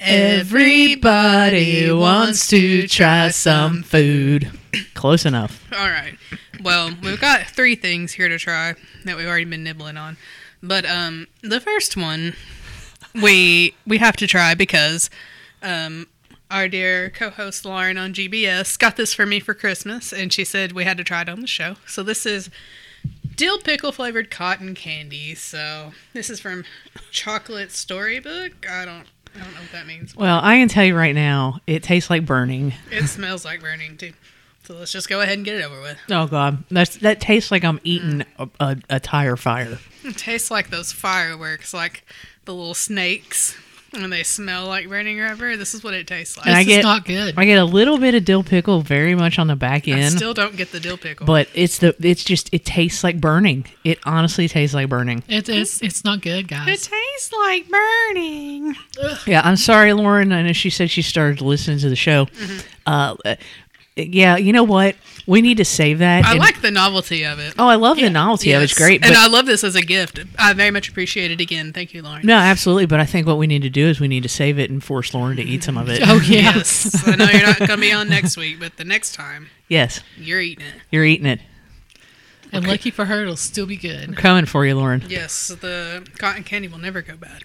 Everybody 0.00 1.90
wants 1.90 2.46
to 2.48 2.86
try 2.86 3.30
some 3.30 3.82
food. 3.82 4.50
Close 4.94 5.26
enough. 5.26 5.64
All 5.72 5.88
right. 5.88 6.16
Well, 6.62 6.90
we've 7.02 7.20
got 7.20 7.42
three 7.46 7.74
things 7.74 8.12
here 8.12 8.28
to 8.28 8.38
try 8.38 8.74
that 9.04 9.16
we've 9.16 9.26
already 9.26 9.44
been 9.44 9.64
nibbling 9.64 9.96
on. 9.96 10.16
But 10.62 10.84
um 10.86 11.26
the 11.42 11.60
first 11.60 11.96
one 11.96 12.34
we 13.14 13.74
we 13.86 13.98
have 13.98 14.16
to 14.16 14.26
try 14.26 14.54
because 14.54 15.10
um 15.62 16.06
our 16.50 16.68
dear 16.68 17.10
co-host 17.10 17.64
Lauren 17.64 17.98
on 17.98 18.14
GBS 18.14 18.78
got 18.78 18.96
this 18.96 19.12
for 19.14 19.26
me 19.26 19.38
for 19.40 19.54
Christmas 19.54 20.12
and 20.12 20.32
she 20.32 20.44
said 20.44 20.72
we 20.72 20.84
had 20.84 20.96
to 20.96 21.04
try 21.04 21.22
it 21.22 21.28
on 21.28 21.40
the 21.40 21.46
show. 21.46 21.76
So 21.86 22.02
this 22.02 22.24
is 22.24 22.50
dill 23.38 23.58
pickle 23.58 23.92
flavored 23.92 24.30
cotton 24.30 24.74
candy. 24.74 25.34
So 25.34 25.92
this 26.12 26.28
is 26.28 26.40
from 26.40 26.64
Chocolate 27.10 27.72
Storybook. 27.72 28.68
I 28.68 28.84
don't 28.84 29.06
I 29.34 29.44
don't 29.44 29.54
know 29.54 29.60
what 29.60 29.72
that 29.72 29.86
means. 29.86 30.14
Well, 30.14 30.40
I 30.42 30.56
can 30.56 30.68
tell 30.68 30.84
you 30.84 30.96
right 30.96 31.14
now, 31.14 31.60
it 31.66 31.82
tastes 31.82 32.10
like 32.10 32.26
burning. 32.26 32.74
It 32.90 33.06
smells 33.06 33.44
like 33.44 33.62
burning 33.62 33.96
too. 33.96 34.12
So 34.64 34.74
let's 34.74 34.92
just 34.92 35.08
go 35.08 35.22
ahead 35.22 35.36
and 35.36 35.46
get 35.46 35.54
it 35.54 35.64
over 35.64 35.80
with. 35.80 35.98
Oh 36.10 36.26
God, 36.26 36.64
that's 36.70 36.96
that 36.98 37.20
tastes 37.20 37.50
like 37.50 37.64
I'm 37.64 37.80
eating 37.84 38.24
mm. 38.38 38.50
a, 38.60 38.64
a, 38.64 38.76
a 38.90 39.00
tire 39.00 39.36
fire. 39.36 39.78
It 40.04 40.18
tastes 40.18 40.50
like 40.50 40.70
those 40.70 40.92
fireworks, 40.92 41.72
like 41.72 42.04
the 42.44 42.54
little 42.54 42.74
snakes 42.74 43.56
and 44.04 44.12
they 44.12 44.22
smell 44.22 44.66
like 44.66 44.88
burning 44.88 45.18
rubber. 45.18 45.56
This 45.56 45.74
is 45.74 45.82
what 45.84 45.94
it 45.94 46.06
tastes 46.06 46.36
like. 46.36 46.46
And 46.46 46.54
I 46.56 46.60
This 46.60 46.68
get- 46.68 46.78
is 46.80 46.84
not 46.84 47.04
good. 47.04 47.34
I 47.36 47.44
get 47.44 47.58
a 47.58 47.64
little 47.64 47.98
bit 47.98 48.14
of 48.14 48.24
dill 48.24 48.42
pickle 48.42 48.80
very 48.82 49.14
much 49.14 49.38
on 49.38 49.46
the 49.46 49.56
back 49.56 49.86
end. 49.88 50.00
I 50.04 50.08
still 50.08 50.34
don't 50.34 50.56
get 50.56 50.72
the 50.72 50.80
dill 50.80 50.96
pickle. 50.96 51.26
but 51.26 51.48
it's 51.54 51.78
the 51.78 51.94
it's 52.00 52.24
just 52.24 52.48
it 52.52 52.64
tastes 52.64 53.02
like 53.04 53.20
burning. 53.20 53.66
It 53.84 53.98
honestly 54.04 54.48
tastes 54.48 54.74
like 54.74 54.88
burning. 54.88 55.22
It 55.28 55.48
is. 55.48 55.80
It's 55.82 56.04
not 56.04 56.20
good, 56.22 56.48
guys. 56.48 56.68
it 56.68 56.90
tastes 56.90 57.32
like 57.32 57.66
burning. 57.68 58.76
Yeah, 59.26 59.42
I'm 59.44 59.56
sorry, 59.56 59.92
Lauren. 59.92 60.32
I 60.32 60.42
know 60.42 60.52
she 60.52 60.70
said 60.70 60.90
she 60.90 61.02
started 61.02 61.40
listening 61.40 61.78
to 61.80 61.88
the 61.88 61.96
show. 61.96 62.26
Mm-hmm. 62.26 62.58
Uh, 62.86 63.16
yeah, 64.06 64.36
you 64.36 64.52
know 64.52 64.64
what? 64.64 64.96
We 65.26 65.42
need 65.42 65.58
to 65.58 65.64
save 65.64 65.98
that. 65.98 66.24
I 66.24 66.30
and- 66.32 66.40
like 66.40 66.60
the 66.62 66.70
novelty 66.70 67.24
of 67.24 67.38
it. 67.38 67.54
Oh, 67.58 67.68
I 67.68 67.74
love 67.74 67.98
the 67.98 68.08
novelty 68.08 68.52
of 68.52 68.60
it. 68.62 68.64
It's 68.64 68.72
Yes. 68.72 68.78
great. 68.78 69.04
and 69.04 69.14
I 69.14 69.26
love 69.26 69.46
this 69.46 69.62
as 69.64 69.74
a 69.74 69.82
gift. 69.82 70.20
I 70.38 70.52
very 70.54 70.70
much 70.70 70.88
appreciate 70.88 71.30
it 71.30 71.40
again. 71.40 71.72
Thank 71.72 71.92
you, 71.92 72.02
Lauren. 72.02 72.24
no, 72.26 72.36
absolutely. 72.36 72.86
But 72.86 73.00
I 73.00 73.04
think 73.04 73.26
what 73.26 73.36
we 73.38 73.46
need 73.46 73.62
to 73.62 73.70
do 73.70 73.86
is 73.88 74.00
we 74.00 74.08
need 74.08 74.22
to 74.22 74.28
save 74.28 74.58
it 74.58 74.70
and 74.70 74.82
force 74.82 75.12
Lauren 75.12 75.36
to 75.36 75.42
eat 75.42 75.62
some 75.64 75.76
of 75.76 75.88
it. 75.88 76.00
Oh 76.08 76.20
yeah. 76.20 76.54
Yes, 76.56 77.06
I 77.06 77.16
know 77.16 77.26
you're 77.26 77.42
not 77.46 77.58
going 77.58 77.68
to 77.70 77.76
be 77.76 77.92
on 77.92 78.08
next 78.08 78.36
week, 78.36 78.58
but 78.58 78.76
the 78.78 78.84
next 78.84 79.14
time 79.14 79.48
Yes, 79.68 80.00
you're 80.16 80.40
eating 80.40 80.64
it. 80.64 80.74
you're 80.90 81.04
eating 81.04 81.26
it. 81.26 81.40
And 82.50 82.66
lucky 82.66 82.90
for 82.90 83.04
her, 83.04 83.20
it'll 83.22 83.36
still 83.36 83.66
be 83.66 83.76
good. 83.76 84.08
I'm 84.08 84.14
Coming 84.14 84.46
for 84.46 84.64
you, 84.64 84.74
Lauren. 84.74 85.04
Yes, 85.06 85.48
the 85.48 86.06
cotton 86.16 86.44
candy 86.44 86.66
will 86.68 86.78
never 86.78 87.02
go 87.02 87.14
bad. 87.16 87.42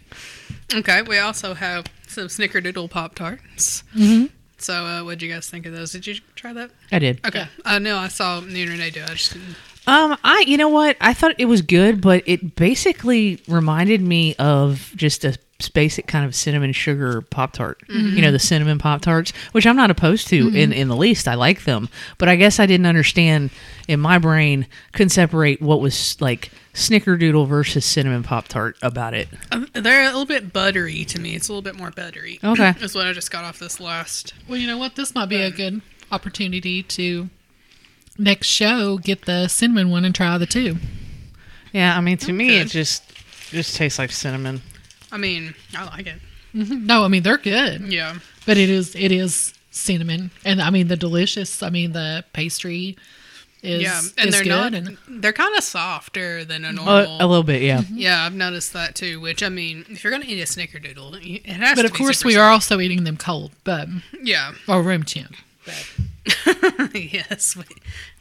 Okay, 0.73 1.01
we 1.01 1.17
also 1.17 1.53
have 1.55 1.87
some 2.07 2.27
Snickerdoodle 2.27 2.89
Pop 2.89 3.13
Tarts. 3.13 3.83
Mhm. 3.93 4.29
So, 4.63 4.85
uh, 4.85 5.03
what'd 5.03 5.21
you 5.21 5.31
guys 5.31 5.49
think 5.49 5.65
of 5.65 5.73
those? 5.73 5.91
Did 5.91 6.07
you 6.07 6.15
try 6.35 6.53
that? 6.53 6.71
I 6.91 6.99
did. 6.99 7.25
Okay, 7.25 7.45
I 7.65 7.79
know 7.79 7.97
I 7.97 8.07
saw 8.07 8.37
and 8.39 8.47
Renee 8.47 8.89
do. 8.91 9.01
it. 9.01 9.09
I 9.09 9.13
just 9.13 9.33
didn't. 9.33 9.55
Um, 9.85 10.17
I 10.23 10.45
you 10.47 10.57
know 10.57 10.69
what? 10.69 10.95
I 11.01 11.13
thought 11.13 11.35
it 11.37 11.45
was 11.45 11.61
good, 11.61 11.99
but 11.99 12.23
it 12.25 12.55
basically 12.55 13.41
reminded 13.47 14.01
me 14.01 14.35
of 14.35 14.93
just 14.95 15.25
a 15.25 15.37
basic 15.69 16.07
kind 16.07 16.25
of 16.25 16.35
cinnamon 16.35 16.73
sugar 16.73 17.21
pop 17.21 17.53
tart. 17.53 17.81
You 17.89 18.21
know, 18.21 18.31
the 18.31 18.39
cinnamon 18.39 18.77
pop 18.79 19.01
tarts, 19.01 19.31
which 19.51 19.65
I'm 19.67 19.75
not 19.75 19.91
opposed 19.91 20.27
to 20.29 20.49
in 20.49 20.73
in 20.73 20.87
the 20.87 20.95
least. 20.95 21.27
I 21.27 21.35
like 21.35 21.63
them, 21.65 21.89
but 22.17 22.29
I 22.29 22.35
guess 22.35 22.59
I 22.59 22.65
didn't 22.65 22.85
understand 22.85 23.49
in 23.87 23.99
my 23.99 24.17
brain 24.17 24.67
couldn't 24.91 25.09
separate 25.09 25.61
what 25.61 25.81
was 25.81 26.19
like 26.21 26.51
snickerdoodle 26.73 27.47
versus 27.47 27.85
cinnamon 27.85 28.23
pop 28.23 28.47
tart 28.47 28.75
about 28.81 29.13
it. 29.13 29.27
Uh, 29.51 29.65
They're 29.73 30.03
a 30.03 30.07
little 30.07 30.25
bit 30.25 30.51
buttery 30.51 31.05
to 31.05 31.19
me. 31.19 31.35
It's 31.35 31.47
a 31.47 31.51
little 31.51 31.61
bit 31.61 31.75
more 31.75 31.91
buttery. 31.91 32.39
Okay. 32.43 32.71
That's 32.79 32.95
what 32.95 33.05
I 33.07 33.13
just 33.13 33.31
got 33.31 33.43
off 33.43 33.59
this 33.59 33.79
last. 33.79 34.33
Well, 34.47 34.57
you 34.57 34.67
know 34.67 34.77
what? 34.77 34.95
This 34.95 35.13
might 35.13 35.27
be 35.29 35.41
a 35.41 35.51
good 35.51 35.81
opportunity 36.11 36.83
to 36.83 37.29
next 38.17 38.47
show 38.47 38.97
get 38.97 39.25
the 39.25 39.47
cinnamon 39.47 39.89
one 39.89 40.05
and 40.05 40.13
try 40.13 40.37
the 40.37 40.45
two. 40.45 40.77
Yeah, 41.71 41.97
I 41.97 42.01
mean 42.01 42.17
to 42.17 42.31
me 42.31 42.59
it 42.59 42.67
just 42.67 43.03
just 43.49 43.75
tastes 43.75 43.97
like 43.99 44.11
cinnamon. 44.11 44.61
I 45.13 45.17
mean, 45.17 45.53
I 45.77 45.85
like 45.85 46.07
it. 46.07 46.19
Mm-hmm. 46.55 46.85
No, 46.85 47.03
I 47.05 47.07
mean 47.07 47.23
they're 47.23 47.37
good, 47.37 47.81
Yeah. 47.91 48.15
but 48.45 48.57
it 48.57 48.69
is 48.69 48.95
it 48.95 49.11
is 49.11 49.53
cinnamon, 49.71 50.31
and 50.43 50.61
I 50.61 50.69
mean 50.69 50.87
the 50.87 50.97
delicious. 50.97 51.63
I 51.63 51.69
mean 51.69 51.93
the 51.93 52.23
pastry 52.33 52.97
is 53.63 53.81
yeah, 53.83 54.01
and 54.17 54.27
is 54.29 54.35
they're 54.35 54.43
good, 54.43 54.49
not. 54.49 54.73
and 54.73 54.97
They're 55.07 55.31
kind 55.33 55.55
of 55.57 55.63
softer 55.63 56.43
than 56.43 56.65
a 56.65 56.69
A, 56.69 56.71
normal. 56.73 57.17
a 57.21 57.25
little 57.25 57.43
bit, 57.43 57.61
yeah. 57.61 57.79
Mm-hmm. 57.81 57.97
Yeah, 57.97 58.25
I've 58.25 58.33
noticed 58.33 58.73
that 58.73 58.93
too. 58.95 59.19
Which 59.21 59.41
I 59.41 59.49
mean, 59.49 59.85
if 59.89 60.03
you're 60.03 60.11
gonna 60.11 60.25
eat 60.25 60.41
a 60.41 60.45
snickerdoodle, 60.45 61.23
it 61.45 61.45
has 61.47 61.75
but 61.75 61.83
to 61.83 61.87
of 61.87 61.93
be 61.93 61.97
course 61.99 62.19
super 62.19 62.27
we 62.29 62.35
are 62.37 62.49
also 62.49 62.79
eating 62.79 63.03
them 63.03 63.17
cold, 63.17 63.51
but. 63.63 63.87
Yeah. 64.21 64.51
or 64.67 64.83
room 64.83 65.03
temp. 65.03 65.35
yes, 66.93 67.55
we, 67.55 67.63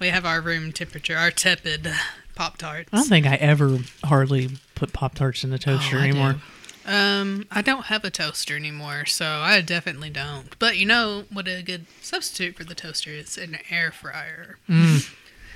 we 0.01 0.09
have 0.09 0.24
our 0.24 0.40
room 0.40 0.72
temperature, 0.72 1.16
our 1.16 1.30
tepid 1.30 1.88
pop 2.34 2.57
tarts. 2.57 2.88
I 2.93 2.97
don't 2.99 3.09
think 3.09 3.26
I 3.26 3.34
ever 3.36 3.78
hardly 4.05 4.51
put 4.74 4.93
pop 4.93 5.14
tarts 5.14 5.45
in 5.45 5.51
the 5.51 5.59
toaster 5.59 5.97
Oh, 5.97 6.01
I 6.01 6.05
anymore. 6.09 6.32
do. 6.34 6.38
Um, 6.85 7.47
I 7.51 7.62
don't 7.62 7.85
have 7.87 8.05
a 8.05 8.11
toaster 8.11 8.57
anymore, 8.57 9.07
so 9.07 9.26
I 9.26 9.61
definitely 9.61 10.11
don't. 10.11 10.59
But 10.59 10.76
you 10.78 10.87
know 10.87 11.24
what 11.33 11.47
a 11.49 11.62
good 11.62 11.87
substitute 12.01 12.57
for 12.57 12.64
the 12.64 12.74
toaster 12.74 13.11
is? 13.11 13.39
An 13.39 13.59
air 13.70 13.91
fryer. 13.93 14.59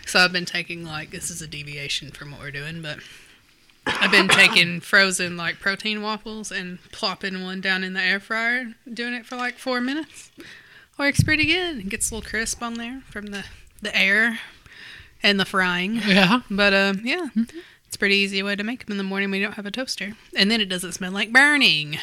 So 0.07 0.21
I've 0.21 0.33
been 0.33 0.45
taking 0.45 0.85
like 0.85 1.11
this 1.11 1.31
is 1.31 1.43
a 1.43 1.49
deviation 1.49 2.13
from 2.13 2.31
what 2.31 2.41
we're 2.41 2.53
doing, 2.53 2.81
but 2.81 3.01
I've 3.89 4.13
been 4.13 4.29
taking 4.29 4.79
frozen 4.93 5.37
like 5.37 5.59
protein 5.59 6.01
waffles 6.01 6.53
and 6.53 6.79
plopping 6.93 7.43
one 7.43 7.61
down 7.61 7.83
in 7.83 7.93
the 7.93 8.01
air 8.01 8.21
fryer, 8.21 8.75
doing 8.93 9.15
it 9.15 9.27
for 9.27 9.35
like 9.35 9.59
four 9.59 9.81
minutes. 9.81 10.31
Works 10.97 11.25
pretty 11.25 11.47
good. 11.47 11.79
It 11.79 11.89
gets 11.89 12.11
a 12.11 12.15
little 12.15 12.31
crisp 12.31 12.63
on 12.63 12.75
there 12.75 13.03
from 13.11 13.27
the 13.27 13.47
the 13.83 13.95
air 13.99 14.39
and 15.25 15.41
the 15.41 15.45
frying. 15.45 15.97
Yeah, 16.07 16.43
But 16.49 16.73
um, 16.73 17.01
yeah, 17.03 17.27
it's 17.97 17.99
a 17.99 18.03
pretty 18.03 18.17
easy 18.17 18.43
way 18.43 18.55
to 18.55 18.63
make 18.63 18.85
them 18.85 18.93
in 18.93 18.99
the 18.99 19.05
morning 19.05 19.31
when 19.31 19.41
you 19.41 19.47
don't 19.47 19.55
have 19.55 19.65
a 19.65 19.71
toaster, 19.71 20.13
and 20.37 20.51
then 20.51 20.61
it 20.61 20.67
doesn't 20.67 20.93
smell 20.93 21.13
like 21.13 21.33
burning, 21.33 21.99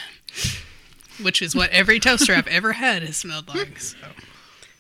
which 1.22 1.40
is 1.40 1.56
what 1.56 1.70
every 1.70 2.00
toaster 2.00 2.34
I've 2.34 2.48
ever 2.48 2.74
had 2.74 3.04
has 3.04 3.18
smelled 3.18 3.48
like. 3.48 3.78
So, 3.80 3.98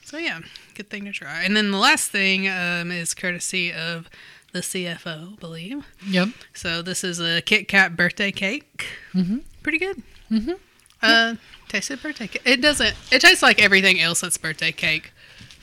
so 0.03 0.17
yeah, 0.17 0.39
good 0.73 0.89
thing 0.89 1.05
to 1.05 1.11
try. 1.11 1.43
And 1.43 1.55
then 1.55 1.69
the 1.69 1.77
last 1.77 2.09
thing 2.09 2.47
um, 2.47 2.89
is 2.89 3.13
courtesy 3.13 3.71
of 3.71 4.09
the 4.53 4.61
CFO, 4.61 5.33
I 5.33 5.35
believe. 5.35 5.85
yep. 6.03 6.29
So 6.55 6.81
this 6.81 7.03
is 7.03 7.19
a 7.19 7.43
Kit 7.43 7.67
Kat 7.67 7.95
birthday 7.95 8.31
cake. 8.31 8.87
Mm-hmm. 9.13 9.37
Pretty 9.61 9.77
good. 9.77 10.01
Mm-hmm. 10.31 10.53
Uh, 10.99 11.35
tasted 11.69 12.01
birthday 12.01 12.25
cake. 12.25 12.41
It 12.43 12.59
doesn't. 12.59 12.95
It 13.11 13.21
tastes 13.21 13.43
like 13.43 13.61
everything 13.61 14.01
else 14.01 14.21
that's 14.21 14.37
birthday 14.37 14.71
cake 14.71 15.11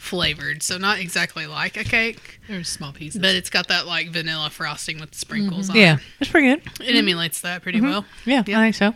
flavored. 0.01 0.63
So 0.63 0.79
not 0.79 0.99
exactly 0.99 1.47
like 1.47 1.77
a 1.77 1.85
cake. 1.85 2.41
There's 2.49 2.69
small 2.69 2.93
pieces. 2.93 3.21
But 3.21 3.35
it's 3.35 3.51
got 3.51 3.69
that 3.69 3.87
like 3.87 4.09
vanilla 4.09 4.49
frosting 4.51 4.99
with 4.99 5.15
sprinkles 5.15 5.69
mm-hmm. 5.69 5.77
on 5.77 5.77
Yeah, 5.77 5.95
it. 5.95 6.01
it's 6.21 6.31
pretty 6.31 6.49
good. 6.49 6.59
It 6.59 6.89
mm-hmm. 6.89 6.97
emulates 6.97 7.41
that 7.43 7.63
pretty 7.63 7.79
mm-hmm. 7.79 7.89
well. 7.89 8.05
Yeah, 8.25 8.41
I 8.41 8.43
think 8.43 8.75
so. 8.75 8.95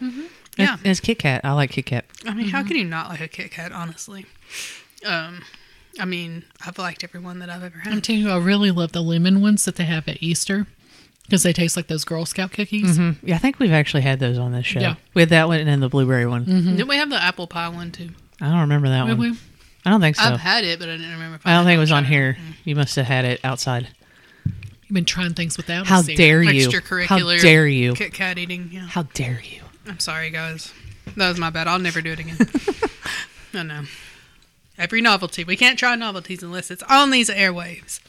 Yeah. 0.57 0.75
It's, 0.75 0.83
it's 0.85 1.01
Kit 1.01 1.19
Kat. 1.19 1.43
I 1.45 1.53
like 1.53 1.71
Kit 1.71 1.87
Kat. 1.87 2.07
I 2.27 2.33
mean, 2.33 2.49
how 2.49 2.63
can 2.63 2.77
you 2.77 2.85
not 2.85 3.11
like 3.11 3.21
a 3.21 3.29
Kit 3.29 3.51
Kat, 3.51 3.71
honestly? 3.71 4.25
Um, 5.05 5.43
I 6.01 6.07
mean, 6.07 6.45
I've 6.67 6.79
liked 6.79 7.05
every 7.05 7.21
one 7.21 7.39
that 7.41 7.51
I've 7.51 7.63
ever 7.63 7.79
had. 7.81 7.93
I'm 7.93 8.01
telling 8.01 8.23
you, 8.23 8.31
I 8.31 8.39
really 8.39 8.71
love 8.71 8.93
the 8.93 9.03
lemon 9.03 9.43
ones 9.43 9.65
that 9.67 9.77
they 9.77 9.85
have 9.85 10.09
at 10.09 10.23
Easter 10.23 10.67
because 11.25 11.43
they 11.43 11.53
taste 11.53 11.77
like 11.77 11.89
those 11.89 12.05
Girl 12.05 12.25
Scout 12.25 12.53
cookies. 12.53 12.99
Mm, 12.99 13.17
Yeah, 13.23 13.35
I 13.35 13.39
think 13.39 13.59
we've 13.59 13.73
actually 13.73 14.03
had 14.03 14.21
those 14.21 14.39
on 14.39 14.53
this 14.53 14.65
show. 14.65 14.81
Yeah. 14.81 14.95
We 15.13 15.23
had 15.23 15.29
that 15.31 15.49
one 15.49 15.59
and 15.61 15.69
then 15.69 15.81
the 15.81 15.89
blueberry 15.89 16.27
one. 16.27 16.45
Didn't 16.45 16.89
we 16.89 16.97
have 16.97 17.11
the 17.11 17.23
apple 17.23 17.47
pie 17.47 17.69
one 17.69 17.93
too? 17.93 18.11
I 18.41 18.49
don't 18.49 18.61
remember 18.61 18.89
that 18.89 19.07
Have 19.07 19.19
one. 19.19 19.31
we? 19.33 19.39
I 19.85 19.91
don't 19.91 20.01
think 20.01 20.16
so. 20.16 20.22
I've 20.24 20.41
had 20.41 20.64
it, 20.64 20.78
but 20.78 20.89
I 20.89 20.97
didn't 20.97 21.12
remember. 21.12 21.37
If 21.37 21.47
I 21.47 21.53
don't 21.55 21.64
think 21.64 21.76
it 21.76 21.80
was 21.80 21.93
on 21.93 22.05
tried 22.05 22.11
here. 22.11 22.35
Mm. 22.41 22.55
You 22.64 22.76
must 22.76 22.97
have 22.97 23.07
had 23.07 23.24
it 23.24 23.41
outside. 23.45 23.89
You've 24.45 24.95
been 24.95 25.05
trying 25.05 25.35
things 25.35 25.57
without 25.57 25.87
How 25.87 26.01
us 26.01 26.07
dare 26.07 26.43
you? 26.43 26.68
Extracurricular 26.68 27.07
How 27.07 27.43
dare 27.43 27.66
you? 27.66 27.95
Kit 27.95 28.12
Kat 28.14 28.39
eating. 28.39 28.70
Yeah. 28.72 28.87
How 28.87 29.03
dare 29.03 29.41
you? 29.43 29.62
I'm 29.87 29.99
sorry, 29.99 30.30
guys. 30.30 30.72
That 31.16 31.28
was 31.28 31.39
my 31.39 31.51
bad. 31.51 31.68
I'll 31.68 31.78
never 31.78 32.01
do 32.01 32.12
it 32.12 32.18
again. 32.20 32.37
I 33.55 33.62
know. 33.62 33.82
Every 34.78 35.01
novelty. 35.01 35.45
We 35.45 35.57
can't 35.57 35.78
try 35.78 35.95
novelties 35.95 36.43
unless 36.43 36.70
it's 36.70 36.82
on 36.85 37.11
these 37.11 37.28
airwaves. 37.28 38.01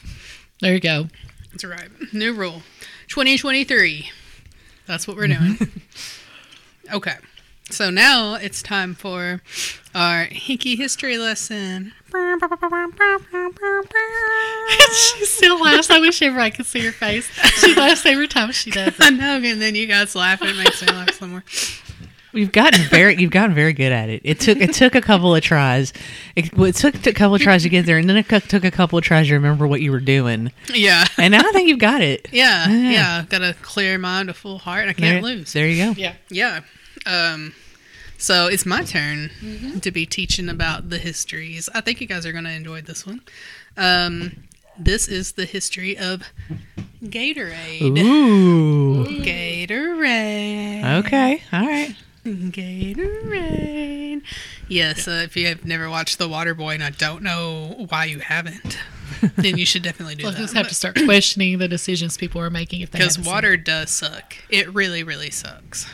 There 0.60 0.72
you 0.74 0.80
go. 0.80 1.08
That's 1.50 1.64
right. 1.64 1.88
New 2.12 2.32
rule. 2.32 2.62
2023. 3.08 4.10
That's 4.86 5.06
what 5.06 5.16
we're 5.16 5.26
doing. 5.28 5.58
okay. 6.92 7.16
So 7.70 7.90
now 7.90 8.34
it's 8.34 8.62
time 8.62 8.94
for 8.94 9.42
our 9.94 10.26
Hinky 10.26 10.76
history 10.76 11.18
lesson. 11.18 11.92
she 14.92 15.24
still 15.24 15.60
laughs. 15.60 15.90
I 15.90 15.98
wish 15.98 16.22
everyone 16.22 16.52
could 16.52 16.66
see 16.66 16.84
her 16.86 16.92
face. 16.92 17.28
She 17.60 17.74
laughs 17.74 18.06
every 18.06 18.28
time 18.28 18.52
she 18.52 18.70
does 18.70 18.88
it. 18.88 18.94
I 19.00 19.10
know, 19.10 19.40
and 19.42 19.60
then 19.60 19.74
you 19.74 19.86
guys 19.86 20.14
laugh. 20.14 20.40
It 20.42 20.56
makes 20.56 20.80
me 20.80 20.88
laugh 20.88 21.10
some 21.12 21.30
more. 21.30 21.44
You've 22.32 22.52
gotten 22.52 22.82
very, 22.88 23.16
you've 23.16 23.30
gotten 23.30 23.54
very 23.54 23.72
good 23.72 23.92
at 23.92 24.10
it. 24.10 24.20
It 24.22 24.38
took, 24.40 24.58
it 24.58 24.74
took 24.74 24.94
a 24.94 25.00
couple 25.00 25.34
of 25.34 25.42
tries. 25.42 25.92
It, 26.36 26.54
well, 26.56 26.66
it 26.66 26.76
took 26.76 26.94
a 27.06 27.12
couple 27.12 27.34
of 27.34 27.40
tries 27.40 27.62
to 27.62 27.68
get 27.70 27.86
there, 27.86 27.96
and 27.98 28.08
then 28.08 28.16
it 28.16 28.28
took 28.28 28.62
a 28.64 28.70
couple 28.70 28.98
of 28.98 29.04
tries 29.04 29.28
to 29.28 29.34
remember 29.34 29.66
what 29.66 29.80
you 29.80 29.90
were 29.90 30.00
doing. 30.00 30.52
Yeah. 30.72 31.06
And 31.16 31.32
now 31.32 31.40
I 31.40 31.52
think 31.52 31.68
you've 31.68 31.78
got 31.78 32.02
it. 32.02 32.28
Yeah. 32.32 32.68
Yeah. 32.68 32.90
Yeah. 32.90 33.24
Got 33.28 33.42
a 33.42 33.54
clear 33.62 33.98
mind, 33.98 34.28
a 34.28 34.34
full 34.34 34.58
heart. 34.58 34.82
and 34.82 34.90
I 34.90 34.92
can't 34.92 35.24
lose. 35.24 35.52
there 35.52 35.66
you 35.66 35.82
go. 35.86 36.00
Yeah. 36.00 36.14
Yeah. 36.28 36.60
Um, 37.06 37.54
so 38.18 38.46
it's 38.48 38.66
my 38.66 38.82
turn 38.82 39.30
Mm-hmm. 39.40 39.78
to 39.80 39.90
be 39.90 40.04
teaching 40.06 40.48
about 40.48 40.90
the 40.90 40.98
histories. 40.98 41.68
I 41.74 41.80
think 41.80 42.00
you 42.00 42.06
guys 42.06 42.24
are 42.26 42.32
going 42.32 42.44
to 42.44 42.50
enjoy 42.52 42.80
this 42.82 43.06
one. 43.06 43.20
Um, 43.76 44.44
this 44.78 45.06
is 45.08 45.32
the 45.32 45.44
history 45.44 45.96
of 45.96 46.22
Gatorade. 47.02 47.98
Ooh. 47.98 49.04
Gatorade. 49.22 50.98
Okay. 51.04 51.42
All 51.52 51.60
right. 51.66 51.94
Gatorade. 52.24 54.22
Yes, 54.68 55.06
uh, 55.06 55.22
if 55.24 55.36
you 55.36 55.46
have 55.46 55.64
never 55.64 55.88
watched 55.88 56.18
The 56.18 56.28
Water 56.28 56.54
Boy, 56.54 56.74
and 56.74 56.82
I 56.82 56.90
don't 56.90 57.22
know 57.22 57.86
why 57.88 58.06
you 58.06 58.18
haven't, 58.18 58.78
then 59.36 59.56
you 59.58 59.64
should 59.66 59.82
definitely 59.82 60.16
do 60.16 60.24
We'll 60.24 60.32
that. 60.32 60.38
just 60.40 60.54
have 60.54 60.68
to 60.68 60.74
start 60.74 60.98
questioning 61.04 61.58
the 61.58 61.68
decisions 61.68 62.16
people 62.16 62.40
are 62.40 62.50
making 62.50 62.80
if 62.80 62.90
they 62.90 62.98
Because 62.98 63.14
haven't 63.16 63.24
seen 63.26 63.32
water 63.34 63.56
does 63.56 63.90
suck. 63.90 64.34
It 64.48 64.72
really, 64.74 65.02
really 65.04 65.30
sucks. 65.30 65.86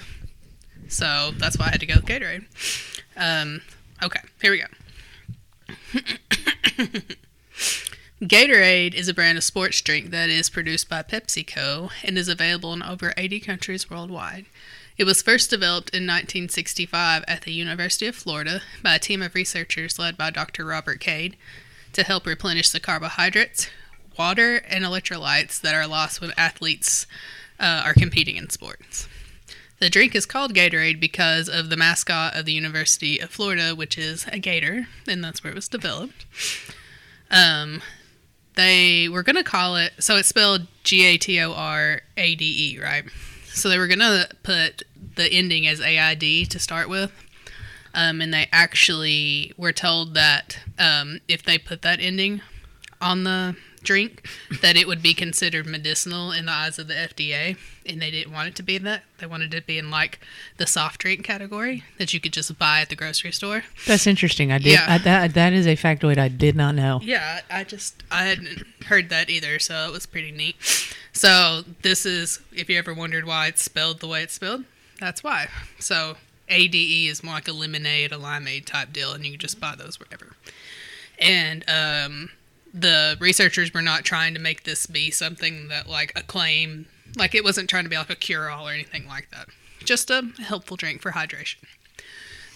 So 0.92 1.32
that's 1.38 1.58
why 1.58 1.66
I 1.66 1.70
had 1.70 1.80
to 1.80 1.86
go 1.86 1.94
with 1.94 2.04
Gatorade. 2.04 2.44
Um, 3.16 3.62
okay, 4.02 4.20
here 4.42 4.52
we 4.52 4.58
go. 4.58 4.66
Gatorade 8.22 8.92
is 8.92 9.08
a 9.08 9.14
brand 9.14 9.38
of 9.38 9.42
sports 9.42 9.80
drink 9.80 10.10
that 10.10 10.28
is 10.28 10.50
produced 10.50 10.90
by 10.90 11.02
PepsiCo 11.02 11.90
and 12.04 12.18
is 12.18 12.28
available 12.28 12.74
in 12.74 12.82
over 12.82 13.14
80 13.16 13.40
countries 13.40 13.88
worldwide. 13.88 14.44
It 14.98 15.04
was 15.04 15.22
first 15.22 15.48
developed 15.48 15.88
in 15.90 16.02
1965 16.02 17.24
at 17.26 17.40
the 17.42 17.52
University 17.52 18.06
of 18.06 18.14
Florida 18.14 18.60
by 18.82 18.96
a 18.96 18.98
team 18.98 19.22
of 19.22 19.34
researchers 19.34 19.98
led 19.98 20.18
by 20.18 20.28
Dr. 20.28 20.66
Robert 20.66 21.00
Cade 21.00 21.38
to 21.94 22.02
help 22.02 22.26
replenish 22.26 22.68
the 22.68 22.80
carbohydrates, 22.80 23.70
water, 24.18 24.56
and 24.68 24.84
electrolytes 24.84 25.58
that 25.62 25.74
are 25.74 25.86
lost 25.86 26.20
when 26.20 26.32
athletes 26.36 27.06
uh, 27.58 27.82
are 27.82 27.94
competing 27.94 28.36
in 28.36 28.50
sports. 28.50 29.08
The 29.82 29.90
drink 29.90 30.14
is 30.14 30.26
called 30.26 30.54
Gatorade 30.54 31.00
because 31.00 31.48
of 31.48 31.68
the 31.68 31.76
mascot 31.76 32.36
of 32.36 32.44
the 32.44 32.52
University 32.52 33.18
of 33.18 33.30
Florida, 33.30 33.74
which 33.74 33.98
is 33.98 34.24
a 34.30 34.38
gator, 34.38 34.86
and 35.08 35.24
that's 35.24 35.42
where 35.42 35.52
it 35.52 35.56
was 35.56 35.66
developed. 35.66 36.24
Um, 37.32 37.82
they 38.54 39.08
were 39.08 39.24
going 39.24 39.34
to 39.34 39.42
call 39.42 39.74
it, 39.74 39.94
so 39.98 40.16
it's 40.16 40.28
spelled 40.28 40.68
G 40.84 41.04
A 41.04 41.18
T 41.18 41.40
O 41.40 41.52
R 41.52 42.02
A 42.16 42.34
D 42.36 42.74
E, 42.76 42.80
right? 42.80 43.06
So 43.46 43.68
they 43.68 43.76
were 43.76 43.88
going 43.88 43.98
to 43.98 44.28
put 44.44 44.84
the 45.16 45.26
ending 45.32 45.66
as 45.66 45.80
AID 45.80 46.48
to 46.52 46.60
start 46.60 46.88
with. 46.88 47.10
Um, 47.92 48.20
and 48.20 48.32
they 48.32 48.46
actually 48.52 49.52
were 49.56 49.72
told 49.72 50.14
that 50.14 50.60
um, 50.78 51.18
if 51.26 51.42
they 51.42 51.58
put 51.58 51.82
that 51.82 51.98
ending 51.98 52.40
on 53.00 53.24
the 53.24 53.56
drink, 53.82 54.26
that 54.60 54.76
it 54.76 54.86
would 54.86 55.02
be 55.02 55.14
considered 55.14 55.66
medicinal 55.66 56.32
in 56.32 56.46
the 56.46 56.52
eyes 56.52 56.78
of 56.78 56.88
the 56.88 56.94
FDA, 56.94 57.56
and 57.86 58.00
they 58.00 58.10
didn't 58.10 58.32
want 58.32 58.48
it 58.48 58.54
to 58.56 58.62
be 58.62 58.78
that. 58.78 59.02
They 59.18 59.26
wanted 59.26 59.54
it 59.54 59.60
to 59.60 59.66
be 59.66 59.78
in 59.78 59.90
like 59.90 60.20
the 60.56 60.66
soft 60.66 61.00
drink 61.00 61.24
category 61.24 61.84
that 61.98 62.12
you 62.12 62.20
could 62.20 62.32
just 62.32 62.58
buy 62.58 62.80
at 62.80 62.88
the 62.88 62.96
grocery 62.96 63.32
store. 63.32 63.64
That's 63.86 64.06
interesting. 64.06 64.52
I 64.52 64.58
did. 64.58 64.72
Yeah. 64.72 64.86
I, 64.88 64.98
that 64.98 65.34
that 65.34 65.52
is 65.52 65.66
a 65.66 65.76
factoid 65.76 66.18
I 66.18 66.28
did 66.28 66.56
not 66.56 66.74
know. 66.74 67.00
Yeah, 67.02 67.40
I 67.50 67.64
just 67.64 68.02
I 68.10 68.24
hadn't 68.24 68.64
heard 68.86 69.08
that 69.10 69.30
either, 69.30 69.58
so 69.58 69.86
it 69.88 69.92
was 69.92 70.06
pretty 70.06 70.32
neat. 70.32 70.56
So 71.12 71.62
this 71.82 72.06
is 72.06 72.40
if 72.52 72.68
you 72.68 72.78
ever 72.78 72.94
wondered 72.94 73.26
why 73.26 73.48
it's 73.48 73.62
spelled 73.62 74.00
the 74.00 74.08
way 74.08 74.22
it's 74.22 74.34
spelled, 74.34 74.64
that's 74.98 75.22
why. 75.22 75.48
So 75.78 76.16
ADE 76.48 76.74
is 77.10 77.22
more 77.22 77.34
like 77.34 77.48
a 77.48 77.52
lemonade, 77.52 78.12
a 78.12 78.18
limeade 78.18 78.66
type 78.66 78.92
deal, 78.92 79.12
and 79.12 79.24
you 79.24 79.32
can 79.32 79.40
just 79.40 79.60
buy 79.60 79.74
those 79.76 79.98
wherever. 79.98 80.36
And 81.18 81.64
um, 81.68 82.30
the 82.72 83.16
researchers 83.20 83.72
were 83.74 83.82
not 83.82 84.04
trying 84.04 84.34
to 84.34 84.40
make 84.40 84.64
this 84.64 84.86
be 84.86 85.10
something 85.10 85.68
that 85.68 85.88
like 85.88 86.12
a 86.16 86.22
claim, 86.22 86.86
like 87.16 87.34
it 87.34 87.44
wasn't 87.44 87.68
trying 87.68 87.84
to 87.84 87.90
be 87.90 87.96
like 87.96 88.10
a 88.10 88.16
cure 88.16 88.50
all 88.50 88.68
or 88.68 88.72
anything 88.72 89.06
like 89.06 89.30
that. 89.30 89.48
Just 89.84 90.10
a 90.10 90.30
helpful 90.38 90.76
drink 90.76 91.02
for 91.02 91.12
hydration. 91.12 91.64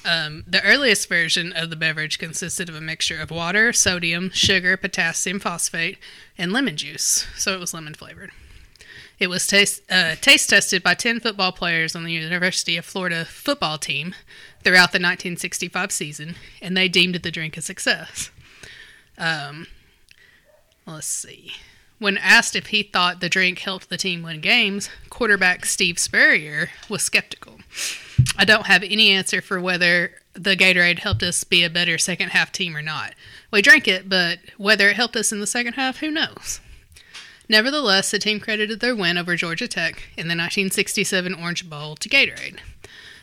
Um, 0.04 0.44
the 0.46 0.62
earliest 0.62 1.08
version 1.08 1.52
of 1.52 1.68
the 1.68 1.76
beverage 1.76 2.18
consisted 2.18 2.68
of 2.68 2.76
a 2.76 2.80
mixture 2.80 3.20
of 3.20 3.32
water, 3.32 3.72
sodium, 3.72 4.30
sugar, 4.30 4.76
potassium 4.76 5.40
phosphate, 5.40 5.98
and 6.38 6.52
lemon 6.52 6.76
juice, 6.76 7.26
so 7.36 7.52
it 7.54 7.60
was 7.60 7.74
lemon 7.74 7.94
flavored. 7.94 8.30
It 9.18 9.28
was 9.28 9.46
taste, 9.46 9.82
uh, 9.90 10.14
taste 10.20 10.50
tested 10.50 10.82
by 10.82 10.94
10 10.94 11.20
football 11.20 11.50
players 11.50 11.96
on 11.96 12.04
the 12.04 12.12
University 12.12 12.76
of 12.76 12.84
Florida 12.84 13.24
football 13.24 13.78
team 13.78 14.14
throughout 14.62 14.92
the 14.92 14.98
1965 14.98 15.90
season, 15.90 16.36
and 16.62 16.76
they 16.76 16.88
deemed 16.88 17.16
the 17.16 17.30
drink 17.30 17.56
a 17.56 17.62
success. 17.62 18.30
Um, 19.18 19.66
let's 20.86 21.06
see. 21.06 21.52
When 21.98 22.18
asked 22.18 22.54
if 22.54 22.66
he 22.68 22.82
thought 22.82 23.20
the 23.20 23.28
drink 23.28 23.60
helped 23.60 23.88
the 23.88 23.96
team 23.96 24.22
win 24.22 24.40
games, 24.40 24.90
quarterback 25.08 25.64
Steve 25.64 25.98
Spurrier 25.98 26.68
was 26.88 27.02
skeptical. 27.02 27.60
I 28.36 28.44
don't 28.44 28.66
have 28.66 28.82
any 28.82 29.10
answer 29.10 29.40
for 29.40 29.60
whether 29.60 30.12
the 30.34 30.56
Gatorade 30.56 30.98
helped 30.98 31.22
us 31.22 31.42
be 31.42 31.64
a 31.64 31.70
better 31.70 31.96
second 31.96 32.30
half 32.30 32.52
team 32.52 32.76
or 32.76 32.82
not. 32.82 33.14
We 33.50 33.62
drank 33.62 33.88
it, 33.88 34.08
but 34.08 34.40
whether 34.58 34.90
it 34.90 34.96
helped 34.96 35.16
us 35.16 35.32
in 35.32 35.40
the 35.40 35.46
second 35.46 35.74
half, 35.74 35.98
who 35.98 36.10
knows? 36.10 36.60
Nevertheless, 37.48 38.10
the 38.10 38.18
team 38.18 38.40
credited 38.40 38.80
their 38.80 38.94
win 38.94 39.16
over 39.16 39.36
Georgia 39.36 39.68
Tech 39.68 40.08
in 40.16 40.28
the 40.28 40.32
1967 40.32 41.34
Orange 41.34 41.70
Bowl 41.70 41.96
to 41.96 42.08
Gatorade. 42.08 42.58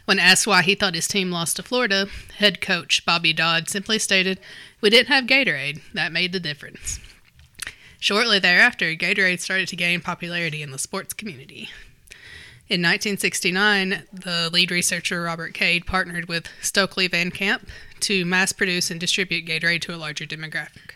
When 0.05 0.20
asked 0.20 0.47
why 0.47 0.64
he 0.64 0.76
thought 0.76 0.95
his 0.95 1.07
team 1.07 1.30
lost 1.30 1.57
to 1.57 1.64
Florida, 1.64 2.07
head 2.38 2.59
coach 2.59 3.05
Bobby 3.05 3.34
Dodd 3.34 3.70
simply 3.70 3.99
stated, 3.99 4.39
We 4.82 4.89
didn't 4.89 5.09
have 5.09 5.26
Gatorade. 5.26 5.82
That 5.93 6.11
made 6.11 6.34
the 6.34 6.39
difference. 6.39 6.99
Shortly 8.04 8.38
thereafter, 8.38 8.95
Gatorade 8.95 9.39
started 9.39 9.70
to 9.70 9.78
gain 9.78 10.01
popularity 10.01 10.62
in 10.62 10.72
the 10.72 10.78
sports 10.78 11.14
community. 11.14 11.70
In 12.68 12.82
1969, 12.82 14.04
the 14.12 14.49
lead 14.51 14.72
researcher 14.72 15.22
Robert 15.22 15.54
Cade 15.54 15.86
partnered 15.86 16.28
with 16.28 16.49
Stokely 16.62 17.08
Van 17.08 17.32
Camp 17.32 17.66
to 18.01 18.26
mass 18.26 18.51
produce 18.51 18.91
and 18.91 18.99
distribute 18.99 19.45
Gatorade 19.45 19.80
to 19.84 19.95
a 19.95 19.95
larger 19.95 20.26
demographic. 20.26 20.95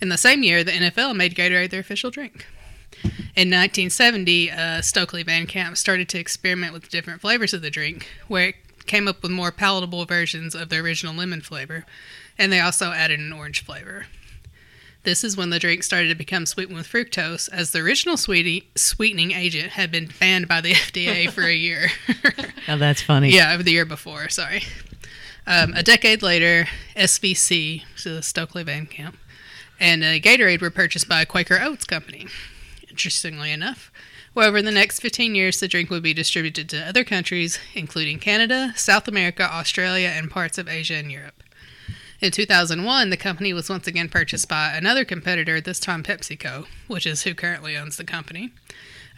In 0.00 0.08
the 0.08 0.16
same 0.16 0.42
year, 0.42 0.64
the 0.64 0.72
NFL 0.72 1.14
made 1.14 1.34
Gatorade 1.34 1.68
their 1.68 1.80
official 1.80 2.10
drink. 2.10 2.46
In 3.04 3.50
1970, 3.50 4.50
uh, 4.50 4.80
Stokely 4.80 5.22
Van 5.22 5.46
Camp 5.46 5.76
started 5.76 6.08
to 6.08 6.18
experiment 6.18 6.72
with 6.72 6.88
different 6.88 7.20
flavors 7.20 7.52
of 7.52 7.60
the 7.60 7.68
drink, 7.68 8.08
where 8.26 8.48
it 8.48 8.86
came 8.86 9.06
up 9.06 9.22
with 9.22 9.32
more 9.32 9.52
palatable 9.52 10.06
versions 10.06 10.54
of 10.54 10.70
the 10.70 10.78
original 10.78 11.14
lemon 11.14 11.42
flavor, 11.42 11.84
and 12.38 12.50
they 12.50 12.60
also 12.60 12.92
added 12.92 13.20
an 13.20 13.34
orange 13.34 13.62
flavor. 13.62 14.06
This 15.04 15.24
is 15.24 15.36
when 15.36 15.50
the 15.50 15.58
drink 15.58 15.82
started 15.82 16.08
to 16.08 16.14
become 16.14 16.46
sweetened 16.46 16.76
with 16.76 16.86
fructose, 16.86 17.48
as 17.52 17.72
the 17.72 17.80
original 17.80 18.16
sweetie, 18.16 18.70
sweetening 18.76 19.32
agent 19.32 19.70
had 19.70 19.90
been 19.90 20.10
banned 20.20 20.46
by 20.46 20.60
the 20.60 20.72
FDA 20.74 21.28
for 21.30 21.42
a 21.42 21.54
year. 21.54 21.88
Oh, 22.68 22.76
that's 22.78 23.02
funny. 23.02 23.30
yeah, 23.30 23.56
the 23.56 23.72
year 23.72 23.84
before, 23.84 24.28
sorry. 24.28 24.62
Um, 25.48 25.74
a 25.74 25.82
decade 25.82 26.22
later, 26.22 26.68
SVC, 26.96 27.82
so 27.96 28.14
the 28.14 28.22
Stokely 28.22 28.62
Van 28.62 28.86
Camp, 28.86 29.18
and 29.80 30.04
uh, 30.04 30.20
Gatorade 30.20 30.60
were 30.60 30.70
purchased 30.70 31.08
by 31.08 31.24
Quaker 31.24 31.58
Oats 31.60 31.84
Company. 31.84 32.28
Interestingly 32.88 33.50
enough, 33.50 33.90
however, 34.36 34.58
in 34.58 34.64
the 34.64 34.70
next 34.70 35.00
15 35.00 35.34
years, 35.34 35.58
the 35.58 35.66
drink 35.66 35.90
would 35.90 36.04
be 36.04 36.14
distributed 36.14 36.68
to 36.68 36.86
other 36.86 37.02
countries, 37.02 37.58
including 37.74 38.20
Canada, 38.20 38.72
South 38.76 39.08
America, 39.08 39.42
Australia, 39.42 40.12
and 40.14 40.30
parts 40.30 40.56
of 40.56 40.68
Asia 40.68 40.94
and 40.94 41.10
Europe. 41.10 41.41
In 42.22 42.30
2001, 42.30 43.10
the 43.10 43.16
company 43.16 43.52
was 43.52 43.68
once 43.68 43.88
again 43.88 44.08
purchased 44.08 44.48
by 44.48 44.74
another 44.74 45.04
competitor, 45.04 45.60
this 45.60 45.80
time 45.80 46.04
PepsiCo, 46.04 46.66
which 46.86 47.04
is 47.04 47.24
who 47.24 47.34
currently 47.34 47.76
owns 47.76 47.96
the 47.96 48.04
company. 48.04 48.52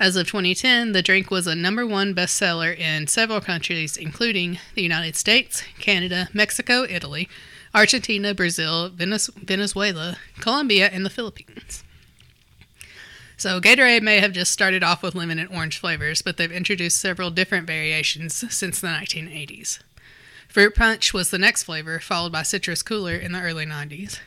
As 0.00 0.16
of 0.16 0.26
2010, 0.26 0.92
the 0.92 1.02
drink 1.02 1.30
was 1.30 1.46
a 1.46 1.54
number 1.54 1.86
one 1.86 2.14
bestseller 2.14 2.74
in 2.74 3.06
several 3.06 3.42
countries, 3.42 3.98
including 3.98 4.58
the 4.74 4.80
United 4.80 5.16
States, 5.16 5.62
Canada, 5.78 6.30
Mexico, 6.32 6.86
Italy, 6.88 7.28
Argentina, 7.74 8.32
Brazil, 8.32 8.88
Venezuela, 8.88 10.16
Colombia, 10.40 10.88
and 10.90 11.04
the 11.04 11.10
Philippines. 11.10 11.84
So, 13.36 13.60
Gatorade 13.60 14.00
may 14.00 14.20
have 14.20 14.32
just 14.32 14.50
started 14.50 14.82
off 14.82 15.02
with 15.02 15.14
lemon 15.14 15.38
and 15.38 15.50
orange 15.50 15.78
flavors, 15.78 16.22
but 16.22 16.38
they've 16.38 16.50
introduced 16.50 17.00
several 17.00 17.30
different 17.30 17.66
variations 17.66 18.32
since 18.50 18.80
the 18.80 18.86
1980s. 18.86 19.80
Fruit 20.54 20.72
Punch 20.72 21.12
was 21.12 21.30
the 21.30 21.38
next 21.38 21.64
flavor, 21.64 21.98
followed 21.98 22.30
by 22.30 22.44
Citrus 22.44 22.80
Cooler 22.80 23.16
in 23.16 23.32
the 23.32 23.40
early 23.40 23.66
90s. 23.66 24.20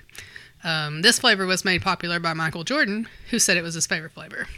Um, 0.62 1.02
this 1.02 1.20
flavor 1.20 1.46
was 1.46 1.64
made 1.64 1.82
popular 1.82 2.20
by 2.20 2.34
Michael 2.34 2.66
Jordan, 2.66 3.08
who 3.30 3.40
said 3.40 3.56
it 3.56 3.64
was 3.64 3.76
his 3.76 3.88
favorite 3.88 4.12
flavor. 4.12 4.50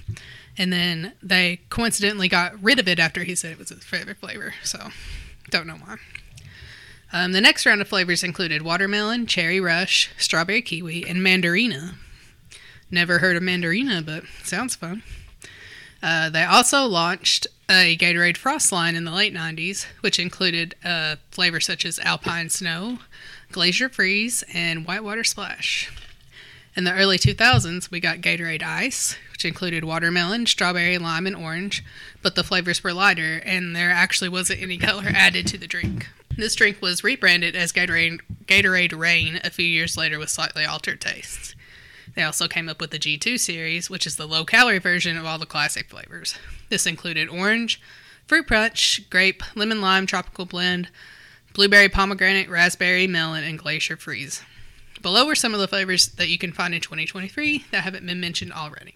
And 0.57 0.74
then 0.74 1.13
they 1.22 1.61
coincidentally 1.70 2.28
got 2.28 2.59
rid 2.59 2.80
of 2.80 2.88
it 2.88 2.97
after 2.97 3.24
he 3.24 3.36
said 3.36 3.51
it 3.51 3.59
was 3.59 3.70
his 3.70 3.84
favorite 3.84 4.17
flavor, 4.17 4.55
so 4.63 4.89
don't 5.51 5.67
know 5.67 5.76
why. 5.76 5.97
Um, 7.13 7.34
the 7.34 7.41
next 7.41 7.67
round 7.67 7.82
of 7.82 7.88
flavors 7.88 8.24
included 8.24 8.63
watermelon, 8.63 9.28
cherry 9.28 9.59
rush, 9.59 10.09
strawberry 10.17 10.63
kiwi, 10.63 11.07
and 11.07 11.20
mandarina. 11.20 11.93
Never 12.89 13.20
heard 13.20 13.38
of 13.38 13.43
mandarina, 13.43 14.03
but 14.03 14.24
sounds 14.43 14.74
fun. 14.76 15.03
Uh, 16.02 16.30
they 16.30 16.43
also 16.43 16.86
launched 16.86 17.47
a 17.70 17.97
Gatorade 17.97 18.38
Frost 18.38 18.72
line 18.72 18.95
in 18.95 19.06
the 19.06 19.12
late 19.12 19.34
90s, 19.34 19.86
which 20.02 20.20
included 20.20 20.76
uh, 20.84 21.18
flavors 21.30 21.66
such 21.66 21.86
as 21.86 22.00
Alpine 22.00 22.50
Snow, 22.50 23.00
Glacier 23.52 23.89
Freeze, 23.89 24.43
and 24.54 24.86
Whitewater 24.88 25.24
Splash. 25.24 25.91
In 26.76 26.84
the 26.84 26.93
early 26.93 27.18
2000s, 27.18 27.91
we 27.91 28.00
got 28.00 28.20
Gatorade 28.20 28.64
Ice, 28.64 29.18
which 29.32 29.43
included 29.43 29.84
watermelon, 29.84 30.45
strawberry, 30.45 30.97
lime, 30.97 31.28
and 31.28 31.36
orange, 31.36 31.84
but 32.22 32.36
the 32.36 32.43
flavors 32.43 32.84
were 32.84 32.93
lighter, 32.93 33.41
and 33.45 33.76
there 33.76 33.91
actually 33.91 34.30
wasn't 34.30 34.62
any 34.62 34.78
color 34.78 35.06
added 35.14 35.45
to 35.47 35.58
the 35.58 35.68
drink. 35.68 36.08
This 36.38 36.56
drink 36.56 36.82
was 36.82 37.04
rebranded 37.04 37.56
as 37.56 37.74
Gatorade, 37.74 38.22
Gatorade 38.45 38.97
Rain 38.97 39.41
a 39.43 39.50
few 39.50 39.66
years 39.66 39.97
later 39.97 40.18
with 40.18 40.30
slightly 40.30 40.64
altered 40.64 41.02
tastes. 41.02 41.54
They 42.20 42.26
also 42.26 42.49
came 42.49 42.67
up 42.67 42.82
with 42.82 42.91
the 42.91 42.99
G2 42.99 43.39
series, 43.39 43.89
which 43.89 44.05
is 44.05 44.17
the 44.17 44.28
low 44.28 44.43
calorie 44.43 44.80
version 44.80 45.17
of 45.17 45.26
all 45.26 45.39
the 45.39 45.45
classic 45.45 45.88
flavors. 45.88 46.36
This 46.67 46.86
included 46.86 47.30
orange, 47.30 47.80
fruit 48.28 48.45
punch, 48.45 49.09
grape, 49.09 49.41
lemon 49.55 49.80
lime 49.80 50.05
tropical 50.05 50.43
blend, 50.43 50.89
blueberry 51.53 51.88
pomegranate, 51.88 52.49
raspberry, 52.49 53.07
melon, 53.07 53.45
and 53.45 53.57
glacier 53.57 53.95
freeze. 53.95 54.43
Below 55.01 55.30
are 55.30 55.34
some 55.36 55.53
of 55.53 55.61
the 55.61 55.67
flavors 55.70 56.09
that 56.09 56.28
you 56.28 56.38
can 56.38 56.51
find 56.51 56.76
in 56.76 56.82
2023 56.82 57.63
that 57.72 57.86
haven't 57.86 58.05
been 58.05 58.20
mentioned 58.20 58.51
already. 58.51 58.95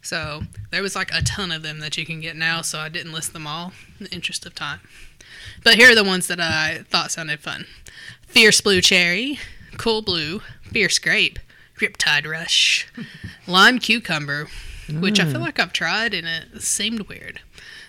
So 0.00 0.44
there 0.70 0.80
was 0.80 0.96
like 0.96 1.10
a 1.12 1.20
ton 1.20 1.52
of 1.52 1.62
them 1.62 1.80
that 1.80 1.98
you 1.98 2.06
can 2.06 2.22
get 2.22 2.34
now, 2.34 2.62
so 2.62 2.78
I 2.78 2.88
didn't 2.88 3.12
list 3.12 3.34
them 3.34 3.46
all 3.46 3.74
in 4.00 4.06
the 4.06 4.14
interest 4.14 4.46
of 4.46 4.54
time. 4.54 4.80
But 5.62 5.74
here 5.74 5.92
are 5.92 5.94
the 5.94 6.02
ones 6.02 6.28
that 6.28 6.40
I 6.40 6.84
thought 6.88 7.12
sounded 7.12 7.40
fun 7.40 7.66
Fierce 8.26 8.62
Blue 8.62 8.80
Cherry, 8.80 9.38
Cool 9.76 10.00
Blue, 10.00 10.40
Fierce 10.62 10.98
Grape, 10.98 11.38
Riptide 11.88 12.26
Rush, 12.30 12.86
Lime 13.46 13.78
Cucumber, 13.78 14.48
which 14.90 15.20
I 15.20 15.24
feel 15.30 15.40
like 15.40 15.58
I've 15.58 15.72
tried 15.72 16.14
and 16.14 16.26
it 16.26 16.62
seemed 16.62 17.02
weird. 17.08 17.40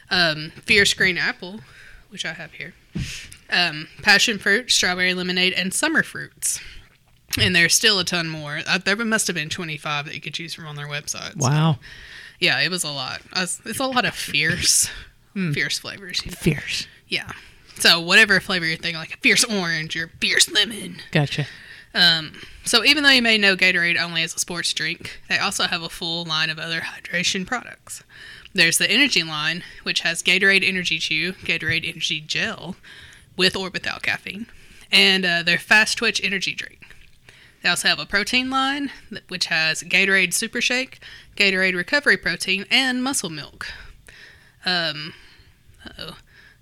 Um, 0.09 0.51
Fierce 0.63 0.93
Green 0.93 1.17
Apple, 1.17 1.61
which 2.09 2.25
I 2.25 2.33
have 2.33 2.53
here. 2.53 2.73
Um, 3.49 3.87
passion 4.01 4.37
fruit, 4.39 4.71
strawberry 4.71 5.13
lemonade, 5.13 5.53
and 5.53 5.73
summer 5.73 6.03
fruits. 6.03 6.59
And 7.39 7.55
there's 7.55 7.73
still 7.73 7.99
a 7.99 8.03
ton 8.05 8.29
more. 8.29 8.61
Uh, 8.67 8.77
there 8.77 8.95
must 8.97 9.27
have 9.27 9.35
been 9.35 9.49
25 9.49 10.05
that 10.05 10.15
you 10.15 10.21
could 10.21 10.33
choose 10.33 10.53
from 10.53 10.67
on 10.67 10.75
their 10.75 10.87
website. 10.87 11.33
So, 11.33 11.37
Wow. 11.49 11.79
yeah, 12.39 12.59
it 12.61 12.69
was 12.71 12.83
a 12.83 12.91
lot. 12.91 13.21
Was- 13.35 13.61
It's 13.65 13.79
a 13.79 13.85
lot 13.87 14.05
of 14.05 14.13
fierce, 14.15 14.89
Hmm. 15.33 15.51
fierce 15.51 15.77
flavors. 15.79 16.21
you 16.23 16.31
know? 16.31 16.37
Fierce. 16.37 16.87
Yeah. 17.07 17.31
So 17.77 17.99
whatever 17.99 18.39
flavor 18.39 18.65
you're 18.65 18.77
thinking, 18.77 18.95
like 18.99 19.13
a 19.15 19.17
fierce 19.17 19.43
orange 19.43 19.97
or 19.97 20.09
fierce 20.21 20.49
lemon. 20.49 21.01
Gotcha. 21.11 21.45
Um, 21.95 22.33
so 22.65 22.83
even 22.83 23.03
though 23.03 23.09
you 23.09 23.21
may 23.21 23.37
know 23.37 23.55
Gatorade 23.55 23.99
only 23.99 24.21
as 24.21 24.35
a 24.35 24.39
sports 24.39 24.73
drink, 24.73 25.21
they 25.29 25.37
also 25.39 25.63
have 25.63 25.81
a 25.81 25.89
full 25.89 26.25
line 26.25 26.49
of 26.49 26.59
other 26.59 26.81
hydration 26.81 27.47
products. 27.47 28.03
There's 28.53 28.77
the 28.77 28.91
energy 28.91 29.23
line, 29.23 29.63
which 29.83 30.01
has 30.01 30.21
Gatorade 30.21 30.67
Energy 30.67 30.99
Chew, 30.99 31.33
Gatorade 31.33 31.87
Energy 31.87 32.19
Gel, 32.19 32.75
with 33.37 33.55
or 33.55 33.69
without 33.69 34.03
caffeine, 34.03 34.47
and 34.91 35.25
uh, 35.25 35.43
their 35.43 35.57
Fast 35.57 35.97
Twitch 35.97 36.21
Energy 36.23 36.53
Drink. 36.53 36.85
They 37.63 37.69
also 37.69 37.87
have 37.87 37.99
a 37.99 38.05
protein 38.05 38.49
line, 38.49 38.91
which 39.29 39.45
has 39.47 39.81
Gatorade 39.81 40.33
Super 40.33 40.61
Shake, 40.61 40.99
Gatorade 41.35 41.75
Recovery 41.75 42.17
Protein, 42.17 42.65
and 42.69 43.03
Muscle 43.03 43.29
Milk. 43.29 43.67
Um, 44.65 45.13
oh, 45.97 46.17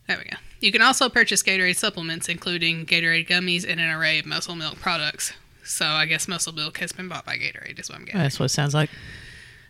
there 0.08 0.18
we 0.18 0.30
go. 0.30 0.38
You 0.64 0.72
can 0.72 0.82
also 0.82 1.10
purchase 1.10 1.44
Gatorade 1.44 1.76
supplements, 1.76 2.30
including 2.30 2.86
Gatorade 2.86 3.28
gummies 3.28 3.70
and 3.70 3.82
an 3.82 3.90
array 3.90 4.20
of 4.20 4.26
Muscle 4.26 4.56
Milk 4.56 4.80
products. 4.80 5.34
So 5.66 5.86
I 5.86 6.06
guess 6.06 6.26
Muscle 6.26 6.54
Milk 6.54 6.78
has 6.78 6.94
been 6.94 7.10
bought 7.10 7.26
by 7.26 7.36
Gatorade, 7.36 7.78
is 7.82 7.90
what 7.90 8.00
I'm 8.00 8.06
getting. 8.06 8.22
That's 8.22 8.40
what 8.40 8.46
it 8.46 8.50
sounds 8.50 8.74
like. 8.74 8.90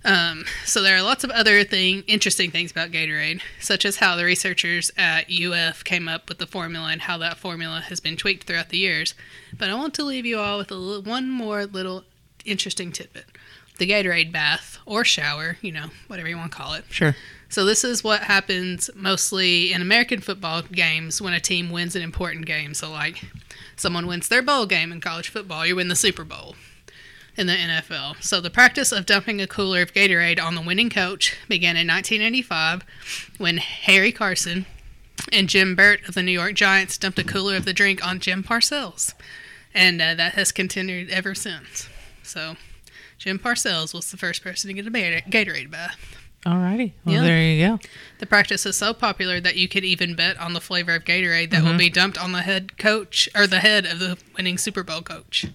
Um, 0.06 0.46
so 0.66 0.84
there 0.84 0.96
are 0.96 1.02
lots 1.02 1.24
of 1.24 1.32
other 1.32 1.64
thing, 1.64 2.04
interesting 2.06 2.52
things 2.52 2.70
about 2.70 2.92
Gatorade, 2.92 3.42
such 3.60 3.86
as 3.86 3.96
how 3.98 4.16
the 4.16 4.24
researchers 4.24 4.92
at 4.96 5.32
UF 5.32 5.84
came 5.84 6.08
up 6.08 6.30
with 6.30 6.38
the 6.38 6.46
formula 6.46 6.90
and 6.92 7.02
how 7.02 7.18
that 7.18 7.38
formula 7.38 7.80
has 7.80 8.00
been 8.00 8.16
tweaked 8.16 8.46
throughout 8.46 8.70
the 8.70 8.78
years. 8.78 9.16
But 9.58 9.72
I 9.72 9.76
want 9.76 9.96
to 9.96 10.04
leave 10.04 10.28
you 10.28 10.38
all 10.38 10.60
with 10.60 10.70
a 10.70 10.76
little, 10.76 11.02
one 11.02 11.28
more 11.28 11.66
little 11.66 12.04
interesting 12.46 12.92
tidbit: 12.92 13.26
the 13.78 13.90
Gatorade 13.90 14.32
bath 14.32 14.80
or 14.86 15.04
shower, 15.04 15.58
you 15.62 15.72
know, 15.72 15.88
whatever 16.08 16.30
you 16.30 16.38
want 16.38 16.52
to 16.52 16.58
call 16.58 16.74
it. 16.74 16.86
Sure. 16.90 17.16
So 17.50 17.66
this 17.66 17.84
is 17.84 18.04
what 18.04 18.24
happens 18.24 18.90
mostly 18.96 19.74
in 19.74 19.82
American 19.82 20.22
football 20.22 20.64
games 20.64 21.22
when 21.22 21.34
a 21.34 21.40
team 21.40 21.70
wins 21.70 21.96
an 21.96 22.02
important 22.02 22.46
game. 22.46 22.74
So 22.74 22.90
like 22.90 23.26
someone 23.76 24.08
wins 24.08 24.28
their 24.28 24.42
bowl 24.42 24.66
game 24.66 24.92
in 24.92 25.02
college 25.02 25.30
football, 25.30 25.66
you 25.66 25.76
win 25.76 25.88
the 25.88 25.96
Super 25.96 26.24
Bowl 26.24 26.56
in 27.36 27.48
the 27.48 27.54
NFL. 27.54 28.22
So 28.24 28.42
the 28.42 28.50
practice 28.50 28.92
of 28.92 29.06
dumping 29.06 29.42
a 29.42 29.48
cooler 29.48 29.82
of 29.82 29.94
Gatorade 29.94 30.44
on 30.44 30.56
the 30.56 30.62
winning 30.62 30.90
coach 30.90 31.38
began 31.48 31.76
in 31.78 31.88
1985 31.88 32.84
when 33.38 33.58
Harry 33.58 34.12
Carson 34.12 34.66
and 35.32 35.48
Jim 35.48 35.76
Burt 35.76 36.08
of 36.08 36.16
the 36.16 36.24
New 36.24 36.32
York 36.32 36.54
Giants 36.54 36.98
dumped 36.98 37.20
a 37.20 37.24
cooler 37.24 37.56
of 37.56 37.66
the 37.66 37.74
drink 37.74 38.06
on 38.06 38.20
Jim 38.20 38.44
Parcells. 38.44 39.14
And 39.74 40.02
uh, 40.02 40.16
that 40.16 40.34
has 40.34 40.52
continued 40.52 41.10
ever 41.10 41.34
since. 41.34 41.90
So 42.22 42.56
Jim 43.18 43.40
Parcells 43.40 43.94
was 43.94 44.12
the 44.12 44.18
first 44.18 44.44
person 44.44 44.68
to 44.68 44.74
get 44.74 44.88
a 44.88 44.92
Gatorade 44.92 45.72
bath. 45.72 45.98
Alrighty. 46.46 46.92
Well, 47.06 47.16
Yeah. 47.16 47.22
there 47.22 47.42
you 47.42 47.68
go. 47.68 47.80
The 48.20 48.26
practice 48.26 48.66
is 48.66 48.76
so 48.76 48.94
popular 48.94 49.40
that 49.40 49.56
you 49.56 49.70
could 49.70 49.86
even 49.86 50.14
bet 50.14 50.38
on 50.38 50.54
the 50.54 50.60
flavor 50.60 50.94
of 50.94 51.06
Gatorade 51.06 51.52
that 51.52 51.64
will 51.64 51.70
mm-hmm. 51.70 51.78
be 51.78 51.90
dumped 51.90 52.18
on 52.18 52.34
the 52.34 52.42
head 52.42 52.78
coach 52.78 53.30
or 53.34 53.48
the 53.48 53.60
head 53.60 53.86
of 53.86 54.00
the 54.00 54.18
winning 54.36 54.58
Super 54.58 54.84
Bowl 54.84 55.02
coach. 55.02 55.46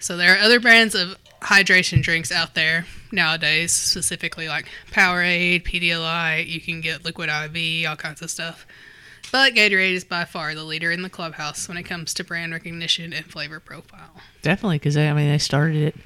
So 0.00 0.16
there 0.16 0.34
are 0.34 0.38
other 0.38 0.60
brands 0.60 0.94
of 0.94 1.16
hydration 1.42 2.02
drinks 2.02 2.32
out 2.32 2.54
there 2.54 2.86
nowadays, 3.12 3.72
specifically 3.72 4.48
like 4.48 4.66
Powerade, 4.90 5.64
Pedialyte. 5.64 6.48
You 6.48 6.60
can 6.60 6.80
get 6.80 7.04
Liquid 7.04 7.28
IV, 7.28 7.86
all 7.88 7.96
kinds 7.96 8.22
of 8.22 8.30
stuff. 8.30 8.66
But 9.30 9.52
Gatorade 9.52 9.92
is 9.92 10.04
by 10.04 10.24
far 10.24 10.54
the 10.54 10.64
leader 10.64 10.90
in 10.90 11.02
the 11.02 11.10
clubhouse 11.10 11.68
when 11.68 11.76
it 11.76 11.82
comes 11.82 12.14
to 12.14 12.24
brand 12.24 12.52
recognition 12.52 13.12
and 13.12 13.26
flavor 13.26 13.60
profile. 13.60 14.14
Definitely, 14.40 14.78
because 14.78 14.96
I 14.96 15.12
mean, 15.12 15.28
they 15.28 15.38
started 15.38 15.76
it. 15.76 15.96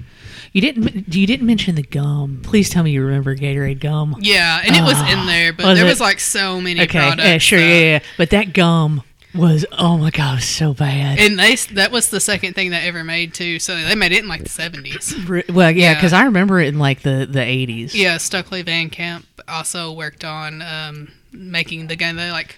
You 0.51 0.61
didn't. 0.61 1.13
You 1.13 1.25
didn't 1.27 1.47
mention 1.47 1.75
the 1.75 1.83
gum. 1.83 2.39
Please 2.43 2.69
tell 2.69 2.83
me 2.83 2.91
you 2.91 3.03
remember 3.03 3.35
Gatorade 3.35 3.79
gum. 3.79 4.15
Yeah, 4.19 4.61
and 4.65 4.75
it 4.75 4.81
was 4.81 4.99
in 5.11 5.25
there, 5.25 5.53
but 5.53 5.65
was 5.65 5.77
there 5.77 5.85
it? 5.87 5.89
was 5.89 5.99
like 5.99 6.19
so 6.19 6.59
many 6.59 6.81
Okay. 6.81 6.99
products. 6.99 7.23
Yeah. 7.23 7.37
Sure. 7.37 7.59
that- 7.59 7.65
Yeah. 7.65 7.79
Yeah. 7.81 7.99
But 8.17 8.29
that 8.31 8.53
gum 8.53 9.03
was. 9.33 9.65
Oh 9.71 9.97
my 9.97 10.09
god. 10.11 10.41
So 10.43 10.73
bad. 10.73 11.17
And 11.19 11.39
they 11.39 11.55
that 11.73 11.91
was 11.91 12.09
the 12.09 12.19
second 12.19 12.53
thing 12.53 12.69
they 12.71 12.77
ever 12.87 13.03
made 13.03 13.33
too. 13.33 13.59
So 13.59 13.75
they 13.75 13.95
made 13.95 14.11
it 14.11 14.19
in 14.23 14.27
like 14.27 14.43
the 14.43 14.49
seventies. 14.49 15.15
Well, 15.49 15.71
yeah, 15.71 15.91
Yeah. 15.91 15.93
because 15.95 16.13
I 16.13 16.25
remember 16.25 16.59
it 16.59 16.67
in 16.67 16.79
like 16.79 17.01
the 17.01 17.27
the 17.29 17.41
eighties. 17.41 17.95
Yeah, 17.95 18.17
Stokely 18.17 18.61
Van 18.61 18.89
Camp 18.89 19.25
also 19.47 19.91
worked 19.91 20.23
on 20.23 20.61
um, 20.61 21.11
making 21.31 21.87
the 21.87 21.95
gum. 21.95 22.15
They 22.15 22.31
like 22.31 22.57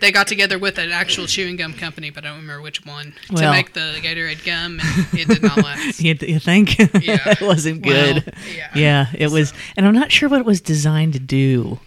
they 0.00 0.12
got 0.12 0.26
together 0.26 0.58
with 0.58 0.78
an 0.78 0.90
actual 0.90 1.26
chewing 1.26 1.56
gum 1.56 1.72
company, 1.74 2.10
but 2.10 2.24
I 2.24 2.28
don't 2.28 2.38
remember 2.40 2.62
which 2.62 2.84
one 2.86 3.14
to 3.34 3.50
make 3.50 3.72
the 3.72 3.94
Gatorade 4.02 4.44
gum, 4.44 4.80
and 4.80 5.20
it 5.20 5.28
did 5.28 5.42
not 5.42 5.56
last. 5.58 6.00
You, 6.06 6.16
you 6.20 6.38
think? 6.38 6.78
Yeah. 7.02 7.18
it 7.30 7.40
wasn't 7.40 7.84
Well, 7.86 8.14
good. 8.14 8.34
yeah. 8.56 8.70
Yeah, 8.74 9.06
it 9.14 9.30
was, 9.30 9.52
and 9.76 9.86
I'm 9.86 9.94
not 9.94 10.10
sure 10.12 10.28
what 10.28 10.40
it 10.40 10.46
was 10.46 10.60
designed 10.60 11.12
to 11.14 11.18
do, 11.20 11.78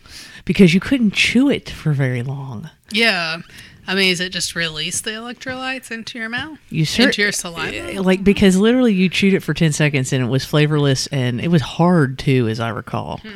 because 0.46 0.74
you 0.74 0.80
couldn't 0.80 1.12
chew 1.14 1.50
it 1.50 1.70
for 1.70 1.92
very 1.94 2.22
long. 2.24 2.70
Yeah, 2.92 3.38
I 3.88 3.96
mean, 3.96 4.12
is 4.12 4.20
it 4.20 4.32
just 4.32 4.56
release 4.56 5.02
the 5.02 5.12
electrolytes 5.12 5.90
into 5.92 6.20
your 6.20 6.30
mouth, 6.30 6.60
You 6.70 6.86
cer- 6.86 7.04
into 7.08 7.22
your 7.24 7.32
saliva? 7.32 7.94
Eh, 7.96 8.00
like 8.00 8.24
because 8.24 8.56
literally 8.56 8.94
you 8.94 9.10
chewed 9.10 9.34
it 9.34 9.42
for 9.42 9.54
10 9.54 9.72
seconds 9.72 10.14
and 10.14 10.24
it 10.24 10.28
was 10.28 10.46
flavorless 10.46 11.08
and 11.08 11.42
it 11.42 11.48
was 11.48 11.62
hard 11.64 12.20
too 12.20 12.48
as 12.48 12.60
i 12.60 12.70
recall 12.70 13.18
hmm. 13.24 13.30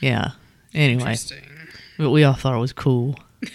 yeah 0.00 0.32
anyway 0.74 1.02
Interesting. 1.02 1.42
but 1.98 2.10
we 2.10 2.24
all 2.24 2.34
thought 2.34 2.54
it 2.56 2.58
was 2.60 2.72
cool 2.72 3.16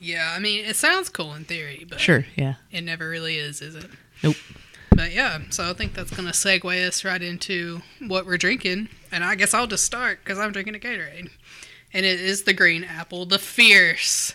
Yeah, 0.00 0.32
I 0.34 0.38
mean, 0.38 0.64
it 0.64 0.76
sounds 0.76 1.10
cool 1.10 1.34
in 1.34 1.44
theory, 1.44 1.86
but 1.88 2.00
sure 2.00 2.26
yeah 2.34 2.54
it 2.72 2.80
never 2.80 3.08
really 3.08 3.36
is, 3.36 3.60
is 3.60 3.74
it? 3.74 3.90
Nope. 4.22 4.36
But 4.90 5.12
yeah, 5.12 5.38
so 5.50 5.70
I 5.70 5.72
think 5.72 5.94
that's 5.94 6.10
going 6.10 6.26
to 6.26 6.34
segue 6.34 6.86
us 6.86 7.04
right 7.04 7.22
into 7.22 7.82
what 8.06 8.26
we're 8.26 8.36
drinking. 8.36 8.88
And 9.12 9.24
I 9.24 9.34
guess 9.34 9.54
I'll 9.54 9.66
just 9.66 9.84
start 9.84 10.18
because 10.22 10.38
I'm 10.38 10.52
drinking 10.52 10.74
a 10.74 10.78
Gatorade. 10.78 11.30
And 11.92 12.04
it 12.06 12.20
is 12.20 12.42
the 12.42 12.52
green 12.52 12.84
apple, 12.84 13.24
the 13.24 13.38
fierce, 13.38 14.34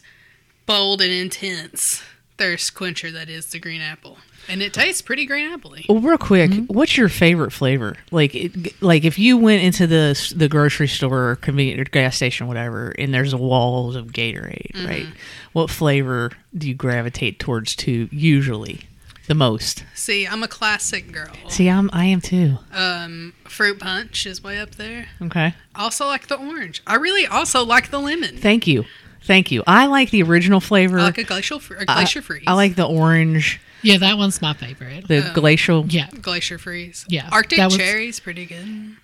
bold, 0.66 1.02
and 1.02 1.12
intense 1.12 2.02
thirst 2.38 2.74
quencher 2.74 3.12
that 3.12 3.30
is 3.30 3.48
the 3.48 3.60
green 3.60 3.82
apple. 3.82 4.18
And 4.50 4.62
it 4.62 4.74
tastes 4.74 5.02
pretty 5.02 5.26
green 5.26 5.50
appley. 5.58 5.86
well 5.90 6.00
real 6.00 6.18
quick 6.18 6.52
what's 6.68 6.96
your 6.98 7.10
favorite 7.10 7.52
flavor 7.52 7.96
like 8.12 8.34
it, 8.36 8.82
like 8.82 9.04
if 9.04 9.18
you 9.18 9.38
went 9.38 9.64
into 9.64 9.88
the 9.88 10.34
the 10.36 10.48
grocery 10.48 10.88
store 10.88 11.32
or 11.32 11.36
convenience 11.38 11.82
or 11.82 11.84
gas 11.86 12.16
station 12.16 12.48
whatever 12.48 12.90
and 12.98 13.14
there's 13.14 13.34
a 13.34 13.38
walls 13.38 13.96
of 13.96 14.08
gatorade 14.08 14.86
right 14.88 15.06
what 15.54 15.70
flavor 15.70 16.32
do 16.58 16.68
you 16.68 16.74
gravitate 16.74 17.40
towards 17.40 17.76
to 17.76 18.08
usually 18.12 18.82
the 19.28 19.34
most 19.36 19.84
See, 19.96 20.28
I'm 20.28 20.44
a 20.44 20.48
classic 20.48 21.12
girl. 21.12 21.34
see 21.50 21.68
i'm 21.68 21.90
i 21.94 22.06
am 22.06 22.22
too 22.22 22.60
Um, 22.72 23.34
fruit 23.46 23.80
punch 23.80 24.26
is 24.28 24.44
way 24.44 24.60
up 24.60 24.76
there. 24.76 25.08
okay 25.22 25.56
also 25.76 26.06
like 26.06 26.28
the 26.28 26.36
orange. 26.38 26.84
I 26.86 26.96
really 26.96 27.26
also 27.26 27.66
like 27.66 27.90
the 27.90 28.00
lemon. 28.00 28.38
thank 28.38 28.68
you 28.68 28.86
thank 29.24 29.50
you 29.52 29.64
i 29.66 29.88
like 29.88 30.12
the 30.12 30.22
original 30.22 30.60
flavor 30.60 31.00
I 31.00 31.04
like 31.06 31.18
a 31.18 31.24
glacial, 31.24 31.60
fr- 31.60 31.74
a 31.78 31.82
I- 31.88 31.96
glacier 31.96 32.22
freeze. 32.22 32.44
I 32.46 32.54
like 32.54 32.76
the 32.76 32.86
orange, 32.86 33.60
Yeah, 33.86 33.98
that 34.00 34.18
one's 34.18 34.42
my 34.42 34.54
favorite. 34.54 35.08
the 35.08 35.32
glacial. 35.34 35.86
Yeah. 35.88 36.10
glacier 36.22 36.58
freeze. 36.58 37.06
Yeah, 37.08 37.30
Arctic 37.32 37.58
that 37.58 37.66
was- 37.66 37.78
cherry's 37.78 38.20
pretty 38.20 38.46
good. 38.46 38.96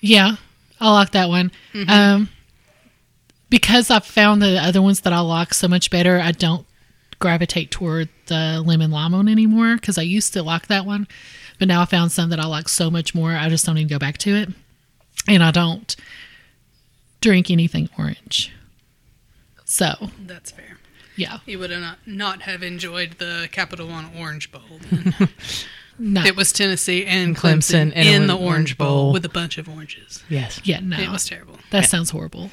Yeah, 0.00 0.36
I 0.80 0.92
like 0.92 1.10
that 1.12 1.28
one. 1.28 1.50
Um, 1.88 2.28
because 3.50 3.90
I've 3.90 4.04
found 4.04 4.42
the 4.42 4.58
other 4.62 4.82
ones 4.82 5.00
that 5.00 5.12
I 5.12 5.20
like 5.20 5.54
so 5.54 5.66
much 5.68 5.90
better, 5.90 6.20
I 6.20 6.32
don't 6.32 6.66
gravitate 7.18 7.70
toward 7.70 8.08
the 8.26 8.62
lemon 8.64 8.90
lime 8.90 9.12
one 9.12 9.28
anymore 9.28 9.74
because 9.76 9.98
I 9.98 10.02
used 10.02 10.32
to 10.34 10.42
like 10.42 10.68
that 10.68 10.84
one. 10.86 11.08
But 11.58 11.66
now 11.68 11.82
I 11.82 11.84
found 11.86 12.12
some 12.12 12.30
that 12.30 12.38
I 12.38 12.46
like 12.46 12.68
so 12.68 12.90
much 12.90 13.14
more, 13.14 13.32
I 13.32 13.48
just 13.48 13.66
don't 13.66 13.76
even 13.78 13.88
go 13.88 13.98
back 13.98 14.18
to 14.18 14.36
it. 14.36 14.50
And 15.26 15.42
I 15.42 15.50
don't 15.50 15.96
drink 17.20 17.50
anything 17.50 17.88
orange. 17.98 18.52
So, 19.64 20.10
That's 20.24 20.50
fair. 20.52 20.77
Yeah. 21.18 21.38
he 21.44 21.56
would 21.56 21.70
not 21.70 21.98
not 22.06 22.42
have 22.42 22.62
enjoyed 22.62 23.16
the 23.18 23.48
Capital 23.52 23.88
One 23.88 24.10
Orange 24.16 24.50
Bowl. 24.50 24.62
No. 26.00 26.22
it 26.22 26.36
was 26.36 26.52
Tennessee 26.52 27.04
and 27.04 27.36
Clemson 27.36 27.90
Clemson, 27.90 27.92
and 27.96 28.08
in 28.08 28.26
the 28.28 28.34
Orange 28.34 28.46
Orange 28.46 28.78
Bowl, 28.78 28.86
Bowl. 28.86 29.12
with 29.12 29.24
a 29.24 29.28
bunch 29.28 29.58
of 29.58 29.68
oranges. 29.68 30.22
Yes, 30.28 30.60
yeah, 30.62 30.78
no. 30.78 30.96
It 30.96 31.10
was 31.10 31.26
terrible. 31.26 31.58
that 31.72 31.86
sounds 31.86 32.10
horrible. 32.10 32.50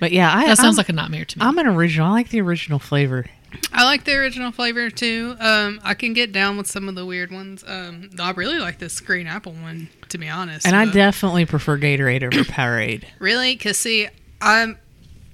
but 0.00 0.10
yeah, 0.10 0.34
I, 0.34 0.46
That 0.46 0.56
sounds 0.56 0.78
I'm, 0.78 0.80
like 0.80 0.88
a 0.88 0.94
nightmare 0.94 1.26
to 1.26 1.38
me. 1.38 1.44
I'm 1.44 1.58
an 1.58 1.66
original. 1.66 2.06
I 2.06 2.12
like 2.12 2.30
the 2.30 2.40
original 2.40 2.78
flavor. 2.78 3.26
I 3.72 3.84
like 3.84 4.04
the 4.04 4.14
original 4.14 4.52
flavor 4.52 4.90
too. 4.90 5.36
Um, 5.38 5.80
I 5.84 5.94
can 5.94 6.12
get 6.12 6.32
down 6.32 6.56
with 6.56 6.66
some 6.66 6.88
of 6.88 6.94
the 6.94 7.04
weird 7.04 7.30
ones. 7.30 7.64
Um, 7.66 8.10
I 8.18 8.30
really 8.32 8.58
like 8.58 8.78
this 8.78 9.00
green 9.00 9.26
apple 9.26 9.52
one, 9.52 9.88
to 10.08 10.18
be 10.18 10.28
honest. 10.28 10.66
And 10.66 10.74
I 10.76 10.90
definitely 10.90 11.46
prefer 11.46 11.78
Gatorade 11.78 12.22
over 12.22 12.44
Powerade. 12.44 13.04
Really? 13.18 13.54
Because, 13.54 13.78
see, 13.78 14.08
I'm, 14.40 14.78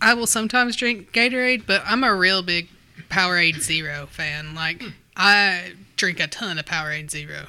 I 0.04 0.14
will 0.14 0.26
sometimes 0.26 0.76
drink 0.76 1.12
Gatorade, 1.12 1.66
but 1.66 1.82
I'm 1.86 2.04
a 2.04 2.14
real 2.14 2.42
big 2.42 2.68
Powerade 3.08 3.60
Zero 3.60 4.06
fan. 4.10 4.54
Like, 4.54 4.82
I 5.16 5.72
drink 5.96 6.20
a 6.20 6.26
ton 6.26 6.58
of 6.58 6.66
Powerade 6.66 7.10
Zero. 7.10 7.46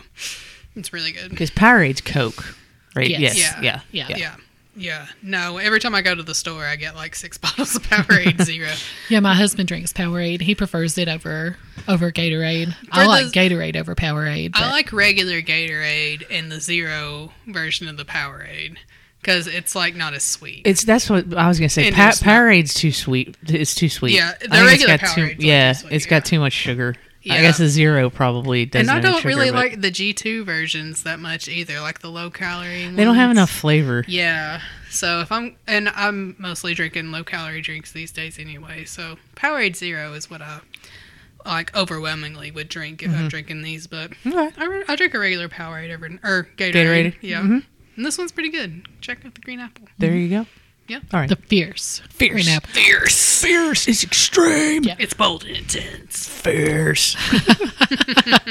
It's 0.75 0.93
really 0.93 1.11
good. 1.11 1.29
Because 1.29 1.51
Powerade's 1.51 2.01
Coke, 2.01 2.55
right? 2.95 3.09
Yes. 3.09 3.37
Yes. 3.37 3.57
Yeah. 3.61 3.81
Yeah. 3.91 4.07
Yeah. 4.09 4.17
Yeah. 4.17 4.35
Yeah, 4.77 5.07
no. 5.21 5.57
Every 5.57 5.79
time 5.79 5.95
I 5.95 6.01
go 6.01 6.13
to 6.13 6.21
the 6.21 6.35
store, 6.35 6.65
I 6.65 6.75
get 6.75 6.95
like 6.95 7.15
six 7.15 7.37
bottles 7.37 7.75
of 7.75 7.83
Powerade 7.83 8.41
Zero. 8.43 8.71
Yeah, 9.09 9.21
my 9.21 9.33
husband 9.33 9.69
drinks 9.69 9.93
Powerade. 9.93 10.41
He 10.41 10.53
prefers 10.53 10.97
it 10.97 11.07
over 11.07 11.55
over 11.87 12.11
Gatorade. 12.11 12.73
For 12.73 12.87
I 12.91 13.05
like 13.05 13.27
Gatorade 13.27 13.77
over 13.77 13.95
Powerade. 13.95 14.51
I 14.55 14.69
like 14.71 14.91
regular 14.91 15.41
Gatorade 15.41 16.23
and 16.29 16.51
the 16.51 16.59
zero 16.59 17.31
version 17.47 17.87
of 17.87 17.95
the 17.95 18.03
Powerade 18.05 18.75
because 19.25 19.47
it's 19.47 19.73
like 19.75 19.95
not 19.95 20.13
as 20.13 20.23
sweet. 20.23 20.61
It's 20.65 20.83
that's 20.83 21.09
what 21.09 21.35
I 21.35 21.47
was 21.47 21.57
gonna 21.59 21.69
say. 21.69 21.89
Pa- 21.91 22.11
Powerade's 22.21 22.73
too 22.75 22.91
sweet. 22.91 23.35
It's 23.47 23.73
too 23.73 23.89
sweet. 23.89 24.13
Yeah, 24.13 24.33
the 24.39 24.45
it's 24.51 24.61
regular 24.61 24.97
got 24.99 25.15
too- 25.15 25.35
yeah, 25.39 25.73
sweet, 25.73 25.93
it's 25.93 26.05
got 26.05 26.17
yeah. 26.17 26.19
too 26.21 26.39
much 26.39 26.53
sugar. 26.53 26.95
I 27.27 27.41
guess 27.41 27.57
the 27.57 27.67
zero 27.69 28.11
probably 28.11 28.67
doesn't. 28.67 28.87
and 28.87 28.99
I 28.99 29.01
don't 29.01 29.17
sugar, 29.17 29.29
really 29.29 29.49
but 29.49 29.55
like 29.57 29.81
the 29.81 29.89
G2 29.89 30.45
versions 30.45 31.01
that 31.03 31.19
much 31.19 31.47
either, 31.47 31.79
like 31.79 32.01
the 32.01 32.11
low 32.11 32.29
calorie. 32.29 32.87
They 32.87 33.03
don't 33.03 33.15
have 33.15 33.31
enough 33.31 33.49
flavor. 33.49 34.05
Yeah. 34.07 34.61
So 34.91 35.21
if 35.21 35.31
I'm 35.31 35.55
and 35.65 35.89
I'm 35.89 36.35
mostly 36.37 36.75
drinking 36.75 37.11
low 37.11 37.23
calorie 37.23 37.61
drinks 37.61 37.91
these 37.93 38.11
days 38.11 38.37
anyway. 38.37 38.85
So 38.85 39.17
Powerade 39.35 39.75
Zero 39.75 40.13
is 40.13 40.29
what 40.29 40.43
I 40.43 40.59
like 41.47 41.75
overwhelmingly 41.75 42.51
would 42.51 42.69
drink 42.69 43.01
if 43.01 43.09
Mm-hmm. 43.09 43.19
I'm 43.21 43.27
drinking 43.27 43.63
these. 43.63 43.87
But 43.87 44.11
Okay. 44.23 44.51
I, 44.57 44.83
I 44.87 44.95
drink 44.95 45.15
a 45.15 45.19
regular 45.19 45.49
Powerade 45.49 45.89
every 45.89 46.19
or 46.23 46.47
Gatorade. 46.57 46.73
Gatorade? 46.73 47.15
Yeah. 47.21 47.41
Mhm. 47.41 47.63
And 47.95 48.05
this 48.05 48.17
one's 48.17 48.31
pretty 48.31 48.49
good. 48.49 48.87
Check 49.01 49.25
out 49.25 49.35
the 49.35 49.41
green 49.41 49.59
apple. 49.59 49.87
There 49.97 50.15
you 50.15 50.29
go. 50.29 50.45
Yeah. 50.87 50.99
All 51.13 51.19
right. 51.19 51.29
the 51.29 51.35
fierce, 51.35 51.99
Fierce. 52.09 52.43
green 52.43 52.55
apple. 52.55 52.69
Fierce. 52.69 53.41
fierce 53.41 53.87
is 53.87 54.03
extreme. 54.03 54.83
Yeah. 54.83 54.95
It's 54.99 55.15
bold 55.15 55.43
and 55.43 55.57
intense. 55.57 56.27
Fierce. 56.29 57.15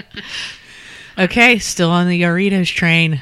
okay, 1.19 1.59
still 1.59 1.91
on 1.91 2.09
the 2.09 2.23
Doritos 2.23 2.73
train. 2.75 3.21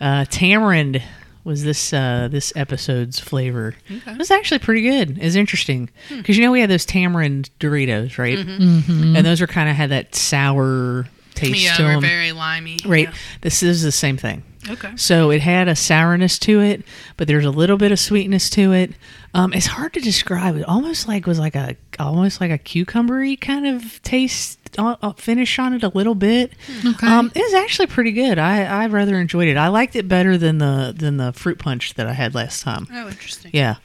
Uh, 0.00 0.24
tamarind 0.28 1.02
was 1.44 1.64
this 1.64 1.92
uh, 1.92 2.28
this 2.30 2.52
episode's 2.54 3.18
flavor. 3.18 3.74
It 3.88 4.18
was 4.18 4.30
actually 4.30 4.58
pretty 4.60 4.82
good. 4.82 5.18
It's 5.20 5.34
interesting 5.34 5.90
because 6.08 6.36
you 6.36 6.44
know 6.44 6.52
we 6.52 6.60
had 6.60 6.70
those 6.70 6.84
tamarind 6.84 7.50
Doritos, 7.58 8.18
right? 8.18 8.38
Mm-hmm. 8.38 9.16
And 9.16 9.26
those 9.26 9.40
were 9.40 9.46
kind 9.46 9.68
of 9.70 9.76
had 9.76 9.90
that 9.90 10.14
sour 10.14 11.06
taste 11.34 11.64
Yeah, 11.64 11.74
to 11.76 11.82
we're 11.84 11.92
them, 11.92 12.00
very 12.02 12.32
limey. 12.32 12.78
right? 12.84 13.08
Yeah. 13.08 13.14
This 13.40 13.62
is 13.62 13.82
the 13.82 13.92
same 13.92 14.16
thing. 14.16 14.42
Okay. 14.70 14.92
So 14.96 15.30
it 15.30 15.40
had 15.40 15.66
a 15.68 15.74
sourness 15.74 16.38
to 16.40 16.60
it, 16.60 16.82
but 17.16 17.26
there's 17.26 17.44
a 17.44 17.50
little 17.50 17.76
bit 17.76 17.90
of 17.92 17.98
sweetness 17.98 18.48
to 18.50 18.72
it. 18.72 18.92
Um, 19.34 19.52
it's 19.52 19.66
hard 19.66 19.92
to 19.94 20.00
describe. 20.00 20.56
It 20.56 20.64
almost 20.68 21.08
like 21.08 21.26
was 21.26 21.38
like 21.38 21.56
a 21.56 21.76
almost 21.98 22.40
like 22.40 22.50
a 22.50 22.58
cucumbery 22.58 23.40
kind 23.40 23.66
of 23.66 24.00
taste 24.02 24.58
uh, 24.78 24.96
uh, 25.02 25.12
finish 25.14 25.58
on 25.58 25.74
it 25.74 25.82
a 25.82 25.88
little 25.88 26.14
bit. 26.14 26.52
Okay. 26.86 27.06
Um, 27.06 27.32
it 27.34 27.40
was 27.42 27.54
actually 27.54 27.86
pretty 27.88 28.12
good. 28.12 28.38
I 28.38 28.62
I 28.64 28.86
rather 28.86 29.18
enjoyed 29.18 29.48
it. 29.48 29.56
I 29.56 29.68
liked 29.68 29.96
it 29.96 30.06
better 30.06 30.38
than 30.38 30.58
the 30.58 30.94
than 30.96 31.16
the 31.16 31.32
fruit 31.32 31.58
punch 31.58 31.94
that 31.94 32.06
I 32.06 32.12
had 32.12 32.34
last 32.34 32.62
time. 32.62 32.86
Oh, 32.92 33.08
interesting. 33.08 33.50
Yeah, 33.54 33.76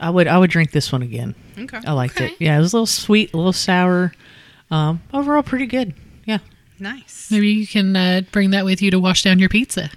I 0.00 0.10
would 0.10 0.26
I 0.26 0.36
would 0.38 0.50
drink 0.50 0.72
this 0.72 0.90
one 0.90 1.02
again. 1.02 1.34
Okay. 1.56 1.78
I 1.86 1.92
liked 1.92 2.16
Okay. 2.16 2.32
it. 2.32 2.36
Yeah, 2.40 2.56
it 2.58 2.60
was 2.60 2.72
a 2.72 2.76
little 2.76 2.86
sweet, 2.86 3.32
a 3.32 3.36
little 3.36 3.52
sour. 3.52 4.12
Um, 4.70 5.00
overall, 5.14 5.42
pretty 5.42 5.66
good. 5.66 5.94
Yeah. 6.24 6.38
Nice. 6.80 7.30
Maybe 7.30 7.48
you 7.48 7.66
can 7.66 7.94
uh, 7.96 8.20
bring 8.32 8.50
that 8.50 8.64
with 8.64 8.80
you 8.82 8.90
to 8.92 8.98
wash 9.00 9.22
down 9.22 9.38
your 9.38 9.48
pizza. 9.48 9.90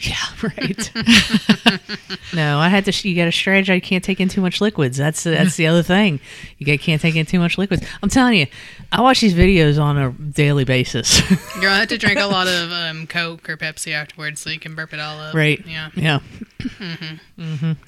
Yeah, 0.00 0.16
right. 0.42 0.92
no, 2.34 2.58
I 2.58 2.68
had 2.68 2.84
to. 2.84 3.08
You 3.08 3.16
got 3.16 3.24
to 3.24 3.30
strategize. 3.30 3.76
You 3.76 3.80
can't 3.80 4.04
take 4.04 4.20
in 4.20 4.28
too 4.28 4.40
much 4.40 4.60
liquids. 4.60 4.96
That's 4.96 5.22
that's 5.24 5.56
the 5.56 5.66
other 5.66 5.82
thing. 5.82 6.20
You 6.58 6.66
got, 6.66 6.80
can't 6.80 7.00
take 7.00 7.16
in 7.16 7.24
too 7.26 7.38
much 7.38 7.56
liquids. 7.56 7.86
I'm 8.02 8.10
telling 8.10 8.38
you, 8.38 8.46
I 8.92 9.00
watch 9.00 9.20
these 9.20 9.34
videos 9.34 9.80
on 9.80 9.96
a 9.96 10.10
daily 10.12 10.64
basis. 10.64 11.18
You're 11.30 11.62
gonna 11.62 11.76
have 11.76 11.88
to 11.88 11.98
drink 11.98 12.20
a 12.20 12.26
lot 12.26 12.46
of 12.46 12.70
um, 12.70 13.06
Coke 13.06 13.48
or 13.48 13.56
Pepsi 13.56 13.92
afterwards 13.92 14.40
so 14.40 14.50
you 14.50 14.58
can 14.58 14.74
burp 14.74 14.92
it 14.92 15.00
all 15.00 15.18
up. 15.18 15.34
right? 15.34 15.64
Yeah. 15.66 15.90
Yeah. 15.94 16.18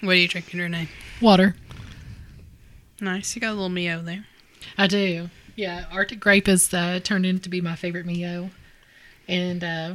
What 0.01 0.13
are 0.13 0.15
you 0.15 0.29
drinking, 0.29 0.61
Renee? 0.61 0.89
Water. 1.21 1.57
Nice. 3.01 3.35
You 3.35 3.41
got 3.41 3.51
a 3.51 3.55
little 3.55 3.69
Mio 3.69 4.03
there. 4.03 4.25
I 4.77 4.87
do. 4.87 5.29
Yeah, 5.57 5.87
Arctic 5.91 6.21
grape 6.21 6.47
has 6.47 6.73
uh, 6.73 7.01
turned 7.03 7.27
into 7.27 7.49
be 7.49 7.61
my 7.61 7.75
favorite 7.75 8.07
Mio, 8.07 8.51
and 9.27 9.65
uh, 9.65 9.95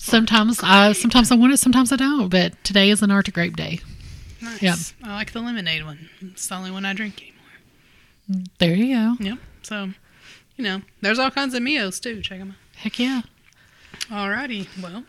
sometimes 0.00 0.60
I 0.62 0.92
sometimes 0.92 1.30
I 1.30 1.36
want 1.36 1.52
it, 1.52 1.58
sometimes 1.58 1.92
I 1.92 1.96
don't. 1.96 2.28
But 2.28 2.62
today 2.64 2.90
is 2.90 3.02
an 3.02 3.10
Arctic 3.10 3.34
grape 3.34 3.56
day. 3.56 3.80
Nice. 4.42 4.62
Yeah. 4.62 4.74
I 5.04 5.14
like 5.14 5.32
the 5.32 5.40
lemonade 5.40 5.84
one. 5.84 6.08
It's 6.20 6.46
the 6.48 6.54
only 6.54 6.70
one 6.70 6.84
I 6.84 6.94
drink 6.94 7.22
anymore. 7.22 8.48
There 8.58 8.74
you 8.74 8.94
go. 8.94 9.16
Yep. 9.20 9.38
So, 9.62 9.90
you 10.56 10.64
know, 10.64 10.82
there's 11.02 11.18
all 11.18 11.30
kinds 11.30 11.54
of 11.54 11.62
Mios 11.62 12.00
too. 12.00 12.22
Check 12.22 12.38
them 12.38 12.50
out. 12.50 12.78
Heck 12.78 12.98
yeah. 12.98 13.22
out. 13.22 13.24
Alrighty. 14.10 14.66
Well, 14.82 15.04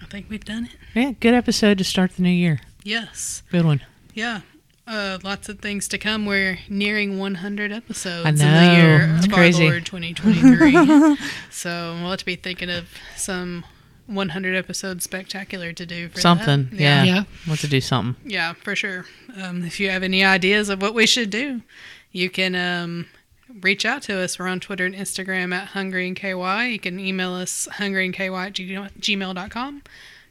I 0.00 0.06
think 0.06 0.26
we've 0.30 0.44
done 0.44 0.64
it. 0.64 0.70
Yeah. 0.94 1.12
Good 1.20 1.34
episode 1.34 1.78
to 1.78 1.84
start 1.84 2.16
the 2.16 2.22
new 2.22 2.30
year. 2.30 2.60
Yes. 2.84 3.42
Good 3.50 3.66
one. 3.66 3.82
Yeah. 4.14 4.40
Uh, 4.86 5.18
lots 5.22 5.50
of 5.50 5.58
things 5.58 5.86
to 5.88 5.98
come. 5.98 6.24
We're 6.24 6.58
nearing 6.70 7.18
100 7.18 7.70
episodes 7.72 8.24
I 8.24 8.30
in 8.30 8.36
the 8.36 8.74
year 8.74 9.14
It's 9.16 9.26
of 9.26 9.32
crazy. 9.32 9.64
our 9.66 9.72
Lord 9.72 9.84
2023. 9.84 11.16
so 11.50 11.98
we'll 12.00 12.10
have 12.10 12.20
to 12.20 12.24
be 12.24 12.36
thinking 12.36 12.70
of 12.70 12.88
some 13.14 13.66
100 14.08 14.56
episode 14.56 15.02
spectacular 15.02 15.72
to 15.72 15.86
do 15.86 16.08
for 16.08 16.16
that. 16.16 16.20
Something. 16.22 16.70
Yeah. 16.72 17.04
Yeah. 17.04 17.24
Want 17.46 17.60
to 17.60 17.68
do 17.68 17.80
something. 17.80 18.16
Yeah, 18.28 18.54
for 18.54 18.74
sure. 18.74 19.04
Um, 19.40 19.64
if 19.64 19.78
you 19.78 19.90
have 19.90 20.02
any 20.02 20.24
ideas 20.24 20.68
of 20.68 20.82
what 20.82 20.94
we 20.94 21.06
should 21.06 21.30
do, 21.30 21.62
you 22.10 22.30
can 22.30 22.54
um, 22.54 23.06
reach 23.60 23.84
out 23.84 24.02
to 24.02 24.18
us. 24.18 24.38
We're 24.38 24.48
on 24.48 24.60
Twitter 24.60 24.86
and 24.86 24.94
Instagram 24.94 25.54
at 25.54 25.68
Hungry 25.68 26.08
and 26.08 26.16
KY. 26.16 26.72
You 26.72 26.78
can 26.78 26.98
email 26.98 27.34
us 27.34 27.68
hungryandky 27.72 28.34
at 28.36 28.54
gmail.com. 28.54 29.82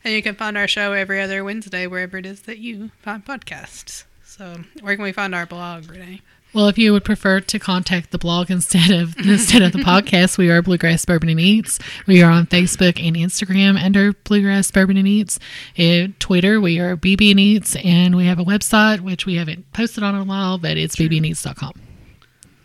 And 0.04 0.14
you 0.14 0.24
can 0.24 0.36
find 0.36 0.58
our 0.58 0.68
show 0.68 0.94
every 0.94 1.22
other 1.22 1.44
Wednesday 1.44 1.86
wherever 1.88 2.18
it 2.18 2.26
is 2.26 2.42
that 2.44 2.60
you 2.60 2.92
find 3.02 3.26
podcasts. 3.26 4.06
So, 4.24 4.62
where 4.82 4.96
can 4.96 5.04
we 5.04 5.12
find 5.12 5.34
our 5.34 5.46
blog, 5.46 5.90
Renee? 5.90 6.22
Well, 6.58 6.70
if 6.70 6.80
you 6.80 6.92
would 6.94 7.06
prefer 7.06 7.40
to 7.40 7.60
contact 7.60 8.10
the 8.10 8.18
blog 8.18 8.50
instead 8.50 8.90
of 8.90 9.16
instead 9.28 9.62
of 9.62 9.74
the 9.74 9.78
podcast, 9.78 10.40
we 10.40 10.50
are 10.50 10.64
Bluegrass 10.64 11.06
Bourbon 11.06 11.30
and 11.30 11.40
Eats. 11.40 11.78
We 12.08 12.24
are 12.24 12.32
on 12.32 12.48
Facebook 12.48 13.00
and 13.00 13.16
Instagram 13.16 13.80
under 13.80 14.14
Bluegrass 14.14 14.72
Bourbon 14.72 14.98
and 14.98 15.08
Eats. 15.08 15.38
And 15.78 16.20
Twitter, 16.20 16.60
we 16.60 16.80
are 16.80 16.98
BB 16.98 17.30
and 17.30 17.40
Eats, 17.40 17.76
and 17.76 18.16
we 18.16 18.26
have 18.26 18.40
a 18.40 18.44
website 18.44 19.02
which 19.02 19.28
we 19.28 19.36
haven't 19.36 19.72
posted 19.72 20.04
on 20.04 20.16
in 20.16 20.22
a 20.22 20.24
while, 20.24 20.58
but 20.58 20.78
it's 20.78 20.96
bbneats.com. 20.96 21.87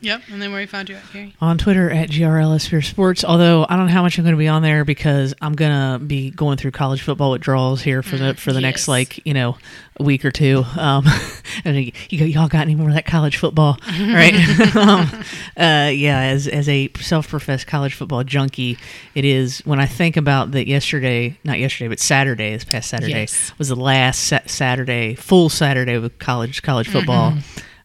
Yep. 0.03 0.22
And 0.32 0.42
then 0.42 0.50
where 0.53 0.61
we 0.61 0.66
find 0.66 0.88
you 0.88 0.96
at, 0.96 1.05
Carrie? 1.12 1.34
on 1.40 1.59
Twitter 1.59 1.88
at 1.90 2.11
GRLS 2.11 2.68
Fear 2.68 2.82
Sports. 2.82 3.24
Although 3.24 3.64
I 3.68 3.76
don't 3.76 3.86
know 3.86 3.92
how 3.92 4.03
much 4.03 4.18
I'm 4.18 4.24
going 4.24 4.34
to 4.34 4.38
be 4.38 4.48
on 4.48 4.62
there 4.62 4.84
because 4.84 5.32
I'm 5.40 5.55
going 5.55 5.70
to 6.00 6.05
be 6.05 6.30
going 6.30 6.57
through 6.59 6.72
college 6.72 7.03
football 7.03 7.30
withdrawals 7.30 7.80
here 7.82 8.03
for 8.03 8.16
the 8.16 8.34
for 8.34 8.53
the 8.53 8.61
next 8.61 8.88
like 8.88 9.24
you 9.24 9.32
know 9.32 9.57
a 9.98 10.03
week 10.03 10.24
or 10.24 10.30
two. 10.32 10.64
Um, 10.76 11.05
and 11.64 11.76
you, 11.76 11.92
you 12.11 12.24
y'all 12.26 12.48
got 12.48 12.62
any 12.62 12.74
more 12.74 12.88
of 12.88 12.94
that 12.94 13.07
college 13.07 13.36
football, 13.36 13.78
right? 13.88 14.34
um, 14.76 15.09
uh, 15.57 15.90
yeah, 15.94 16.20
as 16.22 16.48
as 16.48 16.68
a 16.68 16.90
self-professed 17.00 17.66
college 17.68 17.94
football 17.94 18.24
junkie, 18.24 18.78
it 19.14 19.24
is 19.24 19.61
when 19.61 19.78
I 19.78 19.86
think 19.86 20.16
about 20.16 20.50
that 20.50 20.66
yesterday, 20.66 21.38
not 21.44 21.59
yesterday, 21.61 21.88
but 21.88 22.00
Saturday, 22.00 22.50
this 22.53 22.64
past 22.64 22.90
Saturday 22.90 23.12
Yes. 23.12 23.53
was 23.59 23.68
the 23.68 23.76
last 23.76 24.24
sa- 24.24 24.40
Saturday, 24.46 25.14
full 25.14 25.48
Saturday 25.48 25.98
with 25.98 26.18
college 26.18 26.62
college 26.62 26.88
football. 26.88 27.34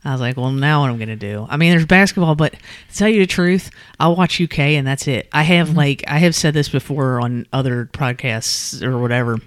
I 0.08 0.14
was 0.14 0.22
like, 0.22 0.38
well, 0.38 0.52
now 0.52 0.82
what 0.82 0.90
I'm 0.90 0.98
going 0.98 1.10
to 1.10 1.16
do? 1.16 1.46
I 1.50 1.58
mean, 1.58 1.72
there's 1.72 1.86
basketball, 1.86 2.36
but 2.36 2.54
to 2.54 2.98
tell 2.98 3.10
you 3.10 3.20
the 3.20 3.28
truth, 3.28 3.70
I'll 4.00 4.16
watch 4.16 4.40
UK 4.40 4.60
and 4.60 4.88
that's 4.88 5.08
it. 5.08 5.28
I 5.34 5.44
have 5.44 5.76
like 5.76 6.04
I 6.08 6.20
have 6.20 6.34
said 6.34 6.54
this 6.54 6.70
before 6.70 7.20
on 7.20 7.46
other 7.52 7.88
podcasts 7.88 8.82
or 8.82 8.98
whatever, 9.00 9.40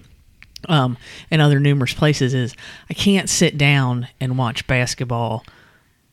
um, 0.69 0.97
and 1.31 1.41
other 1.41 1.59
numerous 1.59 1.93
places 1.93 2.35
is 2.35 2.55
I 2.89 2.93
can't 2.93 3.27
sit 3.27 3.57
down 3.57 4.07
and 4.19 4.37
watch 4.37 4.67
basketball 4.67 5.43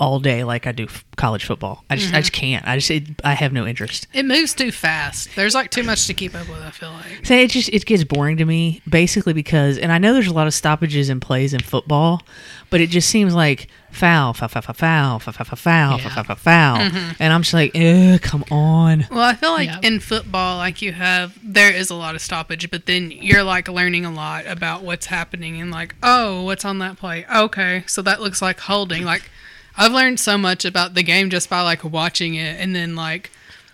all 0.01 0.21
day 0.21 0.45
like 0.45 0.67
I 0.67 0.73
do 0.73 0.85
f- 0.85 1.05
college 1.17 1.45
football. 1.45 1.85
I 1.91 1.97
just 1.97 2.09
I 2.09 2.11
mm-hmm. 2.13 2.21
just 2.21 2.33
can't. 2.33 2.67
I 2.67 2.77
just 2.77 2.91
it, 2.91 3.05
I 3.25 3.35
have 3.35 3.53
no 3.53 3.67
interest. 3.67 4.07
It 4.13 4.25
moves 4.25 4.55
too 4.55 4.71
fast. 4.71 5.35
There's 5.35 5.55
like 5.55 5.71
too 5.71 5.83
much 5.83 6.07
to 6.07 6.15
keep 6.15 6.35
up 6.35 6.49
with, 6.49 6.63
I 6.63 6.71
feel 6.71 6.91
like. 6.93 7.27
So 7.27 7.35
it 7.35 7.51
just 7.51 7.69
it 7.71 7.85
gets 7.85 8.05
boring 8.05 8.37
to 8.37 8.45
me, 8.45 8.81
basically 8.89 9.33
because, 9.33 9.77
and 9.79 9.91
I 9.91 9.99
know 9.99 10.15
there's 10.15 10.29
a 10.29 10.33
lot 10.33 10.47
of 10.47 10.55
stoppages 10.55 11.09
and 11.09 11.21
plays 11.21 11.53
in 11.53 11.61
football, 11.61 12.23
but 12.71 12.81
it 12.81 12.91
just 12.91 13.09
seems 13.11 13.35
like 13.35 13.69
foul, 13.91 14.35
foul, 14.35 14.49
foul, 14.49 14.63
foul, 14.63 14.75
foul, 14.75 15.19
foul, 15.19 15.33
foul, 15.33 15.45
foul, 15.45 15.57
foul, 15.57 15.99
Yeah. 15.99 16.09
foul, 16.11 16.25
foul, 16.25 16.37
foul, 16.37 16.79
mm-hmm. 16.79 17.23
and 17.23 17.33
I'm 17.33 17.43
just 17.43 17.55
like, 17.55 17.73
Ugh, 17.75 18.21
come 18.21 18.45
on. 18.51 19.07
Well, 19.11 19.21
I 19.21 19.35
feel 19.35 19.51
like 19.51 19.69
Yeah. 19.69 19.81
in 19.83 19.99
football, 19.99 20.59
like 20.59 20.81
you 20.81 20.93
have, 20.93 21.37
there 21.43 21.73
is 21.73 21.91
a 21.91 21.95
lot 21.95 22.15
of 22.15 22.21
stoppage, 22.21 22.71
but 22.71 22.87
then 22.87 23.11
you're 23.11 23.43
like 23.43 23.67
learning 23.67 24.05
a 24.05 24.13
lot 24.13 24.47
about 24.47 24.83
what's 24.83 25.07
happening 25.07 25.61
and 25.61 25.71
like, 25.73 25.97
oh, 26.03 26.45
what's 26.45 26.65
on 26.65 26.79
that 26.79 26.99
play? 26.99 27.25
Okay, 27.35 27.83
so 27.87 28.03
that 28.03 28.21
looks 28.21 28.41
like 28.41 28.61
holding. 28.61 29.05
Like, 29.05 29.31
I've 29.79 29.93
learned 29.93 30.19
so 30.21 30.37
much 30.37 30.65
about 30.65 30.95
the 30.95 31.03
game 31.03 31.31
just 31.31 31.49
by 31.49 31.63
like 31.63 31.85
watching 31.85 32.35
it 32.35 32.61
and 32.61 32.75
then 32.75 32.97
like 32.97 33.31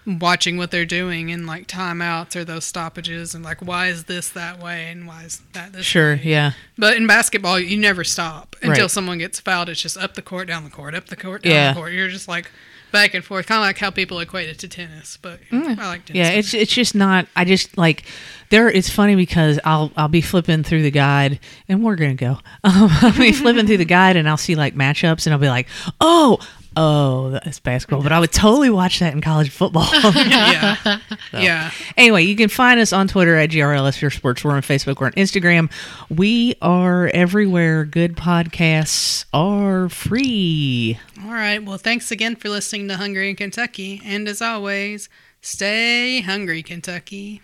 watching 0.06 0.58
what 0.58 0.70
they're 0.70 0.84
doing 0.84 1.30
and 1.32 1.46
like 1.46 1.66
timeouts 1.66 2.36
or 2.36 2.44
those 2.44 2.66
stoppages 2.66 3.34
and 3.34 3.42
like 3.42 3.62
why 3.62 3.86
is 3.86 4.04
this 4.04 4.28
that 4.28 4.60
way 4.62 4.88
and 4.90 5.06
why 5.06 5.22
is 5.24 5.40
that 5.54 5.72
this 5.72 5.86
Sure. 5.86 6.16
way. 6.16 6.20
Yeah. 6.24 6.52
But 6.76 6.98
in 6.98 7.06
basketball, 7.06 7.58
you 7.58 7.78
never 7.78 8.04
stop 8.04 8.54
until 8.60 8.84
Right. 8.84 8.90
someone 8.90 9.16
gets 9.18 9.40
fouled. 9.40 9.70
It's 9.70 9.80
just 9.80 9.96
up 9.96 10.12
the 10.14 10.20
court, 10.20 10.46
down 10.46 10.62
the 10.64 10.68
court, 10.70 10.94
up 10.94 11.06
the 11.06 11.16
court, 11.16 11.42
down 11.42 11.52
Yeah. 11.52 11.72
the 11.72 11.76
court. 11.80 11.92
You're 11.94 12.10
just 12.10 12.28
like 12.28 12.50
back 12.94 13.12
and 13.12 13.22
forth, 13.24 13.46
kind 13.46 13.58
of 13.58 13.64
like 13.66 13.76
how 13.76 13.90
people 13.90 14.20
equate 14.20 14.48
it 14.48 14.58
to 14.60 14.68
tennis. 14.68 15.18
But 15.20 15.40
I 15.50 15.56
like 15.56 16.06
tennis. 16.06 16.08
Mm. 16.08 16.14
Yeah, 16.14 16.30
it's 16.30 16.54
it's 16.54 16.72
just 16.72 16.94
not. 16.94 17.26
I 17.36 17.44
just 17.44 17.76
like 17.76 18.04
there. 18.48 18.70
It's 18.70 18.88
funny 18.88 19.16
because 19.16 19.60
I'll 19.64 19.92
I'll 19.96 20.08
be 20.08 20.22
flipping 20.22 20.62
through 20.62 20.82
the 20.82 20.90
guide, 20.90 21.40
and 21.68 21.84
we're 21.84 21.96
gonna 21.96 22.14
go. 22.14 22.38
Um, 22.62 22.88
I'll 23.02 23.18
be 23.18 23.32
flipping 23.32 23.66
through 23.66 23.78
the 23.78 23.84
guide, 23.84 24.16
and 24.16 24.26
I'll 24.26 24.38
see 24.38 24.54
like 24.54 24.74
matchups, 24.74 25.26
and 25.26 25.34
I'll 25.34 25.40
be 25.40 25.48
like, 25.48 25.66
oh. 26.00 26.38
Oh, 26.76 27.30
that's 27.30 27.60
basketball, 27.60 28.02
but 28.02 28.12
I 28.12 28.20
would 28.20 28.32
totally 28.32 28.70
watch 28.70 28.98
that 28.98 29.12
in 29.12 29.20
college 29.20 29.50
football. 29.50 29.88
yeah, 30.14 30.98
yeah. 31.32 31.70
anyway, 31.96 32.24
you 32.24 32.36
can 32.36 32.48
find 32.48 32.80
us 32.80 32.92
on 32.92 33.08
Twitter 33.08 33.36
at 33.36 33.50
GRLS 33.50 33.98
Pure 33.98 34.10
Sports. 34.10 34.44
We're 34.44 34.52
on 34.52 34.62
Facebook. 34.62 35.00
We're 35.00 35.06
on 35.06 35.12
Instagram. 35.12 35.70
We 36.10 36.56
are 36.60 37.08
everywhere. 37.08 37.84
Good 37.84 38.16
podcasts 38.16 39.24
are 39.32 39.88
free. 39.88 40.98
All 41.24 41.32
right. 41.32 41.62
Well, 41.62 41.78
thanks 41.78 42.10
again 42.10 42.36
for 42.36 42.48
listening 42.48 42.88
to 42.88 42.96
Hungry 42.96 43.30
in 43.30 43.36
Kentucky, 43.36 44.02
and 44.04 44.26
as 44.28 44.42
always, 44.42 45.08
stay 45.40 46.20
hungry, 46.22 46.62
Kentucky. 46.62 47.40